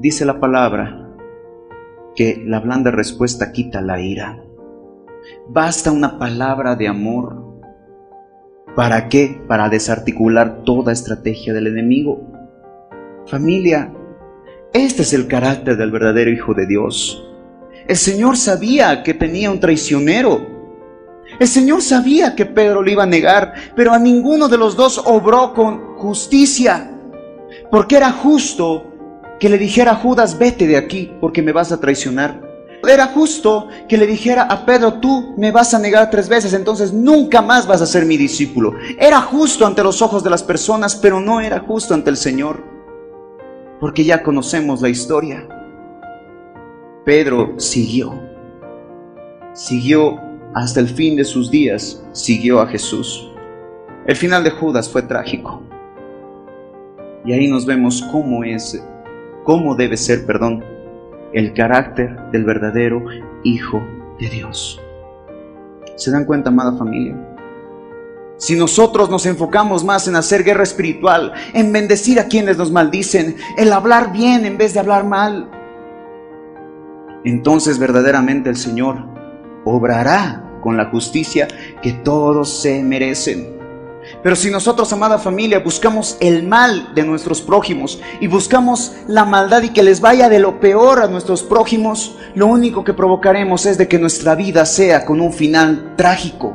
dice 0.00 0.24
la 0.24 0.40
palabra, 0.40 1.14
que 2.14 2.42
la 2.46 2.60
blanda 2.60 2.90
respuesta 2.90 3.52
quita 3.52 3.82
la 3.82 4.00
ira. 4.00 4.42
Basta 5.48 5.92
una 5.92 6.18
palabra 6.18 6.74
de 6.74 6.88
amor. 6.88 7.44
¿Para 8.74 9.08
qué? 9.08 9.42
Para 9.46 9.68
desarticular 9.68 10.62
toda 10.64 10.92
estrategia 10.92 11.52
del 11.52 11.66
enemigo. 11.66 12.20
Familia, 13.26 13.92
este 14.72 15.02
es 15.02 15.12
el 15.12 15.26
carácter 15.26 15.76
del 15.76 15.90
verdadero 15.90 16.30
Hijo 16.30 16.54
de 16.54 16.66
Dios. 16.66 17.22
El 17.86 17.96
Señor 17.96 18.36
sabía 18.36 19.02
que 19.02 19.14
tenía 19.14 19.50
un 19.50 19.60
traicionero, 19.60 20.55
el 21.38 21.48
Señor 21.48 21.82
sabía 21.82 22.34
que 22.34 22.46
Pedro 22.46 22.82
le 22.82 22.92
iba 22.92 23.02
a 23.02 23.06
negar, 23.06 23.54
pero 23.74 23.92
a 23.92 23.98
ninguno 23.98 24.48
de 24.48 24.58
los 24.58 24.76
dos 24.76 25.00
obró 25.04 25.52
con 25.54 25.96
justicia, 25.96 26.90
porque 27.70 27.96
era 27.96 28.12
justo 28.12 28.84
que 29.38 29.48
le 29.48 29.58
dijera 29.58 29.92
a 29.92 29.96
Judas, 29.96 30.38
vete 30.38 30.66
de 30.66 30.76
aquí, 30.76 31.12
porque 31.20 31.42
me 31.42 31.52
vas 31.52 31.72
a 31.72 31.80
traicionar. 31.80 32.42
Era 32.88 33.06
justo 33.06 33.68
que 33.88 33.96
le 33.96 34.06
dijera 34.06 34.42
a 34.44 34.64
Pedro, 34.64 34.94
tú 34.94 35.34
me 35.36 35.50
vas 35.50 35.74
a 35.74 35.78
negar 35.78 36.08
tres 36.10 36.28
veces, 36.28 36.52
entonces 36.52 36.92
nunca 36.92 37.42
más 37.42 37.66
vas 37.66 37.82
a 37.82 37.86
ser 37.86 38.04
mi 38.04 38.16
discípulo. 38.16 38.74
Era 38.98 39.20
justo 39.20 39.66
ante 39.66 39.82
los 39.82 40.02
ojos 40.02 40.22
de 40.22 40.30
las 40.30 40.42
personas, 40.42 40.94
pero 40.94 41.20
no 41.20 41.40
era 41.40 41.58
justo 41.60 41.94
ante 41.94 42.10
el 42.10 42.16
Señor. 42.16 42.62
porque 43.80 44.04
ya 44.04 44.22
conocemos 44.22 44.80
la 44.80 44.88
historia. 44.88 45.46
Pedro 47.04 47.54
siguió, 47.58 48.18
siguió 49.52 50.18
hasta 50.56 50.80
el 50.80 50.88
fin 50.88 51.16
de 51.16 51.24
sus 51.24 51.50
días, 51.50 52.02
siguió 52.12 52.62
a 52.62 52.66
Jesús. 52.66 53.30
El 54.06 54.16
final 54.16 54.42
de 54.42 54.50
Judas 54.50 54.88
fue 54.88 55.02
trágico. 55.02 55.62
Y 57.26 57.34
ahí 57.34 57.46
nos 57.46 57.66
vemos 57.66 58.02
cómo 58.10 58.42
es, 58.42 58.82
cómo 59.44 59.74
debe 59.74 59.98
ser, 59.98 60.24
perdón, 60.24 60.64
el 61.34 61.52
carácter 61.52 62.16
del 62.32 62.44
verdadero 62.44 63.04
Hijo 63.44 63.82
de 64.18 64.30
Dios. 64.30 64.80
¿Se 65.94 66.10
dan 66.10 66.24
cuenta, 66.24 66.48
amada 66.48 66.72
familia? 66.78 67.14
Si 68.38 68.56
nosotros 68.56 69.10
nos 69.10 69.26
enfocamos 69.26 69.84
más 69.84 70.08
en 70.08 70.16
hacer 70.16 70.42
guerra 70.42 70.62
espiritual, 70.62 71.34
en 71.52 71.70
bendecir 71.70 72.18
a 72.18 72.28
quienes 72.28 72.56
nos 72.56 72.72
maldicen, 72.72 73.36
en 73.58 73.72
hablar 73.74 74.10
bien 74.10 74.46
en 74.46 74.56
vez 74.56 74.72
de 74.72 74.80
hablar 74.80 75.04
mal, 75.04 75.50
entonces 77.24 77.78
verdaderamente 77.78 78.48
el 78.48 78.56
Señor 78.56 79.04
obrará 79.66 80.44
con 80.60 80.76
la 80.76 80.86
justicia 80.86 81.48
que 81.82 81.92
todos 81.92 82.60
se 82.60 82.82
merecen. 82.82 83.56
Pero 84.22 84.36
si 84.36 84.50
nosotros, 84.50 84.92
amada 84.92 85.18
familia, 85.18 85.60
buscamos 85.60 86.16
el 86.20 86.46
mal 86.46 86.94
de 86.94 87.04
nuestros 87.04 87.40
prójimos 87.40 88.00
y 88.20 88.26
buscamos 88.26 88.92
la 89.08 89.24
maldad 89.24 89.62
y 89.62 89.70
que 89.70 89.82
les 89.82 90.00
vaya 90.00 90.28
de 90.28 90.38
lo 90.38 90.60
peor 90.60 91.00
a 91.00 91.08
nuestros 91.08 91.42
prójimos, 91.42 92.16
lo 92.34 92.46
único 92.46 92.84
que 92.84 92.94
provocaremos 92.94 93.66
es 93.66 93.78
de 93.78 93.88
que 93.88 93.98
nuestra 93.98 94.34
vida 94.34 94.64
sea 94.64 95.04
con 95.04 95.20
un 95.20 95.32
final 95.32 95.94
trágico. 95.96 96.54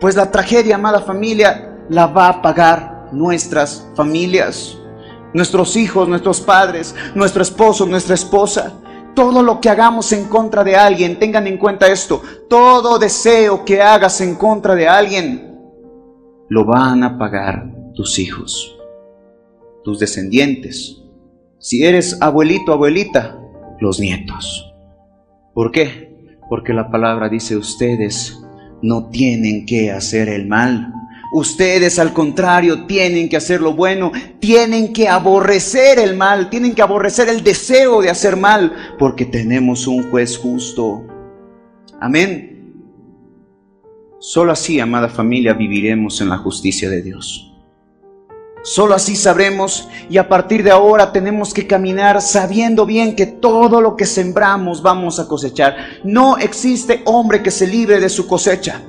Pues 0.00 0.16
la 0.16 0.30
tragedia, 0.30 0.74
amada 0.74 1.02
familia, 1.02 1.76
la 1.88 2.06
va 2.06 2.28
a 2.28 2.42
pagar 2.42 3.08
nuestras 3.12 3.86
familias, 3.94 4.76
nuestros 5.32 5.76
hijos, 5.76 6.08
nuestros 6.08 6.40
padres, 6.40 6.94
nuestro 7.14 7.42
esposo, 7.42 7.86
nuestra 7.86 8.14
esposa. 8.14 8.72
Todo 9.14 9.42
lo 9.42 9.60
que 9.60 9.68
hagamos 9.68 10.12
en 10.12 10.24
contra 10.24 10.64
de 10.64 10.76
alguien, 10.76 11.18
tengan 11.18 11.46
en 11.46 11.58
cuenta 11.58 11.86
esto, 11.86 12.22
todo 12.48 12.98
deseo 12.98 13.64
que 13.64 13.82
hagas 13.82 14.20
en 14.20 14.36
contra 14.36 14.74
de 14.74 14.88
alguien, 14.88 15.58
lo 16.48 16.64
van 16.64 17.02
a 17.02 17.18
pagar 17.18 17.70
tus 17.94 18.18
hijos, 18.18 18.78
tus 19.84 19.98
descendientes. 19.98 21.02
Si 21.58 21.84
eres 21.84 22.20
abuelito, 22.20 22.72
abuelita, 22.72 23.38
los 23.80 24.00
nietos. 24.00 24.72
¿Por 25.54 25.70
qué? 25.70 26.38
Porque 26.48 26.72
la 26.72 26.90
palabra 26.90 27.28
dice 27.28 27.56
ustedes 27.56 28.38
no 28.82 29.08
tienen 29.10 29.64
que 29.64 29.90
hacer 29.90 30.28
el 30.28 30.46
mal. 30.46 30.92
Ustedes 31.32 31.98
al 31.98 32.12
contrario 32.12 32.84
tienen 32.86 33.30
que 33.30 33.38
hacer 33.38 33.62
lo 33.62 33.72
bueno, 33.72 34.12
tienen 34.38 34.92
que 34.92 35.08
aborrecer 35.08 35.98
el 35.98 36.14
mal, 36.14 36.50
tienen 36.50 36.74
que 36.74 36.82
aborrecer 36.82 37.30
el 37.30 37.42
deseo 37.42 38.02
de 38.02 38.10
hacer 38.10 38.36
mal, 38.36 38.94
porque 38.98 39.24
tenemos 39.24 39.86
un 39.86 40.10
juez 40.10 40.36
justo. 40.36 41.06
Amén. 42.00 42.52
Solo 44.20 44.52
así, 44.52 44.78
amada 44.78 45.08
familia, 45.08 45.54
viviremos 45.54 46.20
en 46.20 46.28
la 46.28 46.36
justicia 46.36 46.90
de 46.90 47.02
Dios. 47.02 47.50
Solo 48.62 48.94
así 48.94 49.16
sabremos 49.16 49.88
y 50.10 50.18
a 50.18 50.28
partir 50.28 50.62
de 50.62 50.70
ahora 50.70 51.12
tenemos 51.12 51.54
que 51.54 51.66
caminar 51.66 52.20
sabiendo 52.20 52.84
bien 52.84 53.16
que 53.16 53.26
todo 53.26 53.80
lo 53.80 53.96
que 53.96 54.04
sembramos 54.04 54.82
vamos 54.82 55.18
a 55.18 55.26
cosechar. 55.26 55.74
No 56.04 56.36
existe 56.36 57.02
hombre 57.06 57.42
que 57.42 57.50
se 57.50 57.66
libre 57.66 57.98
de 57.98 58.08
su 58.08 58.26
cosecha. 58.28 58.82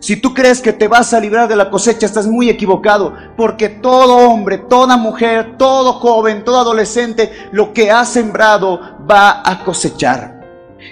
Si 0.00 0.16
tú 0.16 0.32
crees 0.32 0.60
que 0.60 0.72
te 0.72 0.86
vas 0.86 1.12
a 1.12 1.20
librar 1.20 1.48
de 1.48 1.56
la 1.56 1.70
cosecha, 1.70 2.06
estás 2.06 2.26
muy 2.26 2.48
equivocado, 2.48 3.14
porque 3.36 3.68
todo 3.68 4.16
hombre, 4.16 4.58
toda 4.58 4.96
mujer, 4.96 5.56
todo 5.58 5.94
joven, 5.94 6.44
todo 6.44 6.60
adolescente, 6.60 7.32
lo 7.50 7.72
que 7.72 7.90
ha 7.90 8.04
sembrado 8.04 8.80
va 9.10 9.42
a 9.44 9.64
cosechar. 9.64 10.38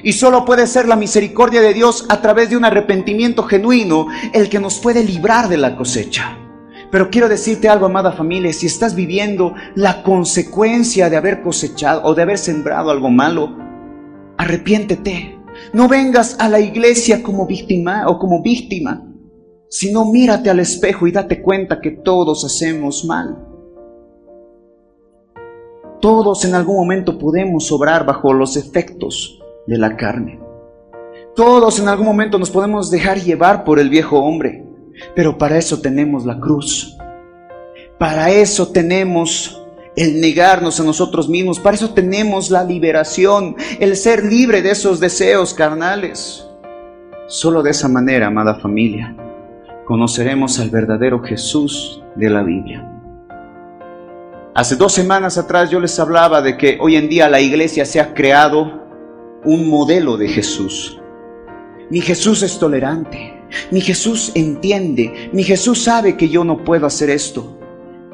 Y 0.03 0.13
solo 0.13 0.45
puede 0.45 0.67
ser 0.67 0.89
la 0.89 0.97
misericordia 0.97 1.61
de 1.61 1.73
Dios 1.73 2.07
a 2.09 2.21
través 2.21 2.51
de 2.51 2.57
un 2.57 2.65
arrepentimiento 2.65 3.45
genuino 3.45 4.09
el 4.33 4.49
que 4.49 4.59
nos 4.59 4.81
puede 4.81 5.05
librar 5.05 5.49
de 5.49 5.57
la 5.57 5.77
cosecha. 5.77 6.37
Pero 6.91 7.11
quiero 7.11 7.29
decirte 7.29 7.69
algo, 7.69 7.87
amada 7.87 8.13
familia, 8.13 8.53
si 8.53 8.67
estás 8.67 8.95
viviendo 8.95 9.55
la 9.75 10.03
consecuencia 10.03 11.09
de 11.11 11.17
haber 11.17 11.43
cosechado 11.43 12.03
o 12.05 12.15
de 12.15 12.23
haber 12.23 12.39
sembrado 12.39 12.91
algo 12.91 13.11
malo, 13.11 13.57
arrepiéntete. 14.37 15.36
No 15.73 15.89
vengas 15.89 16.37
a 16.39 16.49
la 16.49 16.61
iglesia 16.61 17.23
como 17.23 17.47
víctima 17.47 18.09
o 18.09 18.19
como 18.19 18.43
víctima, 18.43 19.07
sino 19.69 20.11
mírate 20.11 20.51
al 20.51 20.61
espejo 20.61 21.07
y 21.07 21.13
date 21.13 21.43
cuenta 21.43 21.81
que 21.81 21.91
todos 21.91 22.45
hacemos 22.45 23.05
mal. 23.05 23.47
Todos 26.01 26.45
en 26.45 26.55
algún 26.55 26.77
momento 26.77 27.19
podemos 27.19 27.71
obrar 27.73 28.07
bajo 28.07 28.33
los 28.33 28.57
efectos 28.57 29.43
de 29.67 29.79
la 29.79 29.97
carne. 29.97 30.41
Todos 31.35 31.79
en 31.81 31.89
algún 31.89 32.07
momento 32.07 32.39
nos 32.39 32.51
podemos 32.51 32.91
dejar 32.91 33.19
llevar 33.19 33.65
por 33.65 33.79
el 33.79 33.91
viejo 33.91 34.19
hombre, 34.21 34.65
pero 35.15 35.37
para 35.37 35.59
eso 35.59 35.81
tenemos 35.81 36.25
la 36.25 36.39
cruz. 36.39 36.97
Para 37.99 38.31
eso 38.31 38.69
tenemos 38.69 39.66
el 39.97 40.21
negarnos 40.21 40.79
a 40.79 40.85
nosotros 40.85 41.29
mismos, 41.29 41.59
para 41.59 41.75
eso 41.75 41.91
tenemos 41.91 42.51
la 42.51 42.63
liberación, 42.63 43.57
el 43.81 43.97
ser 43.97 44.25
libre 44.25 44.63
de 44.63 44.71
esos 44.71 45.01
deseos 45.01 45.55
carnales. 45.55 46.47
Solo 47.27 47.63
de 47.63 47.71
esa 47.71 47.89
manera, 47.89 48.27
amada 48.27 48.61
familia, 48.61 49.17
conoceremos 49.87 50.61
al 50.61 50.71
verdadero 50.71 51.23
Jesús 51.23 52.03
de 52.15 52.31
la 52.31 52.43
Biblia. 52.43 52.93
Hace 54.55 54.77
dos 54.77 54.93
semanas 54.93 55.39
atrás 55.39 55.71
yo 55.71 55.81
les 55.81 55.99
hablaba 55.99 56.41
de 56.41 56.57
que 56.57 56.79
hoy 56.81 56.97
en 56.97 57.09
día 57.09 57.29
la 57.29 57.41
iglesia 57.41 57.85
se 57.85 58.01
ha 58.01 58.15
creado 58.15 58.85
un 59.45 59.69
modelo 59.69 60.17
de 60.17 60.29
Jesús. 60.29 61.01
Mi 61.91 62.01
Jesús 62.01 62.43
es 62.43 62.59
tolerante, 62.59 63.43
mi 63.71 63.81
Jesús 63.81 64.33
entiende, 64.35 65.31
mi 65.33 65.43
Jesús 65.43 65.85
sabe 65.85 66.17
que 66.17 66.29
yo 66.29 66.45
no 66.45 66.65
puedo 66.65 66.87
hacer 66.87 67.11
esto. 67.11 67.56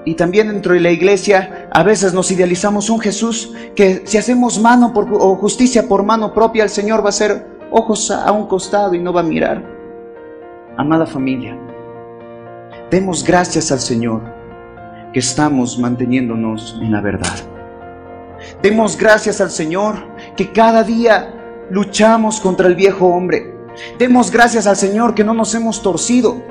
Y 0.04 0.14
también 0.14 0.48
dentro 0.48 0.74
de 0.74 0.80
la 0.80 0.90
iglesia 0.90 1.68
a 1.72 1.82
veces 1.82 2.12
nos 2.12 2.30
idealizamos 2.30 2.90
un 2.90 3.00
Jesús 3.00 3.52
que 3.76 4.02
si 4.04 4.18
hacemos 4.18 4.60
mano 4.60 4.92
por, 4.92 5.08
o 5.12 5.36
justicia 5.36 5.88
por 5.88 6.02
mano 6.02 6.34
propia, 6.34 6.64
el 6.64 6.70
Señor 6.70 7.00
va 7.00 7.06
a 7.06 7.08
hacer 7.10 7.46
ojos 7.70 8.10
a 8.10 8.30
un 8.32 8.46
costado 8.46 8.94
y 8.94 8.98
no 8.98 9.12
va 9.12 9.20
a 9.20 9.24
mirar. 9.24 9.62
Amada 10.76 11.06
familia, 11.06 11.56
demos 12.90 13.22
gracias 13.22 13.70
al 13.70 13.80
Señor 13.80 14.22
que 15.12 15.20
estamos 15.20 15.78
manteniéndonos 15.78 16.78
en 16.80 16.90
la 16.90 17.00
verdad. 17.00 17.36
Demos 18.62 18.96
gracias 18.96 19.40
al 19.40 19.50
Señor 19.50 19.96
que 20.36 20.50
cada 20.52 20.82
día 20.82 21.66
luchamos 21.70 22.40
contra 22.40 22.66
el 22.66 22.74
viejo 22.74 23.06
hombre. 23.06 23.54
Demos 23.98 24.30
gracias 24.30 24.66
al 24.66 24.76
Señor 24.76 25.14
que 25.14 25.24
no 25.24 25.34
nos 25.34 25.54
hemos 25.54 25.82
torcido. 25.82 26.42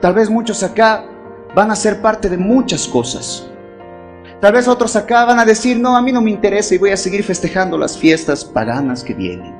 Tal 0.00 0.14
vez 0.14 0.30
muchos 0.30 0.62
acá 0.62 1.04
van 1.54 1.70
a 1.70 1.76
ser 1.76 2.00
parte 2.00 2.28
de 2.28 2.38
muchas 2.38 2.86
cosas. 2.86 3.46
Tal 4.40 4.54
vez 4.54 4.66
otros 4.68 4.96
acá 4.96 5.26
van 5.26 5.38
a 5.38 5.44
decir, 5.44 5.78
no, 5.78 5.96
a 5.96 6.02
mí 6.02 6.12
no 6.12 6.22
me 6.22 6.30
interesa 6.30 6.74
y 6.74 6.78
voy 6.78 6.90
a 6.90 6.96
seguir 6.96 7.22
festejando 7.22 7.76
las 7.76 7.98
fiestas 7.98 8.44
paganas 8.44 9.04
que 9.04 9.12
vienen. 9.12 9.54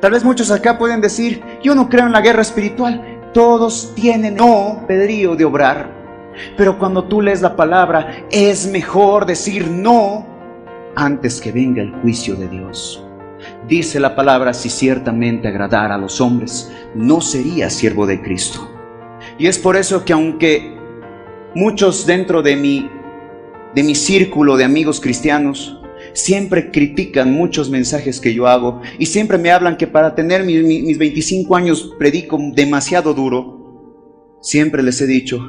Tal 0.00 0.12
vez 0.12 0.24
muchos 0.24 0.50
acá 0.50 0.78
pueden 0.78 1.00
decir, 1.00 1.42
yo 1.62 1.74
no 1.74 1.88
creo 1.88 2.06
en 2.06 2.12
la 2.12 2.22
guerra 2.22 2.42
espiritual. 2.42 3.30
Todos 3.34 3.92
tienen 3.94 4.36
no 4.36 4.84
pedrío 4.88 5.36
de 5.36 5.44
obrar. 5.44 5.90
Pero 6.56 6.78
cuando 6.78 7.04
tú 7.04 7.20
lees 7.20 7.42
la 7.42 7.54
palabra, 7.54 8.24
es 8.30 8.66
mejor 8.66 9.26
decir 9.26 9.68
no 9.68 10.26
antes 10.96 11.40
que 11.40 11.52
venga 11.52 11.82
el 11.82 11.92
juicio 12.00 12.34
de 12.34 12.48
Dios. 12.48 13.04
Dice 13.68 14.00
la 14.00 14.16
palabra, 14.16 14.54
si 14.54 14.70
ciertamente 14.70 15.48
agradara 15.48 15.96
a 15.96 15.98
los 15.98 16.20
hombres, 16.20 16.72
no 16.94 17.20
sería 17.20 17.68
siervo 17.70 18.06
de 18.06 18.22
Cristo. 18.22 18.71
Y 19.38 19.46
es 19.46 19.58
por 19.58 19.76
eso 19.76 20.04
que 20.04 20.12
aunque 20.12 20.76
muchos 21.54 22.06
dentro 22.06 22.42
de 22.42 22.56
mi, 22.56 22.88
de 23.74 23.82
mi 23.82 23.94
círculo 23.94 24.56
de 24.56 24.64
amigos 24.64 25.00
cristianos 25.00 25.78
siempre 26.12 26.70
critican 26.70 27.32
muchos 27.32 27.70
mensajes 27.70 28.20
que 28.20 28.34
yo 28.34 28.46
hago 28.46 28.82
y 28.98 29.06
siempre 29.06 29.38
me 29.38 29.50
hablan 29.50 29.76
que 29.76 29.86
para 29.86 30.14
tener 30.14 30.44
mis, 30.44 30.62
mis 30.62 30.98
25 30.98 31.56
años 31.56 31.94
predico 31.98 32.38
demasiado 32.54 33.14
duro, 33.14 34.38
siempre 34.42 34.82
les 34.82 35.00
he 35.00 35.06
dicho, 35.06 35.40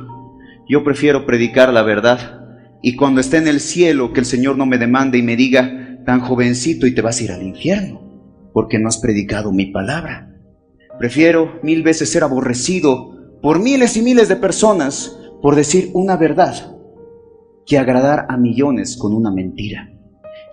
yo 0.67 0.83
prefiero 0.83 1.25
predicar 1.25 1.73
la 1.73 1.81
verdad 1.81 2.41
y 2.81 2.95
cuando 2.95 3.21
esté 3.21 3.37
en 3.37 3.47
el 3.47 3.59
cielo 3.59 4.13
que 4.13 4.19
el 4.19 4.25
Señor 4.25 4.57
no 4.57 4.65
me 4.65 4.77
demande 4.77 5.17
y 5.17 5.21
me 5.21 5.35
diga, 5.35 6.01
tan 6.05 6.19
jovencito 6.19 6.87
y 6.87 6.93
te 6.93 7.01
vas 7.01 7.19
a 7.19 7.23
ir 7.23 7.31
al 7.31 7.43
infierno, 7.43 8.01
porque 8.53 8.79
no 8.79 8.87
has 8.87 8.97
predicado 8.97 9.51
mi 9.51 9.67
palabra. 9.67 10.29
Prefiero 10.99 11.59
mil 11.63 11.81
veces 11.81 12.11
ser 12.11 12.23
aborrecido 12.23 13.12
por 13.43 13.59
miles 13.59 13.97
y 13.97 14.01
miles 14.01 14.29
de 14.29 14.37
personas 14.37 15.19
por 15.41 15.57
decir 15.57 15.91
una 15.93 16.15
verdad 16.15 16.77
que 17.65 17.77
agradar 17.77 18.25
a 18.29 18.37
millones 18.37 18.95
con 18.95 19.13
una 19.13 19.31
mentira. 19.31 19.91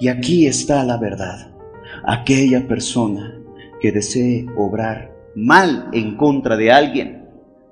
Y 0.00 0.08
aquí 0.08 0.48
está 0.48 0.82
la 0.82 0.96
verdad. 0.96 1.52
Aquella 2.04 2.66
persona 2.66 3.40
que 3.80 3.92
desee 3.92 4.44
obrar 4.56 5.14
mal 5.36 5.88
en 5.92 6.16
contra 6.16 6.56
de 6.56 6.72
alguien, 6.72 7.28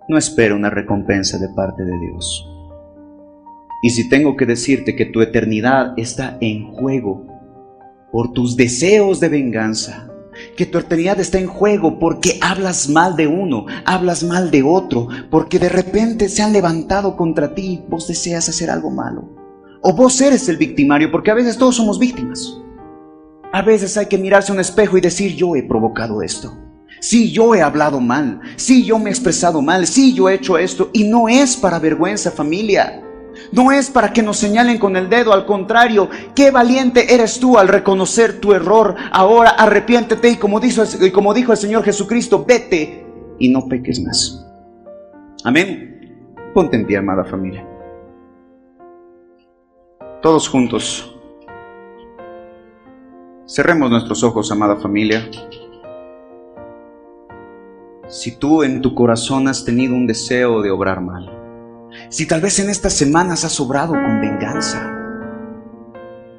no 0.08 0.16
espera 0.16 0.54
una 0.54 0.70
recompensa 0.70 1.36
de 1.36 1.48
parte 1.48 1.82
de 1.82 1.98
Dios. 1.98 2.48
Y 3.82 3.90
si 3.90 4.08
tengo 4.08 4.36
que 4.36 4.46
decirte 4.46 4.94
que 4.94 5.06
tu 5.06 5.20
eternidad 5.20 5.94
está 5.96 6.38
en 6.40 6.72
juego 6.72 7.26
por 8.12 8.32
tus 8.32 8.56
deseos 8.56 9.18
de 9.18 9.28
venganza, 9.28 10.07
que 10.56 10.66
tu 10.66 10.78
eternidad 10.78 11.20
está 11.20 11.38
en 11.38 11.46
juego 11.46 11.98
porque 11.98 12.38
hablas 12.40 12.88
mal 12.88 13.16
de 13.16 13.26
uno, 13.26 13.66
hablas 13.84 14.24
mal 14.24 14.50
de 14.50 14.62
otro, 14.62 15.08
porque 15.30 15.58
de 15.58 15.68
repente 15.68 16.28
se 16.28 16.42
han 16.42 16.52
levantado 16.52 17.16
contra 17.16 17.54
ti 17.54 17.82
y 17.84 17.84
vos 17.88 18.08
deseas 18.08 18.48
hacer 18.48 18.70
algo 18.70 18.90
malo. 18.90 19.28
O 19.82 19.92
vos 19.92 20.20
eres 20.20 20.48
el 20.48 20.56
victimario, 20.56 21.10
porque 21.10 21.30
a 21.30 21.34
veces 21.34 21.56
todos 21.56 21.76
somos 21.76 21.98
víctimas. 21.98 22.58
A 23.52 23.62
veces 23.62 23.96
hay 23.96 24.06
que 24.06 24.18
mirarse 24.18 24.52
a 24.52 24.54
un 24.54 24.60
espejo 24.60 24.98
y 24.98 25.00
decir, 25.00 25.34
yo 25.34 25.56
he 25.56 25.62
provocado 25.62 26.20
esto. 26.22 26.52
Sí, 27.00 27.30
yo 27.30 27.54
he 27.54 27.62
hablado 27.62 28.00
mal. 28.00 28.40
Sí, 28.56 28.84
yo 28.84 28.98
me 28.98 29.10
he 29.10 29.12
expresado 29.12 29.62
mal. 29.62 29.86
Sí, 29.86 30.12
yo 30.14 30.28
he 30.28 30.34
hecho 30.34 30.58
esto. 30.58 30.90
Y 30.92 31.04
no 31.04 31.28
es 31.28 31.56
para 31.56 31.78
vergüenza, 31.78 32.30
familia. 32.30 33.02
No 33.52 33.72
es 33.72 33.90
para 33.90 34.12
que 34.12 34.22
nos 34.22 34.36
señalen 34.36 34.78
con 34.78 34.96
el 34.96 35.08
dedo, 35.08 35.32
al 35.32 35.46
contrario, 35.46 36.08
qué 36.34 36.50
valiente 36.50 37.14
eres 37.14 37.40
tú 37.40 37.58
al 37.58 37.68
reconocer 37.68 38.40
tu 38.40 38.52
error. 38.52 38.94
Ahora 39.10 39.50
arrepiéntete 39.50 40.30
y 40.30 40.36
como 40.36 40.60
dijo, 40.60 41.52
el 41.52 41.58
Señor 41.58 41.84
Jesucristo, 41.84 42.44
vete 42.46 43.06
y 43.38 43.48
no 43.48 43.66
peques 43.66 44.00
más. 44.00 44.44
Amén. 45.44 46.34
Ponte 46.52 46.76
en 46.76 46.86
pie, 46.86 46.98
amada 46.98 47.24
familia. 47.24 47.66
Todos 50.20 50.48
juntos. 50.48 51.14
Cerremos 53.46 53.90
nuestros 53.90 54.22
ojos, 54.24 54.50
amada 54.52 54.76
familia. 54.76 55.28
Si 58.08 58.38
tú 58.38 58.62
en 58.62 58.80
tu 58.80 58.94
corazón 58.94 59.48
has 59.48 59.64
tenido 59.64 59.94
un 59.94 60.06
deseo 60.06 60.60
de 60.60 60.70
obrar 60.70 61.00
mal, 61.00 61.37
si 62.08 62.26
tal 62.26 62.40
vez 62.40 62.58
en 62.58 62.70
estas 62.70 62.94
semanas 62.94 63.44
has 63.44 63.60
obrado 63.60 63.92
con 63.92 64.20
venganza, 64.20 64.94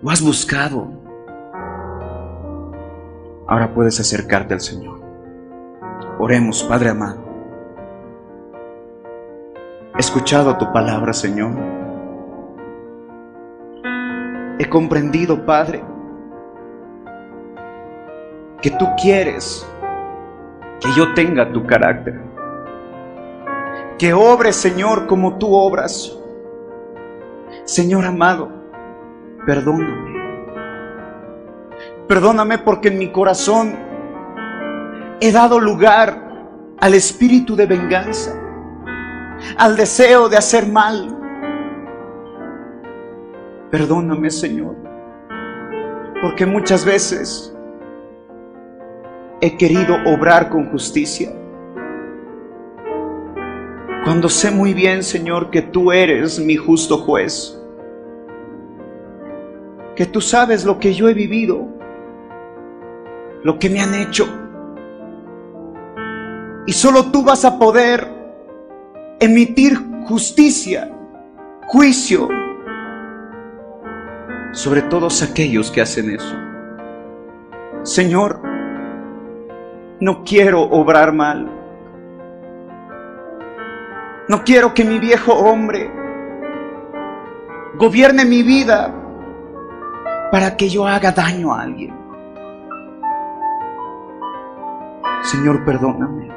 o 0.02 0.10
has 0.10 0.22
buscado, 0.22 0.88
ahora 3.48 3.74
puedes 3.74 4.00
acercarte 4.00 4.54
al 4.54 4.62
Señor. 4.62 5.00
Oremos, 6.18 6.64
Padre 6.64 6.90
amado. 6.90 7.30
He 9.96 10.00
escuchado 10.00 10.58
tu 10.58 10.72
palabra, 10.72 11.14
Señor. 11.14 11.52
He 14.58 14.68
comprendido, 14.70 15.46
Padre, 15.46 15.84
que 18.62 18.72
tú 18.72 18.86
quieres 19.02 19.66
que 20.80 20.90
yo 20.96 21.14
tenga 21.14 21.52
tu 21.52 21.66
carácter. 21.66 22.29
Que 24.00 24.14
obre, 24.14 24.54
Señor, 24.54 25.08
como 25.08 25.38
tú 25.38 25.54
obras. 25.54 26.18
Señor 27.66 28.06
amado, 28.06 28.50
perdóname. 29.46 30.14
Perdóname 32.08 32.60
porque 32.60 32.88
en 32.88 32.98
mi 32.98 33.12
corazón 33.12 33.76
he 35.20 35.34
dado 35.34 35.60
lugar 35.60 36.30
al 36.80 36.94
espíritu 36.94 37.58
de 37.58 37.66
venganza, 37.66 38.42
al 39.58 39.76
deseo 39.76 40.30
de 40.30 40.38
hacer 40.38 40.66
mal. 40.66 41.18
Perdóname, 43.70 44.32
Señor, 44.32 44.78
porque 46.22 46.46
muchas 46.46 46.86
veces 46.86 47.54
he 49.42 49.58
querido 49.58 49.98
obrar 50.06 50.48
con 50.48 50.72
justicia. 50.72 51.34
Cuando 54.04 54.30
sé 54.30 54.50
muy 54.50 54.74
bien, 54.74 55.04
Señor, 55.04 55.50
que 55.50 55.62
tú 55.62 55.92
eres 55.92 56.40
mi 56.40 56.56
justo 56.56 56.98
juez, 56.98 57.60
que 59.96 60.06
tú 60.06 60.22
sabes 60.22 60.64
lo 60.64 60.80
que 60.80 60.94
yo 60.94 61.10
he 61.10 61.14
vivido, 61.14 61.68
lo 63.44 63.60
que 63.60 63.70
me 63.70 63.82
han 63.82 63.94
hecho, 63.94 64.28
y 66.66 66.72
solo 66.72 67.12
tú 67.12 67.24
vas 67.24 67.44
a 67.46 67.60
poder 67.60 68.08
emitir 69.20 69.78
justicia, 70.06 70.92
juicio 71.68 72.30
sobre 74.52 74.82
todos 74.84 75.22
aquellos 75.22 75.72
que 75.72 75.82
hacen 75.82 76.12
eso. 76.12 76.36
Señor, 77.84 78.42
no 80.00 80.24
quiero 80.24 80.62
obrar 80.62 81.14
mal. 81.14 81.59
No 84.30 84.44
quiero 84.44 84.76
que 84.76 84.86
mi 84.86 85.00
viejo 85.00 85.34
hombre 85.34 85.92
gobierne 87.80 88.26
mi 88.26 88.44
vida 88.44 88.94
para 90.32 90.56
que 90.56 90.70
yo 90.70 90.86
haga 90.86 91.12
daño 91.12 91.52
a 91.52 91.64
alguien. 91.64 91.96
Señor, 95.24 95.66
perdóname. 95.66 96.30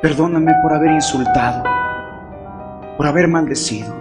Perdóname 0.00 0.54
por 0.62 0.72
haber 0.72 0.92
insultado, 0.92 1.64
por 2.96 3.06
haber 3.06 3.28
maldecido. 3.28 3.94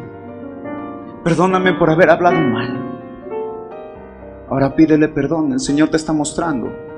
Perdóname 1.21 1.73
por 1.73 1.89
haber 1.89 2.11
hablado 2.11 2.39
mal. 2.39 2.79
Ahora 4.49 4.73
pídele 4.73 5.09
perdón, 5.09 5.51
el 5.51 5.59
Señor 5.59 5.89
te 5.89 5.97
está 5.97 6.13
mostrando. 6.13 6.88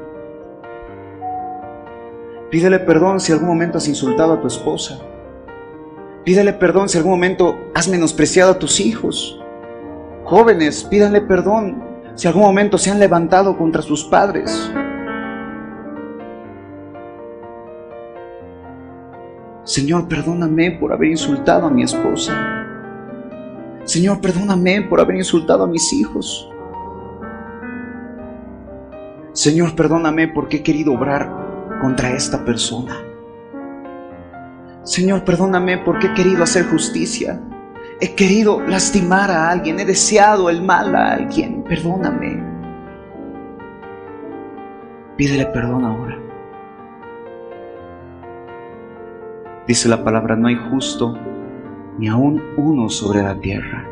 Pídele 2.52 2.80
perdón 2.80 3.22
si 3.22 3.32
algún 3.32 3.48
momento 3.48 3.78
has 3.78 3.88
insultado 3.88 4.34
a 4.34 4.42
tu 4.42 4.48
esposa. 4.48 5.00
Pídele 6.26 6.52
perdón 6.52 6.90
si 6.90 6.98
algún 6.98 7.14
momento 7.14 7.58
has 7.74 7.88
menospreciado 7.88 8.52
a 8.52 8.60
tus 8.60 8.82
hijos. 8.82 9.42
Jóvenes, 10.26 10.84
pídale 10.84 11.22
perdón 11.22 11.82
si 12.14 12.28
algún 12.28 12.44
momento 12.44 12.78
se 12.78 12.92
han 12.92 13.00
levantado 13.00 13.58
contra 13.58 13.82
sus 13.82 14.04
padres. 14.04 14.70
Señor, 19.64 20.10
perdóname 20.10 20.72
por 20.72 20.92
haber 20.92 21.12
insultado 21.12 21.68
a 21.68 21.70
mi 21.70 21.84
esposa. 21.84 22.34
Señor, 23.86 24.20
perdóname 24.20 24.82
por 24.82 25.00
haber 25.00 25.16
insultado 25.16 25.64
a 25.64 25.68
mis 25.68 25.94
hijos. 25.94 26.50
Señor, 29.32 29.74
perdóname 29.74 30.28
porque 30.28 30.58
he 30.58 30.64
querido 30.64 30.94
obrar 30.94 31.51
contra 31.82 32.12
esta 32.12 32.46
persona. 32.46 32.96
Señor, 34.84 35.24
perdóname 35.24 35.80
porque 35.80 36.08
he 36.08 36.14
querido 36.14 36.44
hacer 36.44 36.66
justicia. 36.66 37.42
He 38.00 38.16
querido 38.16 38.62
lastimar 38.62 39.30
a 39.30 39.50
alguien, 39.50 39.80
he 39.80 39.86
deseado 39.86 40.50
el 40.50 40.62
mal 40.62 40.96
a 40.96 41.14
alguien. 41.14 41.64
Perdóname. 41.64 42.44
Pídele 45.18 45.46
perdón 45.48 45.86
ahora. 45.86 46.18
Dice 49.68 49.88
la 49.88 50.04
palabra, 50.04 50.36
no 50.36 50.48
hay 50.48 50.56
justo 50.56 51.18
ni 52.00 52.08
aún 52.08 52.42
uno 52.58 52.90
sobre 52.90 53.22
la 53.22 53.40
tierra. 53.40 53.88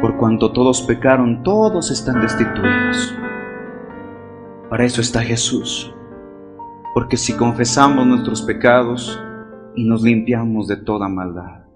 Por 0.00 0.16
cuanto 0.18 0.52
todos 0.52 0.82
pecaron, 0.82 1.42
todos 1.42 1.90
están 1.90 2.20
destituidos. 2.20 3.16
Para 4.68 4.84
eso 4.84 5.00
está 5.00 5.22
Jesús. 5.22 5.95
Porque 6.96 7.18
si 7.18 7.34
confesamos 7.34 8.06
nuestros 8.06 8.40
pecados 8.40 9.22
y 9.74 9.84
nos 9.86 10.00
limpiamos 10.00 10.66
de 10.66 10.78
toda 10.78 11.10
maldad, 11.10 11.66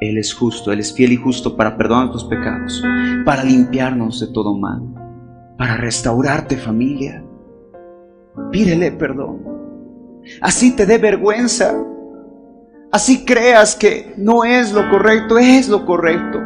Él 0.00 0.18
es 0.18 0.34
justo, 0.34 0.70
Él 0.70 0.80
es 0.80 0.92
fiel 0.92 1.12
y 1.12 1.16
justo 1.16 1.56
para 1.56 1.78
perdonar 1.78 2.08
nuestros 2.08 2.28
pecados, 2.28 2.84
para 3.24 3.42
limpiarnos 3.42 4.20
de 4.20 4.26
todo 4.34 4.54
mal, 4.54 4.82
para 5.56 5.78
restaurarte 5.78 6.58
familia. 6.58 7.24
Pídele 8.52 8.92
perdón. 8.92 9.42
Así 10.42 10.76
te 10.76 10.84
dé 10.84 10.98
vergüenza. 10.98 11.82
Así 12.92 13.24
creas 13.24 13.74
que 13.74 14.12
no 14.18 14.44
es 14.44 14.74
lo 14.74 14.90
correcto, 14.90 15.38
es 15.38 15.70
lo 15.70 15.86
correcto. 15.86 16.38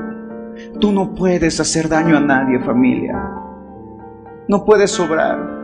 Tú 0.78 0.92
no 0.92 1.16
puedes 1.16 1.58
hacer 1.58 1.88
daño 1.88 2.16
a 2.16 2.20
nadie, 2.20 2.60
familia. 2.60 3.20
No 4.46 4.64
puedes 4.64 4.92
sobrar. 4.92 5.63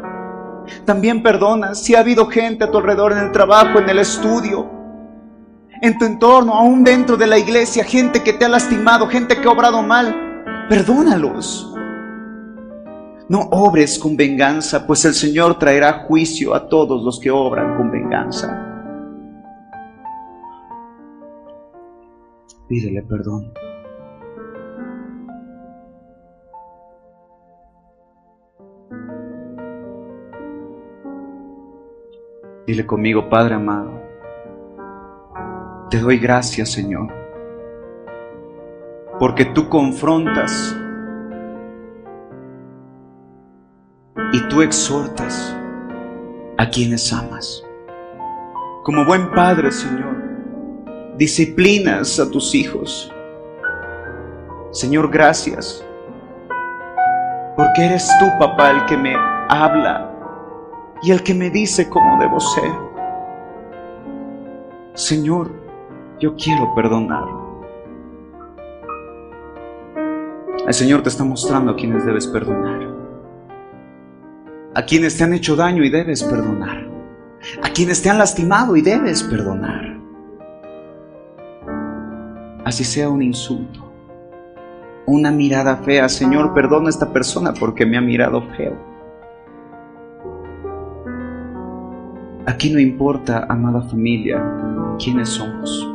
También 0.84 1.22
perdona 1.22 1.74
si 1.74 1.94
ha 1.94 2.00
habido 2.00 2.26
gente 2.26 2.64
a 2.64 2.70
tu 2.70 2.78
alrededor 2.78 3.12
en 3.12 3.18
el 3.18 3.32
trabajo, 3.32 3.78
en 3.78 3.88
el 3.88 3.98
estudio, 3.98 4.68
en 5.82 5.98
tu 5.98 6.04
entorno, 6.04 6.54
aún 6.54 6.84
dentro 6.84 7.16
de 7.16 7.26
la 7.26 7.38
iglesia, 7.38 7.84
gente 7.84 8.22
que 8.22 8.32
te 8.32 8.44
ha 8.44 8.48
lastimado, 8.48 9.08
gente 9.08 9.40
que 9.40 9.48
ha 9.48 9.50
obrado 9.50 9.82
mal. 9.82 10.66
Perdónalos. 10.68 11.74
No 13.28 13.40
obres 13.52 13.98
con 13.98 14.16
venganza, 14.16 14.86
pues 14.86 15.04
el 15.04 15.14
Señor 15.14 15.58
traerá 15.58 16.04
juicio 16.06 16.54
a 16.54 16.68
todos 16.68 17.02
los 17.02 17.20
que 17.20 17.30
obran 17.30 17.76
con 17.76 17.90
venganza. 17.90 18.66
Pídele 22.68 23.02
perdón. 23.02 23.52
Dile 32.70 32.86
conmigo, 32.86 33.28
Padre 33.28 33.56
amado, 33.56 34.00
te 35.90 35.98
doy 35.98 36.20
gracias, 36.20 36.70
Señor, 36.70 37.12
porque 39.18 39.44
tú 39.44 39.68
confrontas 39.68 40.76
y 44.32 44.40
tú 44.42 44.62
exhortas 44.62 45.52
a 46.58 46.70
quienes 46.70 47.12
amas. 47.12 47.66
Como 48.84 49.04
buen 49.04 49.32
padre, 49.32 49.72
Señor, 49.72 50.14
disciplinas 51.16 52.20
a 52.20 52.30
tus 52.30 52.54
hijos. 52.54 53.12
Señor, 54.70 55.10
gracias, 55.10 55.84
porque 57.56 57.86
eres 57.86 58.08
tú, 58.20 58.26
papá, 58.38 58.70
el 58.70 58.84
que 58.86 58.96
me 58.96 59.16
habla 59.48 60.09
y 61.02 61.10
el 61.10 61.22
que 61.22 61.34
me 61.34 61.50
dice 61.50 61.88
cómo 61.88 62.18
debo 62.20 62.40
ser. 62.40 62.70
Señor, 64.94 65.50
yo 66.18 66.34
quiero 66.36 66.74
perdonar. 66.74 67.24
El 70.66 70.74
Señor 70.74 71.02
te 71.02 71.08
está 71.08 71.24
mostrando 71.24 71.72
a 71.72 71.76
quienes 71.76 72.04
debes 72.04 72.26
perdonar 72.26 73.00
a 74.74 74.82
quienes 74.82 75.16
te 75.16 75.24
han 75.24 75.34
hecho 75.34 75.56
daño 75.56 75.84
y 75.84 75.90
debes 75.90 76.22
perdonar, 76.22 76.88
a 77.62 77.70
quienes 77.70 78.02
te 78.02 78.08
han 78.08 78.18
lastimado 78.18 78.76
y 78.76 78.82
debes 78.82 79.22
perdonar. 79.22 79.98
Así 82.64 82.84
sea 82.84 83.08
un 83.08 83.22
insulto, 83.22 83.92
una 85.06 85.30
mirada 85.30 85.76
fea, 85.78 86.08
Señor, 86.08 86.54
perdona 86.54 86.86
a 86.86 86.90
esta 86.90 87.12
persona 87.12 87.52
porque 87.52 87.84
me 87.84 87.96
ha 87.96 88.00
mirado 88.00 88.42
feo. 88.56 88.89
Aquí 92.46 92.70
no 92.70 92.80
importa, 92.80 93.46
amada 93.48 93.82
familia, 93.82 94.42
quiénes 94.98 95.28
somos. 95.28 95.86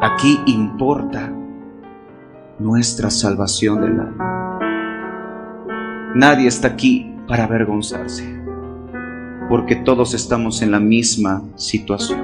Aquí 0.00 0.40
importa 0.46 1.32
nuestra 2.58 3.08
salvación 3.08 3.80
del 3.82 4.00
alma. 4.00 4.58
Nadie 6.14 6.48
está 6.48 6.68
aquí 6.68 7.14
para 7.28 7.44
avergonzarse, 7.44 8.24
porque 9.48 9.76
todos 9.76 10.12
estamos 10.12 10.60
en 10.60 10.72
la 10.72 10.80
misma 10.80 11.44
situación. 11.54 12.20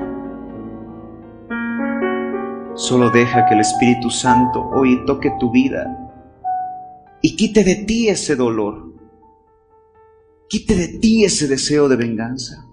Solo 2.74 3.10
deja 3.10 3.46
que 3.46 3.54
el 3.54 3.60
Espíritu 3.60 4.10
Santo 4.10 4.68
hoy 4.74 5.04
toque 5.06 5.32
tu 5.38 5.52
vida 5.52 6.10
y 7.22 7.36
quite 7.36 7.62
de 7.62 7.76
ti 7.76 8.08
ese 8.08 8.34
dolor, 8.34 8.95
quite 10.48 10.74
de 10.74 10.98
ti 10.98 11.24
ese 11.24 11.48
deseo 11.48 11.88
de 11.88 11.96
venganza. 11.96 12.66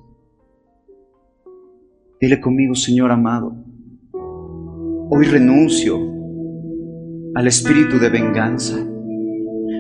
Dile 2.20 2.40
conmigo, 2.40 2.76
Señor 2.76 3.12
amado, 3.12 3.56
hoy 5.10 5.26
renuncio 5.26 6.00
al 7.36 7.48
espíritu 7.48 8.00
de 8.00 8.10
venganza 8.10 8.88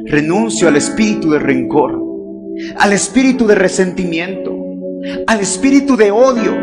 renuncio 0.05 0.67
al 0.67 0.75
espíritu 0.75 1.31
de 1.31 1.39
rencor, 1.39 2.01
al 2.77 2.93
espíritu 2.93 3.47
de 3.47 3.55
resentimiento, 3.55 4.53
al 5.27 5.39
espíritu 5.39 5.95
de 5.95 6.11
odio. 6.11 6.53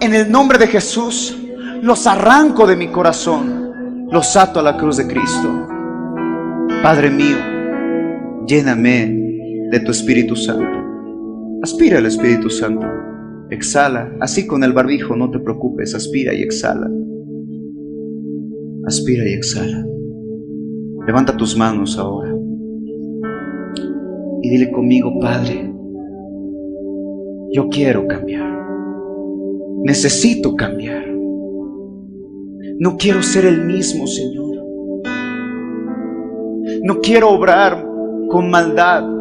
En 0.00 0.14
el 0.14 0.30
nombre 0.30 0.58
de 0.58 0.66
Jesús, 0.66 1.36
los 1.82 2.06
arranco 2.06 2.66
de 2.66 2.76
mi 2.76 2.88
corazón, 2.88 4.08
los 4.10 4.36
ato 4.36 4.60
a 4.60 4.62
la 4.62 4.76
cruz 4.76 4.96
de 4.96 5.06
Cristo. 5.06 5.68
Padre 6.82 7.10
mío, 7.10 7.36
lléname 8.46 9.21
de 9.72 9.80
tu 9.80 9.90
Espíritu 9.90 10.36
Santo. 10.36 10.78
Aspira 11.62 11.96
al 11.96 12.04
Espíritu 12.04 12.50
Santo. 12.50 12.86
Exhala, 13.48 14.14
así 14.20 14.46
con 14.46 14.62
el 14.64 14.74
barbijo, 14.74 15.16
no 15.16 15.30
te 15.30 15.38
preocupes, 15.38 15.94
aspira 15.94 16.34
y 16.34 16.42
exhala. 16.42 16.90
Aspira 18.86 19.26
y 19.26 19.32
exhala. 19.32 19.86
Levanta 21.06 21.36
tus 21.36 21.56
manos 21.56 21.98
ahora 21.98 22.34
y 24.42 24.50
dile 24.50 24.70
conmigo, 24.70 25.18
Padre, 25.20 25.72
yo 27.52 27.68
quiero 27.70 28.06
cambiar. 28.06 28.52
Necesito 29.84 30.54
cambiar. 30.54 31.06
No 32.78 32.96
quiero 32.98 33.22
ser 33.22 33.46
el 33.46 33.64
mismo, 33.64 34.06
Señor. 34.06 34.42
No 36.82 37.00
quiero 37.00 37.30
obrar 37.30 37.86
con 38.28 38.50
maldad. 38.50 39.11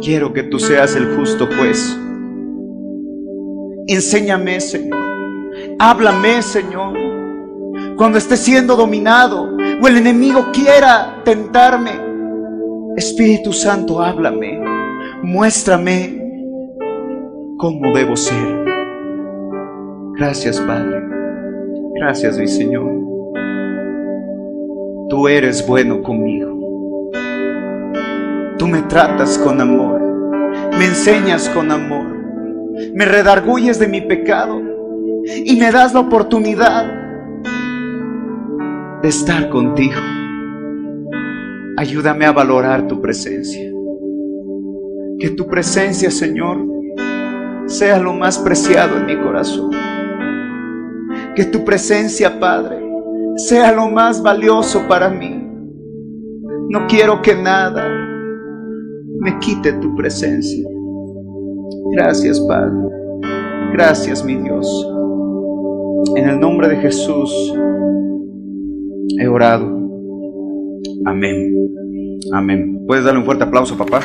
Quiero 0.00 0.32
que 0.32 0.42
tú 0.44 0.58
seas 0.58 0.96
el 0.96 1.14
justo 1.14 1.46
juez. 1.46 1.98
Enséñame, 3.86 4.60
Señor. 4.60 4.98
Háblame, 5.78 6.40
Señor. 6.42 6.96
Cuando 7.96 8.16
esté 8.16 8.36
siendo 8.36 8.76
dominado 8.76 9.56
o 9.82 9.88
el 9.88 9.98
enemigo 9.98 10.46
quiera 10.52 11.20
tentarme, 11.24 11.90
Espíritu 12.96 13.52
Santo, 13.52 14.00
háblame, 14.00 14.58
muéstrame 15.22 16.18
cómo 17.58 17.92
debo 17.94 18.16
ser. 18.16 18.64
Gracias, 20.16 20.60
Padre. 20.60 21.02
Gracias, 21.94 22.38
mi 22.38 22.48
Señor. 22.48 22.90
Tú 25.10 25.28
eres 25.28 25.66
bueno 25.66 26.02
conmigo. 26.02 26.59
Tú 28.60 28.68
me 28.68 28.82
tratas 28.82 29.38
con 29.38 29.58
amor. 29.58 29.98
Me 30.76 30.84
enseñas 30.84 31.48
con 31.48 31.72
amor. 31.72 32.14
Me 32.92 33.06
redarguyes 33.06 33.78
de 33.78 33.88
mi 33.88 34.02
pecado. 34.02 34.60
Y 35.24 35.56
me 35.56 35.72
das 35.72 35.94
la 35.94 36.00
oportunidad 36.00 36.84
de 39.00 39.08
estar 39.08 39.48
contigo. 39.48 39.98
Ayúdame 41.78 42.26
a 42.26 42.32
valorar 42.32 42.86
tu 42.86 43.00
presencia. 43.00 43.66
Que 45.18 45.30
tu 45.30 45.46
presencia, 45.46 46.10
Señor, 46.10 46.58
sea 47.64 47.98
lo 47.98 48.12
más 48.12 48.38
preciado 48.38 48.98
en 48.98 49.06
mi 49.06 49.16
corazón. 49.16 49.70
Que 51.34 51.46
tu 51.46 51.64
presencia, 51.64 52.38
Padre, 52.38 52.76
sea 53.36 53.72
lo 53.72 53.88
más 53.88 54.22
valioso 54.22 54.86
para 54.86 55.08
mí. 55.08 55.48
No 56.68 56.86
quiero 56.86 57.22
que 57.22 57.34
nada 57.34 58.09
me 59.20 59.38
quite 59.38 59.72
tu 59.74 59.94
presencia. 59.94 60.66
Gracias, 61.92 62.40
Padre. 62.40 62.72
Gracias, 63.72 64.24
mi 64.24 64.36
Dios. 64.36 64.66
En 66.16 66.28
el 66.28 66.40
nombre 66.40 66.68
de 66.68 66.76
Jesús 66.76 67.30
he 69.18 69.28
orado. 69.28 69.66
Amén. 71.04 71.52
Amén. 72.32 72.84
¿Puedes 72.86 73.04
darle 73.04 73.20
un 73.20 73.26
fuerte 73.26 73.44
aplauso, 73.44 73.76
papá? 73.76 74.00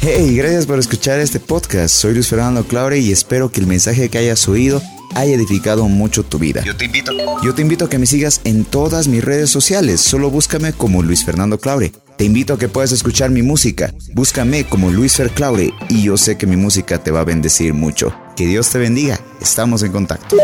Hey, 0.00 0.36
gracias 0.36 0.66
por 0.66 0.78
escuchar 0.78 1.18
este 1.20 1.40
podcast. 1.40 1.94
Soy 1.94 2.14
Luis 2.14 2.28
Fernando 2.28 2.64
Claure 2.64 2.98
y 2.98 3.10
espero 3.10 3.50
que 3.50 3.60
el 3.60 3.66
mensaje 3.66 4.08
que 4.08 4.18
hayas 4.18 4.48
oído 4.48 4.82
haya 5.14 5.34
edificado 5.34 5.88
mucho 5.88 6.24
tu 6.24 6.38
vida. 6.38 6.62
Yo 6.64 6.76
te 6.76 6.84
invito. 6.84 7.12
Yo 7.42 7.54
te 7.54 7.62
invito 7.62 7.84
a 7.84 7.90
que 7.90 7.98
me 7.98 8.06
sigas 8.06 8.40
en 8.44 8.64
todas 8.64 9.08
mis 9.08 9.24
redes 9.24 9.50
sociales. 9.50 10.00
Solo 10.00 10.30
búscame 10.30 10.72
como 10.72 11.02
Luis 11.02 11.24
Fernando 11.24 11.58
Claure. 11.58 11.92
Te 12.16 12.24
invito 12.24 12.54
a 12.54 12.58
que 12.58 12.68
puedas 12.68 12.92
escuchar 12.92 13.30
mi 13.30 13.42
música. 13.42 13.92
Búscame 14.14 14.64
como 14.64 14.90
Luis 14.90 15.16
Fer 15.16 15.30
Claure 15.30 15.72
y 15.88 16.04
yo 16.04 16.16
sé 16.16 16.36
que 16.38 16.46
mi 16.46 16.56
música 16.56 17.02
te 17.02 17.10
va 17.10 17.20
a 17.20 17.24
bendecir 17.24 17.74
mucho. 17.74 18.14
Que 18.36 18.46
Dios 18.46 18.70
te 18.70 18.78
bendiga. 18.78 19.18
Estamos 19.40 19.82
en 19.82 19.90
contacto. 19.90 20.36